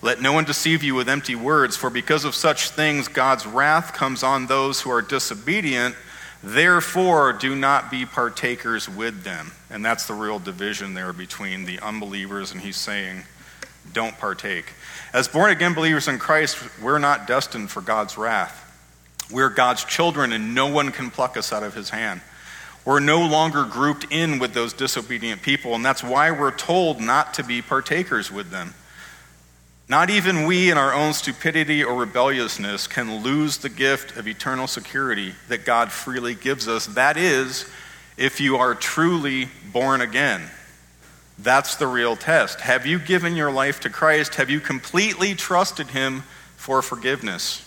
Let 0.00 0.20
no 0.20 0.32
one 0.32 0.44
deceive 0.44 0.84
you 0.84 0.94
with 0.94 1.08
empty 1.08 1.34
words, 1.34 1.76
for 1.76 1.90
because 1.90 2.24
of 2.24 2.36
such 2.36 2.70
things 2.70 3.08
God's 3.08 3.44
wrath 3.44 3.92
comes 3.92 4.22
on 4.22 4.46
those 4.46 4.82
who 4.82 4.90
are 4.90 5.02
disobedient. 5.02 5.96
Therefore, 6.42 7.32
do 7.32 7.56
not 7.56 7.90
be 7.90 8.06
partakers 8.06 8.88
with 8.88 9.24
them. 9.24 9.52
And 9.70 9.84
that's 9.84 10.06
the 10.06 10.14
real 10.14 10.38
division 10.38 10.94
there 10.94 11.12
between 11.12 11.64
the 11.64 11.80
unbelievers, 11.80 12.52
and 12.52 12.60
he's 12.60 12.76
saying, 12.76 13.24
don't 13.92 14.16
partake. 14.18 14.72
As 15.12 15.28
born 15.28 15.50
again 15.50 15.74
believers 15.74 16.08
in 16.08 16.18
Christ, 16.18 16.58
we're 16.80 16.98
not 16.98 17.26
destined 17.26 17.70
for 17.70 17.80
God's 17.80 18.16
wrath. 18.16 18.64
We're 19.30 19.50
God's 19.50 19.84
children, 19.84 20.32
and 20.32 20.54
no 20.54 20.66
one 20.66 20.90
can 20.90 21.10
pluck 21.10 21.36
us 21.36 21.52
out 21.52 21.62
of 21.62 21.74
his 21.74 21.90
hand. 21.90 22.20
We're 22.84 23.00
no 23.00 23.26
longer 23.26 23.64
grouped 23.64 24.06
in 24.10 24.38
with 24.38 24.54
those 24.54 24.72
disobedient 24.72 25.42
people, 25.42 25.74
and 25.74 25.84
that's 25.84 26.02
why 26.02 26.30
we're 26.30 26.56
told 26.56 27.00
not 27.00 27.34
to 27.34 27.44
be 27.44 27.60
partakers 27.60 28.30
with 28.30 28.50
them. 28.50 28.74
Not 29.88 30.10
even 30.10 30.44
we, 30.44 30.70
in 30.70 30.76
our 30.76 30.92
own 30.92 31.14
stupidity 31.14 31.82
or 31.82 31.94
rebelliousness, 31.94 32.86
can 32.86 33.22
lose 33.22 33.56
the 33.56 33.70
gift 33.70 34.18
of 34.18 34.28
eternal 34.28 34.66
security 34.66 35.34
that 35.48 35.64
God 35.64 35.90
freely 35.90 36.34
gives 36.34 36.68
us. 36.68 36.86
That 36.86 37.16
is, 37.16 37.70
if 38.18 38.38
you 38.38 38.56
are 38.56 38.74
truly 38.74 39.48
born 39.72 40.02
again. 40.02 40.42
That's 41.38 41.76
the 41.76 41.86
real 41.86 42.16
test. 42.16 42.60
Have 42.60 42.84
you 42.84 42.98
given 42.98 43.34
your 43.34 43.50
life 43.50 43.80
to 43.80 43.90
Christ? 43.90 44.34
Have 44.34 44.50
you 44.50 44.60
completely 44.60 45.34
trusted 45.34 45.88
Him 45.88 46.24
for 46.56 46.82
forgiveness? 46.82 47.64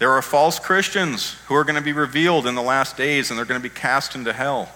There 0.00 0.10
are 0.10 0.22
false 0.22 0.58
Christians 0.58 1.34
who 1.46 1.54
are 1.54 1.62
going 1.62 1.76
to 1.76 1.82
be 1.82 1.92
revealed 1.92 2.48
in 2.48 2.56
the 2.56 2.62
last 2.62 2.96
days 2.96 3.30
and 3.30 3.38
they're 3.38 3.44
going 3.46 3.60
to 3.60 3.68
be 3.68 3.72
cast 3.72 4.16
into 4.16 4.32
hell. 4.32 4.68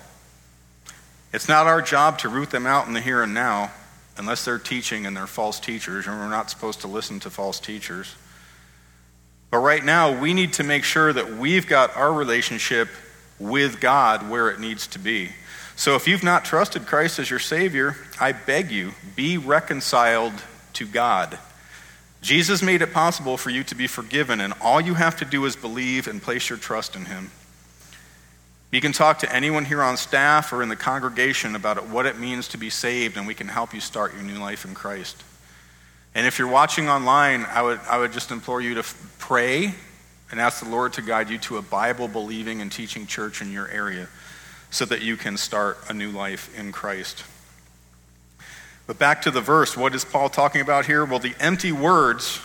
It's 1.33 1.49
not 1.49 1.67
our 1.67 1.83
job 1.83 2.21
to 2.21 2.29
root 2.29 2.51
them 2.51 2.67
out 2.67 2.87
in 2.87 2.93
the 2.93 3.01
here 3.01 3.23
and 3.23 3.35
now 3.35 3.73
unless 4.19 4.45
they're 4.45 4.59
teaching 4.59 5.07
and 5.07 5.17
they're 5.17 5.27
false 5.27 5.61
teachers, 5.61 6.07
and 6.07 6.19
we're 6.19 6.29
not 6.29 6.51
supposed 6.51 6.81
to 6.83 6.87
listen 6.87 7.21
to 7.21 7.31
false 7.31 7.61
teachers. 7.61 8.15
But 9.51 9.59
right 9.59 9.85
now, 9.85 10.19
we 10.21 10.35
need 10.35 10.55
to 10.55 10.65
make 10.65 10.85
sure 10.85 11.13
that 11.13 11.37
we've 11.37 11.67
got 11.67 11.97
our 11.97 12.13
relationship 12.13 12.89
with 13.39 13.81
God 13.81 14.29
where 14.29 14.51
it 14.51 14.61
needs 14.61 14.87
to 14.89 14.99
be. 14.99 15.31
So 15.77 15.95
if 15.95 16.09
you've 16.09 16.25
not 16.25 16.45
trusted 16.45 16.87
Christ 16.87 17.19
as 17.19 17.29
your 17.29 17.39
Savior, 17.39 17.97
I 18.19 18.33
beg 18.33 18.71
you, 18.71 18.93
be 19.15 19.37
reconciled 19.37 20.33
to 20.75 20.87
God. 20.87 21.39
Jesus 22.23 22.63
made 22.63 22.83
it 22.83 22.93
possible 22.93 23.37
for 23.37 23.51
you 23.51 23.63
to 23.65 23.75
be 23.75 23.87
forgiven, 23.87 24.41
and 24.41 24.55
all 24.61 24.81
you 24.81 24.95
have 24.95 25.17
to 25.19 25.25
do 25.25 25.45
is 25.45 25.55
believe 25.55 26.09
and 26.09 26.23
place 26.23 26.49
your 26.49 26.59
trust 26.59 26.97
in 26.97 27.05
Him. 27.05 27.31
You 28.73 28.81
can 28.81 28.93
talk 28.93 29.21
to 29.21 29.33
anyone 29.33 29.65
here 29.65 29.83
on 29.83 29.97
staff 29.97 30.53
or 30.53 30.63
in 30.63 30.69
the 30.69 30.77
congregation 30.77 31.55
about 31.55 31.89
what 31.89 32.05
it 32.05 32.19
means 32.19 32.49
to 32.49 32.59
be 32.59 32.69
saved, 32.69 33.17
and 33.17 33.27
we 33.27 33.35
can 33.35 33.49
help 33.49 33.73
you 33.73 33.81
start 33.81 34.15
your 34.15 34.25
new 34.25 34.39
life 34.39 34.65
in 34.65 34.75
Christ. 34.75 35.23
And 36.15 36.27
if 36.27 36.39
you're 36.39 36.49
watching 36.49 36.89
online, 36.89 37.45
I 37.45 37.63
would, 37.63 37.81
I 37.89 37.99
would 37.99 38.13
just 38.13 38.31
implore 38.31 38.61
you 38.61 38.75
to 38.75 38.85
pray 39.19 39.75
and 40.31 40.41
ask 40.41 40.63
the 40.65 40.69
Lord 40.69 40.95
to 40.95 41.03
guide 41.03 41.31
you 41.31 41.39
to 41.39 41.59
a 41.59 41.63
Bible 41.63 42.09
believing 42.09 42.61
and 42.61 42.73
teaching 42.73 43.07
church 43.07 43.41
in 43.41 43.53
your 43.53 43.69
area 43.69 44.09
so 44.71 44.85
that 44.87 45.03
you 45.03 45.17
can 45.17 45.37
start 45.37 45.79
a 45.89 45.95
new 45.95 46.11
life 46.11 46.59
in 46.59 46.73
Christ. 46.73 47.23
But 48.87 48.99
back 48.99 49.23
to 49.23 49.31
the 49.31 49.41
verse, 49.41 49.77
what 49.77 49.95
is 49.95 50.05
Paul 50.05 50.29
talking 50.29 50.61
about 50.61 50.87
here? 50.87 51.05
Well, 51.05 51.19
the 51.19 51.35
empty 51.39 51.71
words 51.71 52.41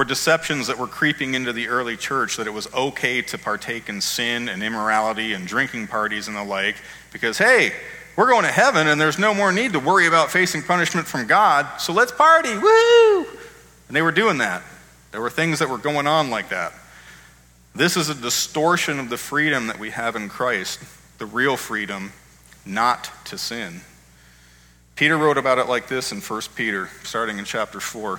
were 0.00 0.04
deceptions 0.06 0.68
that 0.68 0.78
were 0.78 0.86
creeping 0.86 1.34
into 1.34 1.52
the 1.52 1.68
early 1.68 1.94
church 1.94 2.38
that 2.38 2.46
it 2.46 2.54
was 2.54 2.72
okay 2.72 3.20
to 3.20 3.36
partake 3.36 3.90
in 3.90 4.00
sin 4.00 4.48
and 4.48 4.62
immorality 4.62 5.34
and 5.34 5.46
drinking 5.46 5.86
parties 5.86 6.26
and 6.26 6.34
the 6.34 6.42
like 6.42 6.74
because, 7.12 7.36
hey, 7.36 7.70
we're 8.16 8.30
going 8.30 8.46
to 8.46 8.50
heaven 8.50 8.88
and 8.88 8.98
there's 8.98 9.18
no 9.18 9.34
more 9.34 9.52
need 9.52 9.74
to 9.74 9.78
worry 9.78 10.06
about 10.06 10.30
facing 10.30 10.62
punishment 10.62 11.06
from 11.06 11.26
God, 11.26 11.82
so 11.82 11.92
let's 11.92 12.12
party, 12.12 12.56
woo! 12.56 13.26
And 13.88 13.94
they 13.94 14.00
were 14.00 14.10
doing 14.10 14.38
that. 14.38 14.62
There 15.12 15.20
were 15.20 15.28
things 15.28 15.58
that 15.58 15.68
were 15.68 15.76
going 15.76 16.06
on 16.06 16.30
like 16.30 16.48
that. 16.48 16.72
This 17.74 17.98
is 17.98 18.08
a 18.08 18.14
distortion 18.14 18.98
of 19.00 19.10
the 19.10 19.18
freedom 19.18 19.66
that 19.66 19.78
we 19.78 19.90
have 19.90 20.16
in 20.16 20.30
Christ, 20.30 20.80
the 21.18 21.26
real 21.26 21.58
freedom 21.58 22.14
not 22.64 23.10
to 23.26 23.36
sin. 23.36 23.82
Peter 24.96 25.18
wrote 25.18 25.36
about 25.36 25.58
it 25.58 25.68
like 25.68 25.88
this 25.88 26.10
in 26.10 26.22
1 26.22 26.40
Peter, 26.54 26.88
starting 27.02 27.36
in 27.36 27.44
chapter 27.44 27.80
4. 27.80 28.18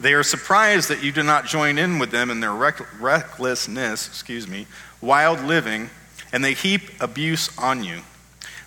They 0.00 0.14
are 0.14 0.22
surprised 0.22 0.88
that 0.88 1.02
you 1.02 1.10
do 1.10 1.22
not 1.22 1.46
join 1.46 1.78
in 1.78 1.98
with 1.98 2.10
them 2.10 2.30
in 2.30 2.40
their 2.40 2.52
rec- 2.52 3.00
recklessness, 3.00 4.06
excuse 4.06 4.46
me, 4.46 4.66
wild 5.00 5.42
living, 5.42 5.90
and 6.32 6.44
they 6.44 6.54
heap 6.54 6.82
abuse 7.00 7.50
on 7.58 7.82
you. 7.82 8.02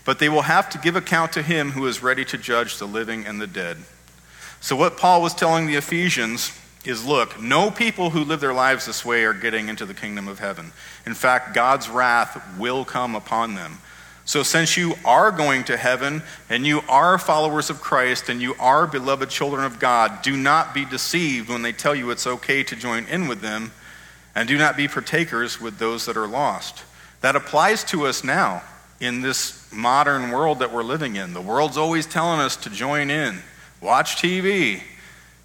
But 0.04 0.20
they 0.20 0.30
will 0.30 0.42
have 0.42 0.70
to 0.72 0.78
give 0.78 0.96
account 0.96 1.32
to 1.34 1.42
him 1.42 1.72
who 1.72 1.86
is 1.86 2.04
ready 2.04 2.26
to 2.26 2.38
judge 2.38 2.78
the 2.78 2.88
living 2.88 3.26
and 3.26 3.40
the 3.40 3.48
dead. 3.48 3.78
So, 4.60 4.76
what 4.76 4.98
Paul 4.98 5.22
was 5.22 5.34
telling 5.34 5.68
the 5.68 5.76
Ephesians 5.76 6.52
is 6.86 7.06
look, 7.06 7.40
no 7.42 7.72
people 7.72 8.10
who 8.10 8.24
live 8.24 8.42
their 8.42 8.54
lives 8.54 8.86
this 8.86 9.06
way 9.06 9.24
are 9.24 9.34
getting 9.34 9.70
into 9.70 9.86
the 9.86 9.94
kingdom 9.94 10.28
of 10.28 10.40
heaven. 10.40 10.72
In 11.06 11.14
fact, 11.14 11.54
God's 11.54 11.88
wrath 11.88 12.42
will 12.58 12.84
come 12.84 13.16
upon 13.16 13.56
them. 13.56 13.80
So, 14.24 14.44
since 14.44 14.78
you 14.78 14.94
are 15.04 15.32
going 15.32 15.64
to 15.66 15.78
heaven 15.78 16.22
and 16.50 16.66
you 16.66 16.82
are 16.88 17.18
followers 17.18 17.70
of 17.70 17.82
Christ 17.82 18.30
and 18.30 18.42
you 18.42 18.54
are 18.60 18.86
beloved 18.86 19.30
children 19.30 19.66
of 19.66 19.80
God, 19.80 20.22
do 20.22 20.38
not 20.38 20.74
be 20.74 20.86
deceived 20.86 21.50
when 21.50 21.64
they 21.64 21.72
tell 21.72 21.96
you 21.96 22.12
it's 22.12 22.28
okay 22.28 22.64
to 22.64 22.76
join 22.76 23.06
in 23.06 23.28
with 23.28 23.42
them, 23.42 23.72
and 24.36 24.48
do 24.48 24.58
not 24.58 24.78
be 24.78 24.88
partakers 24.88 25.60
with 25.60 25.80
those 25.80 26.06
that 26.06 26.18
are 26.18 26.28
lost. 26.28 26.84
That 27.22 27.36
applies 27.36 27.84
to 27.86 28.06
us 28.06 28.24
now 28.24 28.64
in 29.00 29.22
this 29.22 29.68
modern 29.74 30.32
world 30.32 30.60
that 30.60 30.72
we're 30.72 30.84
living 30.84 31.16
in. 31.16 31.34
The 31.34 31.42
world's 31.42 31.78
always 31.78 32.06
telling 32.06 32.40
us 32.40 32.56
to 32.58 32.70
join 32.70 33.10
in. 33.10 33.40
Watch 33.82 34.18
TV, 34.18 34.82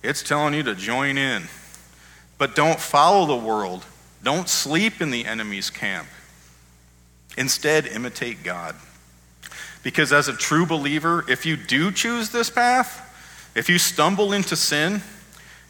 it's 0.03 0.23
telling 0.23 0.53
you 0.53 0.63
to 0.65 0.75
join 0.75 1.17
in. 1.17 1.45
But 2.39 2.55
don't 2.55 2.79
follow 2.79 3.27
the 3.27 3.45
world, 3.45 3.85
don't 4.23 4.49
sleep 4.49 5.01
in 5.01 5.11
the 5.11 5.25
enemy's 5.25 5.71
camp. 5.71 6.07
Instead, 7.37 7.87
imitate 7.87 8.43
God. 8.43 8.75
Because 9.83 10.13
as 10.13 10.29
a 10.29 10.33
true 10.33 10.67
believer, 10.67 11.25
if 11.29 11.47
you 11.47 11.57
do 11.57 11.93
choose 11.93 12.31
this 12.31 12.51
path, 12.51 13.03
if 13.55 13.69
you 13.69 13.79
stumble 13.79 14.33
into 14.33 14.57
sin, 14.57 15.03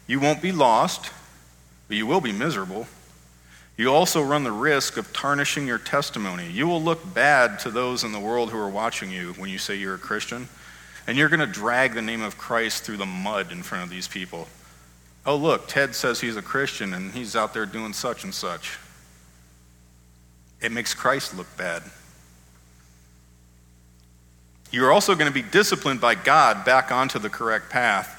you 0.07 0.19
won't 0.19 0.41
be 0.41 0.51
lost, 0.51 1.11
but 1.87 1.97
you 1.97 2.07
will 2.07 2.21
be 2.21 2.31
miserable. 2.31 2.87
You 3.77 3.93
also 3.93 4.23
run 4.23 4.43
the 4.43 4.51
risk 4.51 4.97
of 4.97 5.13
tarnishing 5.13 5.67
your 5.67 5.77
testimony. 5.77 6.49
You 6.49 6.67
will 6.67 6.81
look 6.81 7.13
bad 7.13 7.59
to 7.59 7.69
those 7.69 8.03
in 8.03 8.11
the 8.11 8.19
world 8.19 8.49
who 8.49 8.57
are 8.57 8.69
watching 8.69 9.11
you 9.11 9.33
when 9.33 9.49
you 9.49 9.59
say 9.59 9.75
you're 9.75 9.95
a 9.95 9.99
Christian, 9.99 10.49
and 11.05 11.17
you're 11.17 11.29
going 11.29 11.39
to 11.39 11.45
drag 11.45 11.93
the 11.93 12.01
name 12.01 12.23
of 12.23 12.37
Christ 12.37 12.83
through 12.83 12.97
the 12.97 13.05
mud 13.05 13.51
in 13.51 13.61
front 13.61 13.83
of 13.83 13.89
these 13.89 14.07
people. 14.07 14.47
Oh, 15.25 15.35
look, 15.35 15.67
Ted 15.67 15.93
says 15.93 16.21
he's 16.21 16.37
a 16.37 16.41
Christian 16.41 16.93
and 16.93 17.11
he's 17.11 17.35
out 17.35 17.53
there 17.53 17.65
doing 17.65 17.93
such 17.93 18.23
and 18.23 18.33
such. 18.33 18.79
It 20.61 20.71
makes 20.71 20.93
Christ 20.93 21.35
look 21.35 21.47
bad. 21.57 21.83
You're 24.71 24.91
also 24.91 25.15
going 25.15 25.31
to 25.31 25.33
be 25.33 25.47
disciplined 25.47 26.01
by 26.01 26.15
God 26.15 26.65
back 26.65 26.91
onto 26.91 27.19
the 27.19 27.29
correct 27.29 27.69
path. 27.69 28.13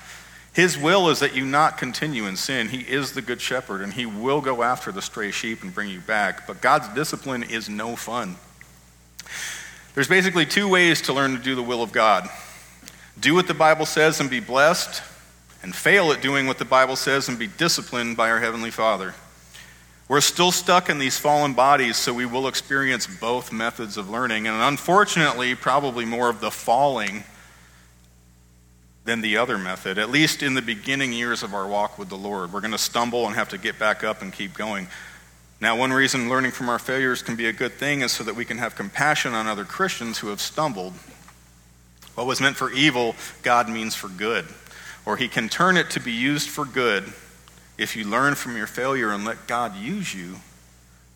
His 0.54 0.78
will 0.78 1.08
is 1.08 1.20
that 1.20 1.36
you 1.36 1.44
not 1.44 1.78
continue 1.78 2.26
in 2.26 2.36
sin. 2.36 2.68
He 2.68 2.80
is 2.80 3.12
the 3.12 3.22
good 3.22 3.40
shepherd, 3.40 3.82
and 3.82 3.92
he 3.92 4.06
will 4.06 4.40
go 4.40 4.62
after 4.62 4.90
the 4.90 5.02
stray 5.02 5.30
sheep 5.30 5.62
and 5.62 5.74
bring 5.74 5.90
you 5.90 6.00
back. 6.00 6.46
But 6.46 6.60
God's 6.60 6.88
discipline 6.88 7.42
is 7.42 7.68
no 7.68 7.96
fun. 7.96 8.36
There's 9.94 10.08
basically 10.08 10.46
two 10.46 10.68
ways 10.68 11.02
to 11.02 11.12
learn 11.12 11.36
to 11.36 11.42
do 11.42 11.54
the 11.54 11.62
will 11.62 11.82
of 11.82 11.92
God 11.92 12.28
do 13.20 13.34
what 13.34 13.48
the 13.48 13.54
Bible 13.54 13.86
says 13.86 14.20
and 14.20 14.30
be 14.30 14.40
blessed, 14.40 15.02
and 15.62 15.74
fail 15.74 16.12
at 16.12 16.22
doing 16.22 16.46
what 16.46 16.58
the 16.58 16.64
Bible 16.64 16.96
says 16.96 17.28
and 17.28 17.38
be 17.38 17.48
disciplined 17.48 18.16
by 18.16 18.30
our 18.30 18.38
Heavenly 18.38 18.70
Father. 18.70 19.14
We're 20.08 20.22
still 20.22 20.52
stuck 20.52 20.88
in 20.88 20.98
these 20.98 21.18
fallen 21.18 21.52
bodies, 21.52 21.98
so 21.98 22.14
we 22.14 22.24
will 22.24 22.48
experience 22.48 23.06
both 23.06 23.52
methods 23.52 23.98
of 23.98 24.08
learning, 24.08 24.46
and 24.46 24.56
unfortunately, 24.56 25.54
probably 25.54 26.06
more 26.06 26.30
of 26.30 26.40
the 26.40 26.50
falling 26.50 27.24
than 29.04 29.20
the 29.20 29.36
other 29.36 29.58
method, 29.58 29.98
at 29.98 30.08
least 30.08 30.42
in 30.42 30.54
the 30.54 30.62
beginning 30.62 31.12
years 31.12 31.42
of 31.42 31.52
our 31.52 31.68
walk 31.68 31.98
with 31.98 32.08
the 32.08 32.16
Lord. 32.16 32.54
We're 32.54 32.62
going 32.62 32.72
to 32.72 32.78
stumble 32.78 33.26
and 33.26 33.34
have 33.34 33.50
to 33.50 33.58
get 33.58 33.78
back 33.78 34.02
up 34.02 34.22
and 34.22 34.32
keep 34.32 34.54
going. 34.54 34.88
Now, 35.60 35.76
one 35.76 35.92
reason 35.92 36.30
learning 36.30 36.52
from 36.52 36.70
our 36.70 36.78
failures 36.78 37.20
can 37.20 37.36
be 37.36 37.46
a 37.46 37.52
good 37.52 37.72
thing 37.72 38.00
is 38.00 38.10
so 38.10 38.24
that 38.24 38.34
we 38.34 38.46
can 38.46 38.56
have 38.58 38.76
compassion 38.76 39.34
on 39.34 39.46
other 39.46 39.64
Christians 39.64 40.18
who 40.18 40.28
have 40.28 40.40
stumbled. 40.40 40.94
What 42.14 42.26
was 42.26 42.40
meant 42.40 42.56
for 42.56 42.70
evil, 42.72 43.14
God 43.42 43.68
means 43.68 43.94
for 43.94 44.08
good. 44.08 44.46
Or 45.04 45.18
He 45.18 45.28
can 45.28 45.50
turn 45.50 45.76
it 45.76 45.90
to 45.90 46.00
be 46.00 46.12
used 46.12 46.48
for 46.48 46.64
good 46.64 47.12
if 47.78 47.94
you 47.94 48.04
learn 48.04 48.34
from 48.34 48.56
your 48.56 48.66
failure 48.66 49.10
and 49.10 49.24
let 49.24 49.46
God 49.46 49.76
use 49.76 50.12
you 50.12 50.36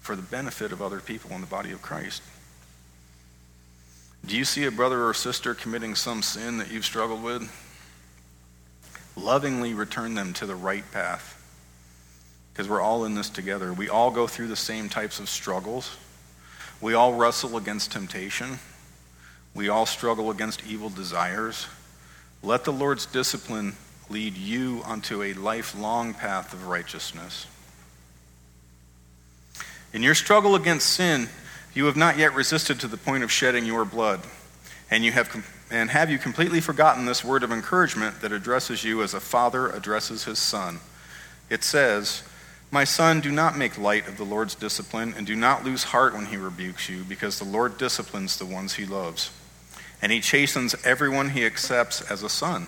for 0.01 0.17
the 0.17 0.23
benefit 0.23 0.73
of 0.73 0.81
other 0.81 1.01
people 1.01 1.33
in 1.33 1.41
the 1.41 1.47
body 1.47 1.73
of 1.73 1.83
Christ. 1.83 2.23
Do 4.25 4.37
you 4.37 4.45
see 4.45 4.65
a 4.65 4.71
brother 4.71 5.05
or 5.05 5.15
sister 5.15 5.55
committing 5.55 5.97
some 5.97 6.23
sin 6.23 6.59
that 6.59 6.71
you've 6.71 6.85
struggled 6.85 7.23
with? 7.23 7.51
Lovingly 9.17 9.75
return 9.75 10.15
them 10.15 10.33
to 10.35 10.47
the 10.47 10.55
right 10.55 10.85
path 10.93 11.39
because 12.53 12.69
we're 12.69 12.81
all 12.81 13.05
in 13.05 13.15
this 13.15 13.29
together. 13.29 13.73
We 13.73 13.89
all 13.89 14.11
go 14.11 14.27
through 14.27 14.49
the 14.49 14.57
same 14.57 14.89
types 14.89 15.19
of 15.19 15.29
struggles. 15.29 15.97
We 16.81 16.95
all 16.95 17.15
wrestle 17.15 17.57
against 17.57 17.93
temptation. 17.93 18.59
We 19.55 19.69
all 19.69 19.87
struggle 19.87 20.31
against 20.31 20.65
evil 20.67 20.89
desires. 20.89 21.67
Let 22.43 22.65
the 22.65 22.73
Lord's 22.73 23.07
discipline 23.07 23.75
lead 24.13 24.37
you 24.37 24.83
onto 24.85 25.23
a 25.23 25.33
lifelong 25.33 26.15
path 26.15 26.53
of 26.53 26.67
righteousness. 26.67 27.47
In 29.93 30.03
your 30.03 30.15
struggle 30.15 30.55
against 30.55 30.89
sin, 30.91 31.29
you 31.75 31.87
have 31.87 31.97
not 31.97 32.19
yet 32.19 32.35
resisted 32.35 32.79
to 32.81 32.89
the 32.89 32.97
point 32.97 33.25
of 33.25 33.33
shedding 33.33 33.65
your 33.65 33.85
blood. 33.85 34.21
And, 34.91 35.05
you 35.05 35.13
have, 35.13 35.35
and 35.71 35.91
have 35.91 36.11
you 36.11 36.19
completely 36.19 36.61
forgotten 36.61 37.07
this 37.07 37.25
word 37.25 37.43
of 37.43 37.51
encouragement 37.51 38.21
that 38.21 38.33
addresses 38.33 38.85
you 38.85 39.03
as 39.03 39.15
a 39.15 39.21
father 39.21 39.71
addresses 39.71 40.25
his 40.25 40.39
son? 40.39 40.81
It 41.49 41.65
says, 41.65 42.23
my 42.71 42.85
son, 42.85 43.21
do 43.21 43.31
not 43.31 43.59
make 43.59 43.77
light 43.77 44.09
of 44.09 44.17
the 44.17 44.25
Lord's 44.25 44.55
discipline, 44.55 45.13
and 45.15 45.27
do 45.27 45.37
not 45.37 45.63
lose 45.63 45.85
heart 45.85 46.15
when 46.15 46.27
he 46.27 46.39
rebukes 46.39 46.89
you, 46.89 47.05
because 47.05 47.39
the 47.39 47.45
Lord 47.45 47.77
disciplines 47.77 48.39
the 48.39 48.47
ones 48.47 48.75
he 48.75 48.87
loves. 48.87 49.31
And 50.01 50.11
he 50.11 50.21
chastens 50.21 50.75
everyone 50.83 51.31
he 51.31 51.45
accepts 51.45 52.01
as 52.11 52.23
a 52.23 52.31
son. 52.31 52.67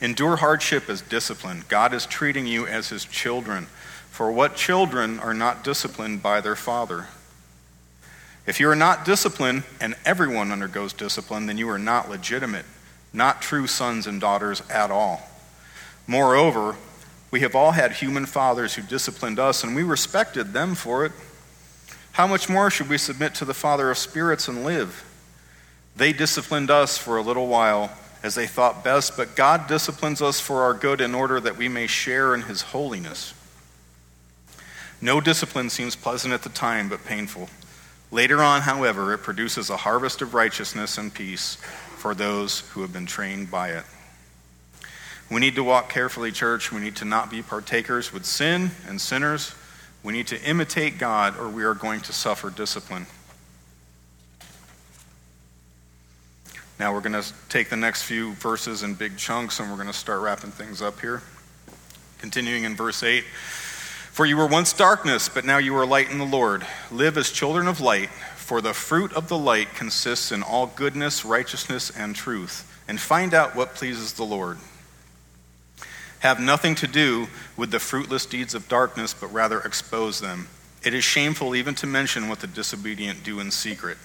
Endure 0.00 0.36
hardship 0.36 0.88
as 0.88 1.00
discipline. 1.00 1.64
God 1.68 1.94
is 1.94 2.06
treating 2.06 2.46
you 2.46 2.66
as 2.66 2.90
his 2.90 3.04
children. 3.04 3.66
For 4.10 4.30
what 4.30 4.56
children 4.56 5.18
are 5.20 5.34
not 5.34 5.64
disciplined 5.64 6.22
by 6.22 6.40
their 6.40 6.56
father? 6.56 7.06
If 8.46 8.60
you 8.60 8.68
are 8.68 8.76
not 8.76 9.04
disciplined, 9.04 9.64
and 9.80 9.96
everyone 10.04 10.52
undergoes 10.52 10.92
discipline, 10.92 11.46
then 11.46 11.58
you 11.58 11.68
are 11.68 11.78
not 11.78 12.08
legitimate, 12.08 12.64
not 13.12 13.42
true 13.42 13.66
sons 13.66 14.06
and 14.06 14.20
daughters 14.20 14.62
at 14.70 14.90
all. 14.90 15.28
Moreover, 16.06 16.76
we 17.30 17.40
have 17.40 17.56
all 17.56 17.72
had 17.72 17.92
human 17.92 18.24
fathers 18.24 18.74
who 18.74 18.82
disciplined 18.82 19.38
us, 19.38 19.64
and 19.64 19.74
we 19.74 19.82
respected 19.82 20.52
them 20.52 20.74
for 20.74 21.04
it. 21.04 21.12
How 22.12 22.26
much 22.26 22.48
more 22.48 22.70
should 22.70 22.88
we 22.88 22.98
submit 22.98 23.34
to 23.36 23.44
the 23.44 23.52
Father 23.52 23.90
of 23.90 23.98
spirits 23.98 24.46
and 24.46 24.64
live? 24.64 25.04
They 25.96 26.12
disciplined 26.12 26.70
us 26.70 26.96
for 26.96 27.16
a 27.16 27.22
little 27.22 27.48
while 27.48 27.90
as 28.22 28.34
they 28.34 28.46
thought 28.46 28.82
best, 28.82 29.16
but 29.16 29.36
God 29.36 29.66
disciplines 29.66 30.22
us 30.22 30.40
for 30.40 30.62
our 30.62 30.74
good 30.74 31.00
in 31.00 31.14
order 31.14 31.40
that 31.40 31.56
we 31.56 31.68
may 31.68 31.86
share 31.86 32.34
in 32.34 32.42
His 32.42 32.62
holiness. 32.62 33.34
No 35.00 35.20
discipline 35.20 35.70
seems 35.70 35.94
pleasant 35.94 36.32
at 36.32 36.42
the 36.42 36.48
time, 36.48 36.88
but 36.88 37.04
painful. 37.04 37.48
Later 38.10 38.42
on, 38.42 38.62
however, 38.62 39.12
it 39.12 39.18
produces 39.18 39.68
a 39.68 39.76
harvest 39.76 40.22
of 40.22 40.34
righteousness 40.34 40.96
and 40.96 41.12
peace 41.12 41.56
for 41.96 42.14
those 42.14 42.60
who 42.60 42.82
have 42.82 42.92
been 42.92 43.06
trained 43.06 43.50
by 43.50 43.70
it. 43.70 43.84
We 45.30 45.40
need 45.40 45.56
to 45.56 45.64
walk 45.64 45.88
carefully, 45.88 46.30
church. 46.30 46.70
We 46.70 46.80
need 46.80 46.96
to 46.96 47.04
not 47.04 47.30
be 47.30 47.42
partakers 47.42 48.12
with 48.12 48.24
sin 48.24 48.70
and 48.86 49.00
sinners. 49.00 49.54
We 50.04 50.12
need 50.12 50.28
to 50.28 50.40
imitate 50.42 50.98
God, 50.98 51.36
or 51.36 51.48
we 51.48 51.64
are 51.64 51.74
going 51.74 52.00
to 52.02 52.12
suffer 52.12 52.48
discipline. 52.48 53.06
Now 56.78 56.92
we're 56.92 57.00
going 57.00 57.20
to 57.20 57.32
take 57.48 57.70
the 57.70 57.76
next 57.76 58.02
few 58.02 58.34
verses 58.34 58.82
in 58.82 58.94
big 58.94 59.16
chunks 59.16 59.60
and 59.60 59.70
we're 59.70 59.76
going 59.76 59.88
to 59.88 59.94
start 59.94 60.20
wrapping 60.20 60.50
things 60.50 60.82
up 60.82 61.00
here. 61.00 61.22
Continuing 62.18 62.64
in 62.64 62.76
verse 62.76 63.02
8 63.02 63.24
For 63.24 64.26
you 64.26 64.36
were 64.36 64.46
once 64.46 64.72
darkness, 64.72 65.28
but 65.28 65.44
now 65.44 65.58
you 65.58 65.74
are 65.76 65.86
light 65.86 66.10
in 66.10 66.18
the 66.18 66.24
Lord. 66.24 66.66
Live 66.90 67.16
as 67.16 67.30
children 67.30 67.66
of 67.66 67.80
light, 67.80 68.10
for 68.36 68.60
the 68.60 68.74
fruit 68.74 69.12
of 69.12 69.28
the 69.28 69.38
light 69.38 69.74
consists 69.74 70.32
in 70.32 70.42
all 70.42 70.66
goodness, 70.66 71.24
righteousness, 71.24 71.90
and 71.90 72.14
truth. 72.14 72.72
And 72.88 73.00
find 73.00 73.34
out 73.34 73.56
what 73.56 73.74
pleases 73.74 74.12
the 74.12 74.24
Lord 74.24 74.58
have 76.20 76.40
nothing 76.40 76.74
to 76.76 76.86
do 76.86 77.28
with 77.56 77.70
the 77.70 77.78
fruitless 77.78 78.26
deeds 78.26 78.54
of 78.54 78.68
darkness, 78.68 79.14
but 79.14 79.32
rather 79.32 79.60
expose 79.60 80.20
them. 80.20 80.48
It 80.82 80.94
is 80.94 81.04
shameful 81.04 81.54
even 81.54 81.74
to 81.76 81.86
mention 81.86 82.28
what 82.28 82.40
the 82.40 82.46
disobedient 82.46 83.22
do 83.22 83.40
in 83.40 83.50
secret. 83.50 83.98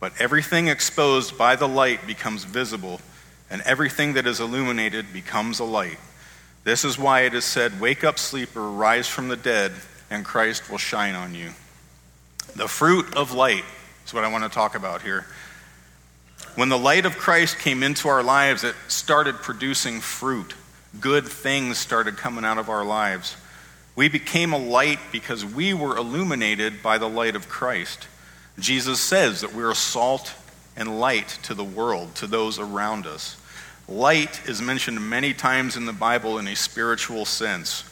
But 0.00 0.12
everything 0.18 0.68
exposed 0.68 1.38
by 1.38 1.56
the 1.56 1.68
light 1.68 2.06
becomes 2.06 2.44
visible, 2.44 3.00
and 3.50 3.62
everything 3.62 4.14
that 4.14 4.26
is 4.26 4.40
illuminated 4.40 5.12
becomes 5.12 5.60
a 5.60 5.64
light. 5.64 5.98
This 6.64 6.84
is 6.84 6.98
why 6.98 7.20
it 7.22 7.34
is 7.34 7.44
said, 7.44 7.80
Wake 7.80 8.02
up, 8.02 8.18
sleeper, 8.18 8.70
rise 8.70 9.06
from 9.06 9.28
the 9.28 9.36
dead, 9.36 9.72
and 10.10 10.24
Christ 10.24 10.70
will 10.70 10.78
shine 10.78 11.14
on 11.14 11.34
you. 11.34 11.50
The 12.56 12.68
fruit 12.68 13.14
of 13.14 13.32
light 13.32 13.64
is 14.04 14.12
what 14.12 14.24
I 14.24 14.28
want 14.28 14.44
to 14.44 14.50
talk 14.50 14.74
about 14.74 15.02
here. 15.02 15.26
When 16.56 16.68
the 16.68 16.78
light 16.78 17.06
of 17.06 17.16
Christ 17.16 17.58
came 17.58 17.82
into 17.82 18.08
our 18.08 18.22
lives, 18.22 18.64
it 18.64 18.74
started 18.88 19.36
producing 19.36 20.00
fruit 20.00 20.54
good 20.98 21.26
things 21.26 21.78
started 21.78 22.16
coming 22.16 22.44
out 22.44 22.58
of 22.58 22.68
our 22.68 22.84
lives. 22.84 23.36
We 23.94 24.08
became 24.08 24.52
a 24.52 24.58
light 24.58 24.98
because 25.12 25.44
we 25.44 25.74
were 25.74 25.96
illuminated 25.96 26.82
by 26.82 26.98
the 26.98 27.08
light 27.08 27.36
of 27.36 27.48
Christ. 27.48 28.08
Jesus 28.58 29.00
says 29.00 29.40
that 29.40 29.54
we're 29.54 29.74
salt 29.74 30.34
and 30.76 31.00
light 31.00 31.28
to 31.42 31.54
the 31.54 31.64
world, 31.64 32.14
to 32.16 32.26
those 32.26 32.58
around 32.58 33.06
us. 33.06 33.36
Light 33.88 34.46
is 34.48 34.62
mentioned 34.62 35.08
many 35.08 35.34
times 35.34 35.76
in 35.76 35.86
the 35.86 35.92
Bible 35.92 36.38
in 36.38 36.46
a 36.46 36.54
spiritual 36.54 37.24
sense. 37.24 37.84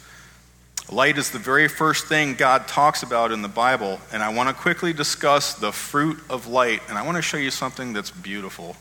Light 0.91 1.19
is 1.19 1.31
the 1.31 1.39
very 1.39 1.69
first 1.69 2.07
thing 2.07 2.35
God 2.35 2.67
talks 2.67 3.03
about 3.03 3.31
in 3.31 3.43
the 3.43 3.49
Bible, 3.49 4.01
and 4.13 4.23
I 4.23 4.33
want 4.33 4.49
to 4.49 4.55
quickly 4.55 4.93
discuss 4.93 5.55
the 5.55 5.73
fruit 5.73 6.19
of 6.31 6.47
light, 6.47 6.81
and 6.89 6.97
I 6.97 7.05
want 7.05 7.17
to 7.17 7.23
show 7.23 7.37
you 7.37 7.51
something 7.51 7.93
that's 7.93 8.11
beautiful 8.11 8.77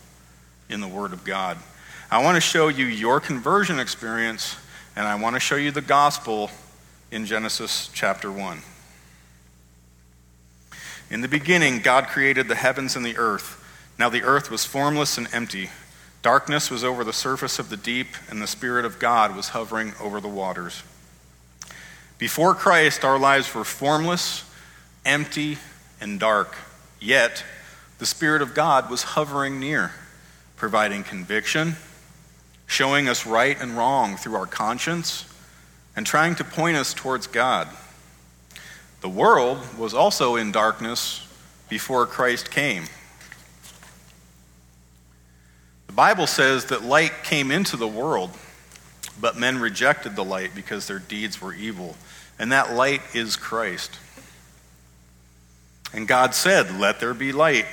in 0.69 0.79
the 0.79 0.87
Word 0.87 1.11
of 1.11 1.25
God. 1.25 1.57
I 2.09 2.23
want 2.23 2.35
to 2.35 2.41
show 2.41 2.69
you 2.69 2.85
your 2.85 3.19
conversion 3.19 3.79
experience, 3.79 4.55
and 4.95 5.05
I 5.05 5.15
want 5.15 5.35
to 5.35 5.39
show 5.41 5.57
you 5.57 5.71
the 5.71 5.81
gospel 5.81 6.49
in 7.11 7.25
Genesis 7.25 7.89
chapter 7.93 8.31
1. 8.31 8.61
In 11.09 11.21
the 11.21 11.27
beginning, 11.27 11.79
God 11.79 12.07
created 12.07 12.47
the 12.47 12.55
heavens 12.55 12.95
and 12.95 13.05
the 13.05 13.17
earth. 13.17 13.63
Now 13.97 14.09
the 14.09 14.23
earth 14.23 14.51
was 14.51 14.65
formless 14.65 15.17
and 15.17 15.27
empty. 15.33 15.69
Darkness 16.21 16.69
was 16.69 16.83
over 16.83 17.03
the 17.03 17.13
surface 17.13 17.59
of 17.59 17.69
the 17.69 17.77
deep, 17.77 18.07
and 18.29 18.41
the 18.41 18.47
Spirit 18.47 18.85
of 18.85 18.99
God 18.99 19.35
was 19.35 19.49
hovering 19.49 19.93
over 20.01 20.19
the 20.19 20.27
waters. 20.27 20.83
Before 22.17 22.53
Christ, 22.53 23.05
our 23.05 23.19
lives 23.19 23.53
were 23.53 23.63
formless, 23.63 24.43
empty, 25.05 25.57
and 26.01 26.19
dark. 26.19 26.55
Yet, 26.99 27.43
the 27.99 28.05
Spirit 28.05 28.41
of 28.41 28.53
God 28.53 28.89
was 28.89 29.03
hovering 29.03 29.59
near, 29.59 29.91
providing 30.55 31.03
conviction 31.03 31.75
showing 32.67 33.07
us 33.07 33.25
right 33.25 33.59
and 33.59 33.75
wrong 33.77 34.17
through 34.17 34.35
our 34.35 34.45
conscience, 34.45 35.25
and 35.95 36.05
trying 36.05 36.35
to 36.35 36.43
point 36.43 36.77
us 36.77 36.93
towards 36.93 37.25
God. 37.25 37.67
The 39.01 39.09
world 39.09 39.59
was 39.77 39.93
also 39.93 40.35
in 40.35 40.51
darkness 40.51 41.25
before 41.69 42.05
Christ 42.05 42.49
came. 42.49 42.85
The 45.87 45.93
Bible 45.93 46.27
says 46.27 46.65
that 46.65 46.83
light 46.83 47.23
came 47.23 47.51
into 47.51 47.77
the 47.77 47.87
world, 47.87 48.31
but 49.19 49.37
men 49.37 49.59
rejected 49.59 50.15
the 50.15 50.23
light 50.23 50.51
because 50.55 50.87
their 50.87 50.99
deeds 50.99 51.41
were 51.41 51.53
evil. 51.53 51.95
And 52.39 52.51
that 52.51 52.73
light 52.73 53.01
is 53.13 53.35
Christ. 53.35 53.91
And 55.93 56.07
God 56.07 56.33
said, 56.35 56.79
Let 56.79 56.99
there 56.99 57.13
be 57.13 57.31
light. 57.31 57.65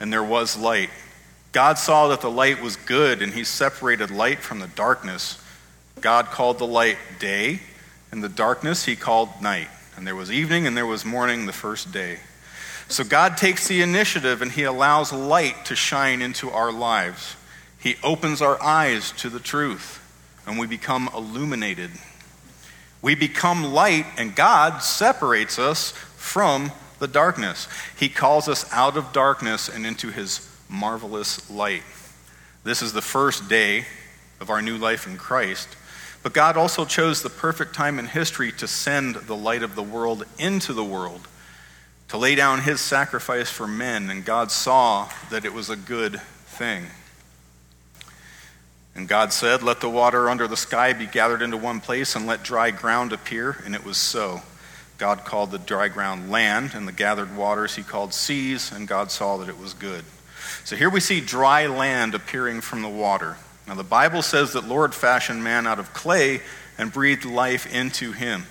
and 0.00 0.12
there 0.12 0.22
was 0.22 0.56
light. 0.56 0.90
God 1.52 1.78
saw 1.78 2.08
that 2.08 2.20
the 2.20 2.30
light 2.30 2.62
was 2.62 2.76
good, 2.76 3.22
and 3.22 3.32
he 3.32 3.42
separated 3.42 4.10
light 4.10 4.38
from 4.38 4.60
the 4.60 4.68
darkness. 4.68 5.42
God 6.00 6.26
called 6.26 6.58
the 6.58 6.66
light 6.66 6.98
day, 7.18 7.60
and 8.12 8.22
the 8.22 8.28
darkness 8.28 8.84
he 8.84 8.94
called 8.94 9.30
night. 9.42 9.68
And 9.98 10.06
there 10.06 10.14
was 10.14 10.30
evening, 10.30 10.64
and 10.68 10.76
there 10.76 10.86
was 10.86 11.04
morning 11.04 11.46
the 11.46 11.52
first 11.52 11.90
day. 11.90 12.20
So 12.86 13.02
God 13.02 13.36
takes 13.36 13.66
the 13.66 13.82
initiative, 13.82 14.42
and 14.42 14.52
he 14.52 14.62
allows 14.62 15.12
light 15.12 15.64
to 15.64 15.74
shine 15.74 16.22
into 16.22 16.50
our 16.50 16.70
lives. 16.70 17.34
He 17.80 17.96
opens 18.04 18.40
our 18.40 18.62
eyes 18.62 19.10
to 19.16 19.28
the 19.28 19.40
truth, 19.40 20.00
and 20.46 20.56
we 20.56 20.68
become 20.68 21.10
illuminated. 21.12 21.90
We 23.02 23.16
become 23.16 23.64
light, 23.64 24.06
and 24.16 24.36
God 24.36 24.84
separates 24.84 25.58
us 25.58 25.90
from 25.90 26.70
the 27.00 27.08
darkness. 27.08 27.66
He 27.98 28.08
calls 28.08 28.48
us 28.48 28.72
out 28.72 28.96
of 28.96 29.12
darkness 29.12 29.68
and 29.68 29.84
into 29.84 30.12
his 30.12 30.48
marvelous 30.68 31.50
light. 31.50 31.82
This 32.62 32.82
is 32.82 32.92
the 32.92 33.02
first 33.02 33.48
day 33.48 33.84
of 34.40 34.48
our 34.48 34.62
new 34.62 34.78
life 34.78 35.08
in 35.08 35.16
Christ. 35.16 35.66
But 36.22 36.32
God 36.32 36.56
also 36.56 36.84
chose 36.84 37.22
the 37.22 37.30
perfect 37.30 37.74
time 37.74 37.98
in 37.98 38.06
history 38.06 38.52
to 38.52 38.66
send 38.66 39.14
the 39.14 39.36
light 39.36 39.62
of 39.62 39.74
the 39.74 39.82
world 39.82 40.24
into 40.38 40.72
the 40.72 40.84
world, 40.84 41.28
to 42.08 42.18
lay 42.18 42.34
down 42.34 42.62
his 42.62 42.80
sacrifice 42.80 43.50
for 43.50 43.66
men, 43.66 44.10
and 44.10 44.24
God 44.24 44.50
saw 44.50 45.08
that 45.30 45.44
it 45.44 45.52
was 45.52 45.70
a 45.70 45.76
good 45.76 46.20
thing. 46.46 46.86
And 48.98 49.06
God 49.06 49.32
said, 49.32 49.62
Let 49.62 49.80
the 49.80 49.88
water 49.88 50.28
under 50.28 50.48
the 50.48 50.56
sky 50.56 50.92
be 50.92 51.06
gathered 51.06 51.40
into 51.40 51.56
one 51.56 51.80
place, 51.80 52.16
and 52.16 52.26
let 52.26 52.42
dry 52.42 52.72
ground 52.72 53.12
appear. 53.12 53.56
And 53.64 53.74
it 53.76 53.84
was 53.84 53.96
so. 53.96 54.42
God 54.98 55.24
called 55.24 55.52
the 55.52 55.58
dry 55.58 55.86
ground 55.86 56.32
land, 56.32 56.72
and 56.74 56.88
the 56.88 56.92
gathered 56.92 57.36
waters 57.36 57.76
he 57.76 57.84
called 57.84 58.12
seas, 58.12 58.72
and 58.72 58.88
God 58.88 59.12
saw 59.12 59.36
that 59.36 59.48
it 59.48 59.56
was 59.56 59.72
good. 59.72 60.04
So 60.64 60.74
here 60.74 60.90
we 60.90 60.98
see 60.98 61.20
dry 61.20 61.68
land 61.68 62.16
appearing 62.16 62.60
from 62.60 62.82
the 62.82 62.88
water. 62.88 63.36
Now 63.68 63.74
the 63.74 63.84
Bible 63.84 64.22
says 64.22 64.54
that 64.54 64.66
Lord 64.66 64.94
fashioned 64.94 65.44
man 65.44 65.66
out 65.66 65.78
of 65.78 65.92
clay 65.92 66.40
and 66.78 66.92
breathed 66.92 67.26
life 67.26 67.72
into 67.72 68.12
him. 68.12 68.46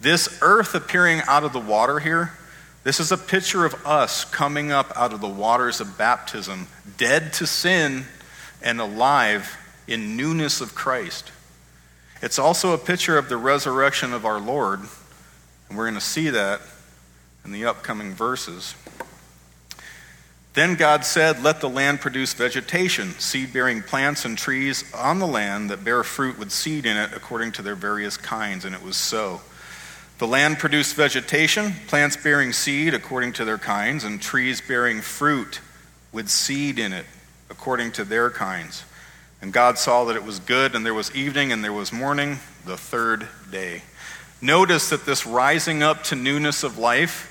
This 0.00 0.38
earth 0.42 0.74
appearing 0.74 1.22
out 1.26 1.44
of 1.44 1.52
the 1.52 1.60
water 1.60 1.98
here, 1.98 2.32
this 2.84 3.00
is 3.00 3.10
a 3.10 3.18
picture 3.18 3.64
of 3.64 3.74
us 3.86 4.24
coming 4.24 4.70
up 4.70 4.92
out 4.96 5.12
of 5.12 5.20
the 5.20 5.28
waters 5.28 5.80
of 5.80 5.98
baptism, 5.98 6.68
dead 6.96 7.32
to 7.34 7.46
sin 7.46 8.04
and 8.62 8.80
alive 8.80 9.56
in 9.88 10.16
newness 10.16 10.60
of 10.60 10.74
Christ. 10.74 11.32
It's 12.22 12.38
also 12.38 12.72
a 12.72 12.78
picture 12.78 13.16
of 13.18 13.28
the 13.28 13.36
resurrection 13.36 14.12
of 14.12 14.24
our 14.24 14.40
Lord 14.40 14.80
and 15.70 15.78
we're 15.78 15.84
going 15.84 15.94
to 15.94 16.00
see 16.00 16.30
that 16.30 16.60
in 17.44 17.52
the 17.52 17.64
upcoming 17.64 18.12
verses. 18.12 18.74
Then 20.54 20.74
God 20.74 21.04
said, 21.04 21.42
Let 21.42 21.60
the 21.60 21.68
land 21.68 22.00
produce 22.00 22.34
vegetation, 22.34 23.10
seed 23.20 23.52
bearing 23.52 23.82
plants 23.82 24.24
and 24.24 24.36
trees 24.36 24.84
on 24.92 25.18
the 25.20 25.26
land 25.26 25.70
that 25.70 25.84
bear 25.84 26.02
fruit 26.02 26.38
with 26.38 26.50
seed 26.50 26.86
in 26.86 26.96
it 26.96 27.10
according 27.14 27.52
to 27.52 27.62
their 27.62 27.76
various 27.76 28.16
kinds. 28.16 28.64
And 28.64 28.74
it 28.74 28.82
was 28.82 28.96
so. 28.96 29.40
The 30.18 30.26
land 30.26 30.58
produced 30.58 30.96
vegetation, 30.96 31.72
plants 31.86 32.16
bearing 32.16 32.52
seed 32.52 32.94
according 32.94 33.32
to 33.34 33.44
their 33.44 33.58
kinds, 33.58 34.04
and 34.04 34.20
trees 34.20 34.60
bearing 34.60 35.00
fruit 35.00 35.60
with 36.12 36.28
seed 36.28 36.78
in 36.78 36.92
it 36.92 37.06
according 37.48 37.92
to 37.92 38.04
their 38.04 38.28
kinds. 38.28 38.84
And 39.40 39.52
God 39.52 39.78
saw 39.78 40.04
that 40.04 40.16
it 40.16 40.24
was 40.24 40.38
good, 40.38 40.74
and 40.74 40.84
there 40.84 40.92
was 40.92 41.14
evening 41.14 41.52
and 41.52 41.64
there 41.64 41.72
was 41.72 41.92
morning, 41.92 42.38
the 42.66 42.76
third 42.76 43.28
day. 43.50 43.82
Notice 44.42 44.90
that 44.90 45.06
this 45.06 45.26
rising 45.26 45.82
up 45.82 46.02
to 46.04 46.16
newness 46.16 46.62
of 46.64 46.76
life 46.76 47.29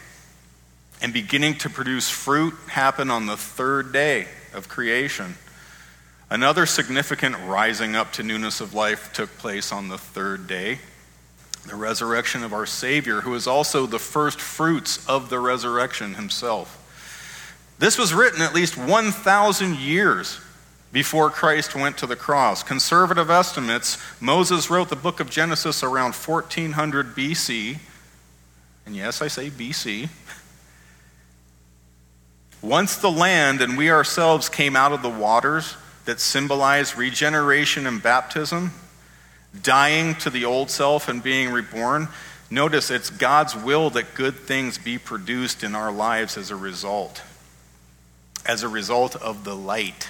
and 1.01 1.13
beginning 1.13 1.55
to 1.59 1.69
produce 1.69 2.09
fruit 2.09 2.53
happened 2.67 3.11
on 3.11 3.25
the 3.25 3.37
third 3.37 3.93
day 3.93 4.27
of 4.53 4.67
creation. 4.67 5.35
Another 6.29 6.65
significant 6.65 7.35
rising 7.45 7.95
up 7.95 8.11
to 8.13 8.23
newness 8.23 8.61
of 8.61 8.73
life 8.73 9.11
took 9.13 9.35
place 9.37 9.71
on 9.71 9.87
the 9.87 9.97
third 9.97 10.47
day 10.47 10.79
the 11.67 11.75
resurrection 11.75 12.43
of 12.43 12.53
our 12.53 12.65
Savior, 12.65 13.21
who 13.21 13.33
is 13.35 13.47
also 13.47 13.85
the 13.85 13.99
first 13.99 14.39
fruits 14.39 15.05
of 15.07 15.29
the 15.29 15.39
resurrection 15.39 16.15
himself. 16.15 16.75
This 17.79 17.97
was 17.97 18.13
written 18.13 18.41
at 18.41 18.55
least 18.55 18.77
1,000 18.77 19.77
years 19.77 20.39
before 20.91 21.29
Christ 21.29 21.75
went 21.75 21.97
to 21.99 22.07
the 22.07 22.15
cross. 22.15 22.63
Conservative 22.63 23.29
estimates, 23.29 23.97
Moses 24.19 24.69
wrote 24.69 24.89
the 24.89 24.95
book 24.95 25.19
of 25.19 25.29
Genesis 25.29 25.83
around 25.83 26.15
1400 26.15 27.15
BC. 27.15 27.77
And 28.85 28.95
yes, 28.95 29.21
I 29.21 29.27
say 29.27 29.49
BC. 29.49 30.09
Once 32.61 32.97
the 32.97 33.11
land 33.11 33.61
and 33.61 33.77
we 33.77 33.89
ourselves 33.89 34.49
came 34.49 34.75
out 34.75 34.91
of 34.91 35.01
the 35.01 35.09
waters 35.09 35.75
that 36.05 36.19
symbolize 36.19 36.97
regeneration 36.97 37.87
and 37.87 38.03
baptism, 38.03 38.71
dying 39.61 40.15
to 40.15 40.29
the 40.29 40.45
old 40.45 40.69
self 40.69 41.07
and 41.07 41.23
being 41.23 41.49
reborn, 41.49 42.07
notice 42.49 42.91
it's 42.91 43.09
God's 43.09 43.55
will 43.55 43.89
that 43.91 44.13
good 44.13 44.35
things 44.35 44.77
be 44.77 44.97
produced 44.97 45.63
in 45.63 45.75
our 45.75 45.91
lives 45.91 46.37
as 46.37 46.51
a 46.51 46.55
result. 46.55 47.21
As 48.45 48.63
a 48.63 48.69
result 48.69 49.15
of 49.15 49.43
the 49.43 49.55
light 49.55 50.09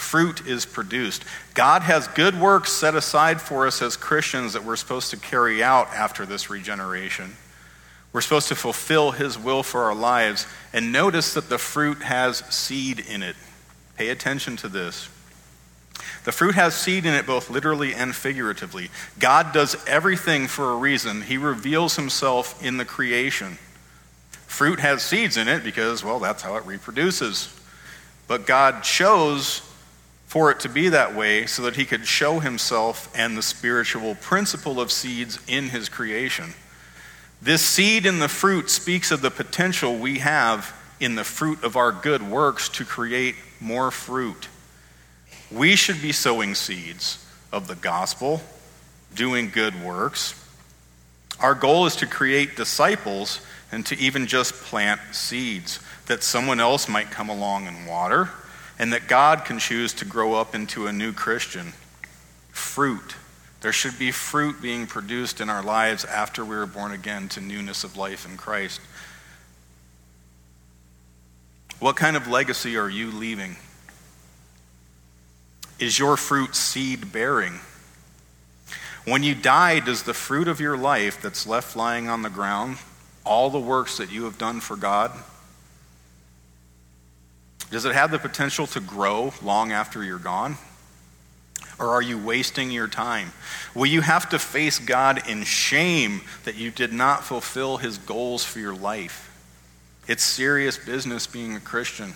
fruit 0.00 0.46
is 0.46 0.66
produced. 0.66 1.24
God 1.54 1.82
has 1.82 2.08
good 2.08 2.40
works 2.40 2.72
set 2.72 2.94
aside 2.94 3.40
for 3.40 3.66
us 3.66 3.82
as 3.82 3.96
Christians 3.96 4.54
that 4.54 4.64
we're 4.64 4.76
supposed 4.76 5.10
to 5.10 5.16
carry 5.16 5.62
out 5.62 5.88
after 5.88 6.26
this 6.26 6.50
regeneration. 6.50 7.36
We're 8.12 8.20
supposed 8.20 8.48
to 8.48 8.54
fulfill 8.54 9.12
His 9.12 9.38
will 9.38 9.62
for 9.62 9.84
our 9.84 9.94
lives. 9.94 10.46
And 10.72 10.92
notice 10.92 11.34
that 11.34 11.48
the 11.48 11.58
fruit 11.58 12.02
has 12.02 12.38
seed 12.52 13.00
in 13.00 13.22
it. 13.22 13.36
Pay 13.96 14.08
attention 14.08 14.56
to 14.58 14.68
this. 14.68 15.08
The 16.24 16.32
fruit 16.32 16.54
has 16.54 16.74
seed 16.74 17.06
in 17.06 17.14
it 17.14 17.26
both 17.26 17.50
literally 17.50 17.94
and 17.94 18.14
figuratively. 18.14 18.90
God 19.18 19.52
does 19.52 19.76
everything 19.86 20.48
for 20.48 20.72
a 20.72 20.76
reason, 20.76 21.22
He 21.22 21.38
reveals 21.38 21.96
Himself 21.96 22.62
in 22.64 22.76
the 22.76 22.84
creation. 22.84 23.58
Fruit 24.46 24.80
has 24.80 25.02
seeds 25.02 25.36
in 25.36 25.48
it 25.48 25.62
because, 25.62 26.04
well, 26.04 26.18
that's 26.18 26.42
how 26.42 26.56
it 26.56 26.66
reproduces. 26.66 27.56
But 28.26 28.46
God 28.46 28.82
chose 28.82 29.62
for 30.26 30.52
it 30.52 30.60
to 30.60 30.68
be 30.68 30.88
that 30.88 31.16
way 31.16 31.46
so 31.46 31.62
that 31.62 31.74
he 31.74 31.84
could 31.84 32.06
show 32.06 32.38
himself 32.38 33.12
and 33.16 33.36
the 33.36 33.42
spiritual 33.42 34.14
principle 34.14 34.80
of 34.80 34.92
seeds 34.92 35.40
in 35.48 35.70
his 35.70 35.88
creation. 35.88 36.54
This 37.42 37.62
seed 37.62 38.04
in 38.04 38.18
the 38.18 38.28
fruit 38.28 38.68
speaks 38.68 39.10
of 39.10 39.22
the 39.22 39.30
potential 39.30 39.96
we 39.96 40.18
have 40.18 40.76
in 41.00 41.14
the 41.14 41.24
fruit 41.24 41.64
of 41.64 41.76
our 41.76 41.90
good 41.90 42.22
works 42.22 42.68
to 42.70 42.84
create 42.84 43.34
more 43.60 43.90
fruit. 43.90 44.48
We 45.50 45.74
should 45.74 46.02
be 46.02 46.12
sowing 46.12 46.54
seeds 46.54 47.24
of 47.50 47.66
the 47.66 47.74
gospel, 47.74 48.42
doing 49.14 49.50
good 49.50 49.82
works. 49.82 50.34
Our 51.40 51.54
goal 51.54 51.86
is 51.86 51.96
to 51.96 52.06
create 52.06 52.56
disciples 52.56 53.40
and 53.72 53.86
to 53.86 53.98
even 53.98 54.26
just 54.26 54.52
plant 54.54 55.00
seeds 55.12 55.80
that 56.06 56.22
someone 56.22 56.60
else 56.60 56.88
might 56.88 57.10
come 57.10 57.30
along 57.30 57.66
and 57.66 57.86
water 57.86 58.30
and 58.78 58.92
that 58.92 59.08
God 59.08 59.44
can 59.44 59.58
choose 59.58 59.94
to 59.94 60.04
grow 60.04 60.34
up 60.34 60.54
into 60.54 60.86
a 60.86 60.92
new 60.92 61.12
Christian. 61.12 61.72
Fruit. 62.50 63.14
There 63.60 63.72
should 63.72 63.98
be 63.98 64.10
fruit 64.10 64.62
being 64.62 64.86
produced 64.86 65.40
in 65.40 65.50
our 65.50 65.62
lives 65.62 66.04
after 66.04 66.44
we 66.44 66.56
are 66.56 66.66
born 66.66 66.92
again 66.92 67.28
to 67.30 67.40
newness 67.40 67.84
of 67.84 67.96
life 67.96 68.24
in 68.24 68.36
Christ. 68.36 68.80
What 71.78 71.96
kind 71.96 72.16
of 72.16 72.26
legacy 72.26 72.76
are 72.76 72.88
you 72.88 73.10
leaving? 73.10 73.56
Is 75.78 75.98
your 75.98 76.16
fruit 76.16 76.54
seed 76.54 77.12
bearing? 77.12 77.60
When 79.06 79.22
you 79.22 79.34
die, 79.34 79.80
does 79.80 80.02
the 80.02 80.14
fruit 80.14 80.46
of 80.46 80.60
your 80.60 80.76
life 80.76 81.20
that's 81.22 81.46
left 81.46 81.74
lying 81.74 82.08
on 82.08 82.22
the 82.22 82.30
ground, 82.30 82.76
all 83.24 83.48
the 83.50 83.58
works 83.58 83.96
that 83.96 84.12
you 84.12 84.24
have 84.24 84.36
done 84.36 84.60
for 84.60 84.76
God, 84.76 85.10
does 87.70 87.84
it 87.84 87.94
have 87.94 88.10
the 88.10 88.18
potential 88.18 88.66
to 88.68 88.80
grow 88.80 89.32
long 89.42 89.72
after 89.72 90.04
you're 90.04 90.18
gone? 90.18 90.56
Or 91.80 91.88
are 91.88 92.02
you 92.02 92.18
wasting 92.18 92.70
your 92.70 92.86
time? 92.86 93.32
Will 93.74 93.86
you 93.86 94.02
have 94.02 94.28
to 94.28 94.38
face 94.38 94.78
God 94.78 95.26
in 95.26 95.44
shame 95.44 96.20
that 96.44 96.56
you 96.56 96.70
did 96.70 96.92
not 96.92 97.24
fulfill 97.24 97.78
his 97.78 97.96
goals 97.96 98.44
for 98.44 98.58
your 98.58 98.74
life? 98.74 99.26
It's 100.06 100.22
serious 100.22 100.76
business 100.76 101.26
being 101.26 101.56
a 101.56 101.60
Christian. 101.60 102.12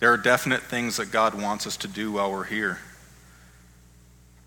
There 0.00 0.12
are 0.12 0.18
definite 0.18 0.62
things 0.62 0.98
that 0.98 1.10
God 1.10 1.34
wants 1.34 1.66
us 1.66 1.78
to 1.78 1.88
do 1.88 2.12
while 2.12 2.30
we're 2.30 2.44
here. 2.44 2.78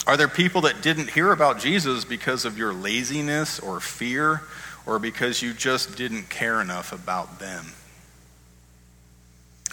Are 0.06 0.18
there 0.18 0.28
people 0.28 0.62
that 0.62 0.82
didn't 0.84 1.10
hear 1.10 1.32
about 1.32 1.60
Jesus 1.60 2.06
because 2.06 2.46
of 2.46 2.58
your 2.58 2.74
laziness 2.74 3.60
or 3.60 3.80
fear 3.80 4.44
or 4.86 5.00
because 5.00 5.42
you 5.42 5.54
just 5.54 5.96
didn't 5.98 6.30
care 6.30 6.62
enough 6.62 6.94
about 6.94 7.40
them? 7.40 7.66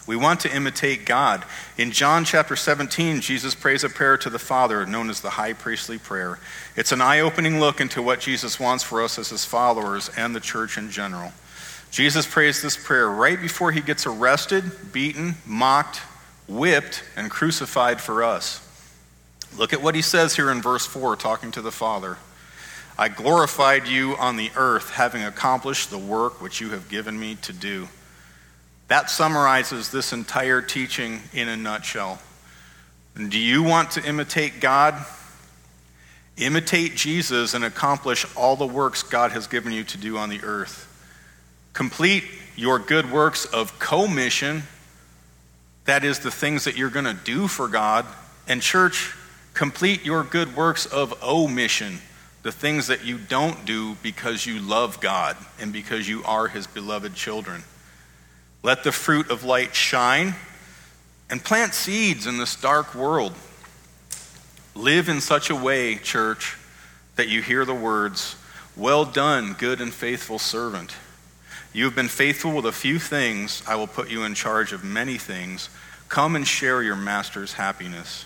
We 0.08 0.16
want 0.16 0.40
to 0.40 0.56
imitate 0.56 1.04
God. 1.04 1.44
In 1.76 1.92
John 1.92 2.24
chapter 2.24 2.56
17, 2.56 3.20
Jesus 3.20 3.54
prays 3.54 3.84
a 3.84 3.90
prayer 3.90 4.16
to 4.16 4.30
the 4.30 4.38
Father 4.38 4.86
known 4.86 5.10
as 5.10 5.20
the 5.20 5.28
high 5.28 5.52
priestly 5.52 5.98
prayer. 5.98 6.38
It's 6.76 6.92
an 6.92 7.02
eye 7.02 7.20
opening 7.20 7.60
look 7.60 7.78
into 7.78 8.00
what 8.00 8.18
Jesus 8.18 8.58
wants 8.58 8.82
for 8.82 9.02
us 9.02 9.18
as 9.18 9.28
his 9.28 9.44
followers 9.44 10.10
and 10.16 10.34
the 10.34 10.40
church 10.40 10.78
in 10.78 10.90
general. 10.90 11.34
Jesus 11.90 12.26
prays 12.26 12.62
this 12.62 12.74
prayer 12.74 13.10
right 13.10 13.38
before 13.38 13.70
he 13.70 13.82
gets 13.82 14.06
arrested, 14.06 14.64
beaten, 14.92 15.34
mocked, 15.44 15.98
whipped, 16.48 17.04
and 17.14 17.30
crucified 17.30 18.00
for 18.00 18.22
us. 18.22 18.66
Look 19.58 19.74
at 19.74 19.82
what 19.82 19.94
he 19.94 20.00
says 20.00 20.34
here 20.34 20.50
in 20.50 20.62
verse 20.62 20.86
4, 20.86 21.16
talking 21.16 21.50
to 21.50 21.60
the 21.60 21.70
Father. 21.70 22.16
I 22.98 23.08
glorified 23.10 23.86
you 23.86 24.16
on 24.16 24.38
the 24.38 24.52
earth, 24.56 24.88
having 24.88 25.22
accomplished 25.22 25.90
the 25.90 25.98
work 25.98 26.40
which 26.40 26.62
you 26.62 26.70
have 26.70 26.88
given 26.88 27.20
me 27.20 27.34
to 27.42 27.52
do. 27.52 27.88
That 28.88 29.10
summarizes 29.10 29.90
this 29.90 30.12
entire 30.12 30.62
teaching 30.62 31.20
in 31.32 31.48
a 31.48 31.56
nutshell. 31.56 32.20
Do 33.14 33.38
you 33.38 33.62
want 33.62 33.92
to 33.92 34.04
imitate 34.04 34.60
God? 34.60 35.04
Imitate 36.38 36.94
Jesus 36.94 37.54
and 37.54 37.64
accomplish 37.64 38.24
all 38.36 38.56
the 38.56 38.66
works 38.66 39.02
God 39.02 39.32
has 39.32 39.46
given 39.46 39.72
you 39.72 39.84
to 39.84 39.98
do 39.98 40.16
on 40.16 40.30
the 40.30 40.40
earth. 40.42 40.86
Complete 41.72 42.24
your 42.56 42.78
good 42.78 43.10
works 43.10 43.44
of 43.44 43.78
commission, 43.78 44.62
that 45.84 46.04
is, 46.04 46.20
the 46.20 46.30
things 46.30 46.64
that 46.64 46.76
you're 46.76 46.90
going 46.90 47.04
to 47.04 47.14
do 47.24 47.48
for 47.48 47.68
God. 47.68 48.06
And, 48.46 48.62
church, 48.62 49.14
complete 49.52 50.04
your 50.04 50.22
good 50.22 50.56
works 50.56 50.86
of 50.86 51.22
omission, 51.22 51.98
the 52.42 52.52
things 52.52 52.86
that 52.86 53.04
you 53.04 53.18
don't 53.18 53.64
do 53.64 53.96
because 54.02 54.46
you 54.46 54.60
love 54.60 55.00
God 55.00 55.36
and 55.60 55.72
because 55.72 56.08
you 56.08 56.24
are 56.24 56.48
His 56.48 56.66
beloved 56.66 57.14
children. 57.14 57.64
Let 58.62 58.84
the 58.84 58.92
fruit 58.92 59.30
of 59.30 59.44
light 59.44 59.74
shine 59.74 60.34
and 61.30 61.42
plant 61.42 61.74
seeds 61.74 62.26
in 62.26 62.38
this 62.38 62.56
dark 62.56 62.94
world. 62.94 63.34
Live 64.74 65.08
in 65.08 65.20
such 65.20 65.50
a 65.50 65.56
way, 65.56 65.96
church, 65.96 66.56
that 67.16 67.28
you 67.28 67.42
hear 67.42 67.64
the 67.64 67.74
words, 67.74 68.36
Well 68.76 69.04
done, 69.04 69.54
good 69.54 69.80
and 69.80 69.92
faithful 69.92 70.38
servant. 70.38 70.94
You 71.72 71.84
have 71.84 71.94
been 71.94 72.08
faithful 72.08 72.52
with 72.52 72.66
a 72.66 72.72
few 72.72 72.98
things. 72.98 73.62
I 73.66 73.76
will 73.76 73.86
put 73.86 74.10
you 74.10 74.24
in 74.24 74.34
charge 74.34 74.72
of 74.72 74.82
many 74.82 75.18
things. 75.18 75.68
Come 76.08 76.34
and 76.34 76.46
share 76.46 76.82
your 76.82 76.96
master's 76.96 77.52
happiness. 77.52 78.24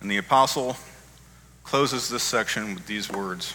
And 0.00 0.10
the 0.10 0.18
apostle 0.18 0.76
closes 1.64 2.08
this 2.08 2.22
section 2.22 2.74
with 2.74 2.86
these 2.86 3.10
words 3.10 3.54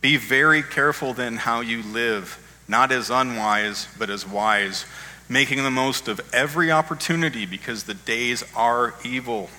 Be 0.00 0.16
very 0.16 0.62
careful 0.62 1.12
then 1.12 1.36
how 1.36 1.60
you 1.60 1.82
live 1.82 2.38
not 2.68 2.92
as 2.92 3.10
unwise, 3.10 3.88
but 3.98 4.10
as 4.10 4.26
wise, 4.26 4.86
making 5.28 5.62
the 5.62 5.70
most 5.70 6.08
of 6.08 6.20
every 6.32 6.70
opportunity 6.70 7.46
because 7.46 7.84
the 7.84 7.94
days 7.94 8.44
are 8.54 8.94
evil. 9.04 9.50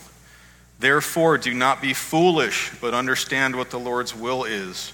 Therefore, 0.80 1.38
do 1.38 1.53
not 1.53 1.82
be 1.82 1.93
foolish, 1.93 2.72
but 2.82 2.93
understand 2.93 3.56
what 3.56 3.70
the 3.70 3.80
Lord's 3.80 4.16
will 4.16 4.43
is. 4.43 4.93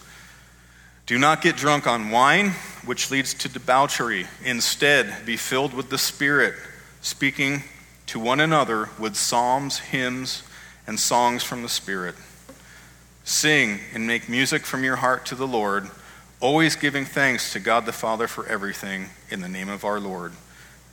Do 1.06 1.18
not 1.18 1.42
get 1.42 1.58
drunk 1.58 1.88
on 1.88 2.10
wine, 2.10 2.52
which 2.86 3.12
leads 3.12 3.34
to 3.34 3.50
debauchery. 3.50 4.28
Instead, 4.46 5.26
be 5.26 5.38
filled 5.38 5.74
with 5.74 5.90
the 5.90 5.98
Spirit, 5.98 6.54
speaking 7.02 7.64
to 8.08 8.20
one 8.20 8.40
another 8.40 8.90
with 9.00 9.16
psalms, 9.16 9.80
hymns, 9.80 10.44
and 10.86 11.00
songs 11.00 11.44
from 11.44 11.64
the 11.64 11.70
Spirit. 11.70 12.16
Sing 13.24 13.80
and 13.94 14.06
make 14.06 14.30
music 14.30 14.66
from 14.66 14.84
your 14.84 14.98
heart 14.98 15.26
to 15.28 15.36
the 15.36 15.48
Lord 15.48 15.90
always 16.42 16.76
giving 16.76 17.06
thanks 17.06 17.54
to 17.54 17.60
God 17.60 17.86
the 17.86 17.94
Father 17.94 18.28
for 18.28 18.46
everything 18.48 19.10
in 19.30 19.42
the 19.42 19.48
name 19.48 19.70
of 19.70 19.86
our 19.86 20.00
Lord, 20.00 20.34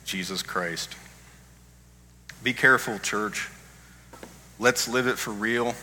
Jesus 0.05 0.43
Christ. 0.43 0.95
Be 2.43 2.53
careful, 2.53 2.99
church. 2.99 3.49
Let's 4.59 4.87
live 4.87 5.07
it 5.07 5.17
for 5.17 5.31
real. 5.31 5.73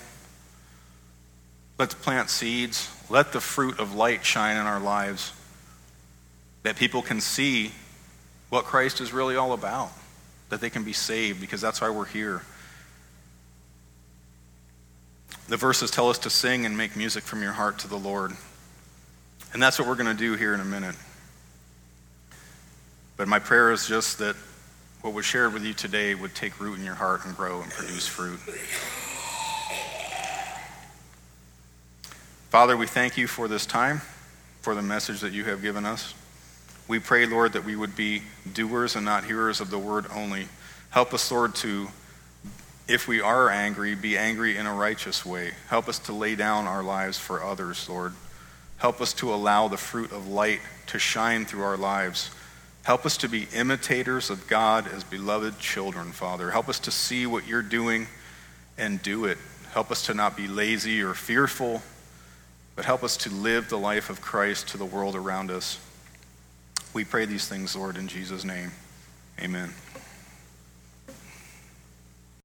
Let's 1.78 1.94
plant 1.94 2.30
seeds. 2.30 2.90
Let 3.10 3.32
the 3.32 3.40
fruit 3.40 3.78
of 3.80 3.94
light 3.94 4.24
shine 4.24 4.56
in 4.56 4.66
our 4.66 4.80
lives 4.80 5.32
that 6.62 6.76
people 6.76 7.02
can 7.02 7.20
see 7.20 7.72
what 8.48 8.64
Christ 8.64 9.00
is 9.00 9.12
really 9.12 9.36
all 9.36 9.52
about, 9.52 9.90
that 10.48 10.60
they 10.60 10.70
can 10.70 10.84
be 10.84 10.92
saved, 10.92 11.40
because 11.40 11.60
that's 11.60 11.80
why 11.80 11.90
we're 11.90 12.06
here. 12.06 12.42
The 15.48 15.56
verses 15.56 15.90
tell 15.90 16.08
us 16.08 16.18
to 16.18 16.30
sing 16.30 16.66
and 16.66 16.76
make 16.76 16.96
music 16.96 17.24
from 17.24 17.42
your 17.42 17.52
heart 17.52 17.78
to 17.80 17.88
the 17.88 17.98
Lord. 17.98 18.32
And 19.52 19.62
that's 19.62 19.78
what 19.78 19.88
we're 19.88 19.94
going 19.94 20.14
to 20.14 20.14
do 20.14 20.34
here 20.34 20.54
in 20.54 20.60
a 20.60 20.64
minute. 20.64 20.96
But 23.16 23.28
my 23.28 23.38
prayer 23.38 23.72
is 23.72 23.88
just 23.88 24.18
that 24.18 24.36
what 25.00 25.14
was 25.14 25.24
shared 25.24 25.52
with 25.52 25.64
you 25.64 25.72
today 25.72 26.14
would 26.14 26.34
take 26.34 26.60
root 26.60 26.78
in 26.78 26.84
your 26.84 26.94
heart 26.94 27.24
and 27.24 27.36
grow 27.36 27.62
and 27.62 27.70
produce 27.70 28.06
fruit. 28.06 28.38
Father, 32.50 32.76
we 32.76 32.86
thank 32.86 33.16
you 33.16 33.26
for 33.26 33.48
this 33.48 33.66
time, 33.66 34.00
for 34.62 34.74
the 34.74 34.82
message 34.82 35.20
that 35.20 35.32
you 35.32 35.44
have 35.44 35.62
given 35.62 35.86
us. 35.86 36.14
We 36.88 36.98
pray, 36.98 37.26
Lord, 37.26 37.52
that 37.54 37.64
we 37.64 37.76
would 37.76 37.96
be 37.96 38.22
doers 38.52 38.96
and 38.96 39.04
not 39.04 39.24
hearers 39.24 39.60
of 39.60 39.70
the 39.70 39.78
word 39.78 40.06
only. 40.14 40.48
Help 40.90 41.12
us, 41.12 41.30
Lord, 41.30 41.54
to, 41.56 41.88
if 42.88 43.08
we 43.08 43.20
are 43.20 43.50
angry, 43.50 43.94
be 43.94 44.16
angry 44.16 44.56
in 44.56 44.66
a 44.66 44.74
righteous 44.74 45.26
way. 45.26 45.52
Help 45.68 45.88
us 45.88 45.98
to 46.00 46.12
lay 46.12 46.36
down 46.36 46.66
our 46.66 46.82
lives 46.82 47.18
for 47.18 47.42
others, 47.42 47.88
Lord. 47.88 48.14
Help 48.78 49.00
us 49.00 49.12
to 49.14 49.32
allow 49.32 49.68
the 49.68 49.76
fruit 49.76 50.12
of 50.12 50.28
light 50.28 50.60
to 50.88 50.98
shine 50.98 51.44
through 51.44 51.62
our 51.62 51.76
lives. 51.76 52.30
Help 52.82 53.04
us 53.04 53.16
to 53.16 53.28
be 53.28 53.48
imitators 53.54 54.30
of 54.30 54.46
God 54.46 54.86
as 54.86 55.02
beloved 55.02 55.58
children, 55.58 56.12
Father. 56.12 56.50
Help 56.50 56.68
us 56.68 56.78
to 56.80 56.90
see 56.90 57.26
what 57.26 57.46
you're 57.46 57.62
doing 57.62 58.06
and 58.78 59.02
do 59.02 59.24
it. 59.24 59.38
Help 59.72 59.90
us 59.90 60.06
to 60.06 60.14
not 60.14 60.36
be 60.36 60.46
lazy 60.46 61.02
or 61.02 61.14
fearful, 61.14 61.82
but 62.76 62.84
help 62.84 63.02
us 63.02 63.16
to 63.16 63.30
live 63.30 63.68
the 63.68 63.78
life 63.78 64.10
of 64.10 64.20
Christ 64.20 64.68
to 64.68 64.78
the 64.78 64.84
world 64.84 65.16
around 65.16 65.50
us. 65.50 65.80
We 66.94 67.04
pray 67.04 67.24
these 67.24 67.48
things, 67.48 67.74
Lord, 67.74 67.96
in 67.96 68.08
Jesus' 68.08 68.44
name. 68.44 68.70
Amen. 69.40 69.72